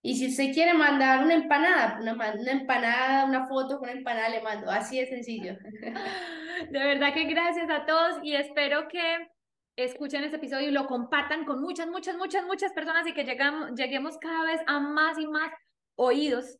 Y 0.00 0.16
si 0.16 0.28
usted 0.28 0.52
quiere 0.54 0.74
mandar 0.74 1.24
una 1.24 1.34
empanada, 1.34 1.98
una, 2.00 2.12
una, 2.12 2.52
empanada, 2.52 3.24
una 3.24 3.46
foto 3.48 3.78
con 3.78 3.88
una 3.88 3.98
empanada, 3.98 4.28
le 4.28 4.42
mando. 4.42 4.70
Así 4.70 4.98
de 4.98 5.06
sencillo. 5.06 5.56
De 6.70 6.78
verdad 6.78 7.12
que 7.12 7.24
gracias 7.24 7.68
a 7.68 7.84
todos 7.84 8.20
y 8.22 8.34
espero 8.34 8.86
que 8.86 9.31
escuchen 9.76 10.24
este 10.24 10.36
episodio 10.36 10.68
y 10.68 10.72
lo 10.72 10.86
compartan 10.86 11.44
con 11.44 11.60
muchas, 11.60 11.88
muchas, 11.88 12.16
muchas, 12.16 12.44
muchas 12.46 12.72
personas 12.72 13.06
y 13.06 13.14
que 13.14 13.24
llegamos, 13.24 13.72
lleguemos 13.74 14.18
cada 14.18 14.44
vez 14.44 14.60
a 14.66 14.80
más 14.80 15.18
y 15.18 15.26
más 15.26 15.52
oídos 15.96 16.58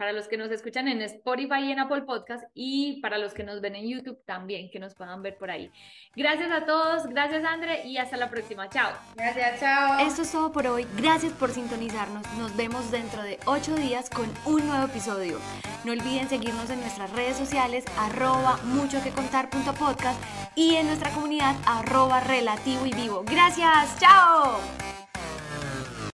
para 0.00 0.12
los 0.12 0.28
que 0.28 0.38
nos 0.38 0.50
escuchan 0.50 0.88
en 0.88 1.02
Spotify 1.02 1.60
y 1.60 1.72
en 1.72 1.78
Apple 1.78 2.00
Podcast 2.06 2.44
y 2.54 3.02
para 3.02 3.18
los 3.18 3.34
que 3.34 3.44
nos 3.44 3.60
ven 3.60 3.76
en 3.76 3.86
YouTube 3.86 4.18
también, 4.24 4.70
que 4.70 4.78
nos 4.78 4.94
puedan 4.94 5.20
ver 5.20 5.36
por 5.36 5.50
ahí. 5.50 5.70
Gracias 6.16 6.50
a 6.50 6.64
todos, 6.64 7.06
gracias 7.06 7.44
André 7.44 7.86
y 7.86 7.98
hasta 7.98 8.16
la 8.16 8.30
próxima. 8.30 8.70
Chao. 8.70 8.92
Gracias, 9.14 9.60
chao. 9.60 9.98
Esto 9.98 10.22
es 10.22 10.32
todo 10.32 10.52
por 10.52 10.66
hoy. 10.66 10.86
Gracias 10.96 11.34
por 11.34 11.50
sintonizarnos. 11.50 12.26
Nos 12.38 12.56
vemos 12.56 12.90
dentro 12.90 13.22
de 13.22 13.38
ocho 13.44 13.74
días 13.74 14.08
con 14.08 14.26
un 14.46 14.66
nuevo 14.66 14.86
episodio. 14.86 15.38
No 15.84 15.92
olviden 15.92 16.30
seguirnos 16.30 16.70
en 16.70 16.80
nuestras 16.80 17.12
redes 17.12 17.36
sociales 17.36 17.84
arroba 17.98 18.56
mucho 18.64 19.02
que 19.02 19.10
contar 19.10 19.50
y 20.54 20.76
en 20.76 20.86
nuestra 20.86 21.10
comunidad 21.10 21.56
arroba 21.66 22.20
relativo 22.20 22.86
y 22.86 22.92
vivo. 22.94 23.22
Gracias, 23.26 23.98
chao. 23.98 24.60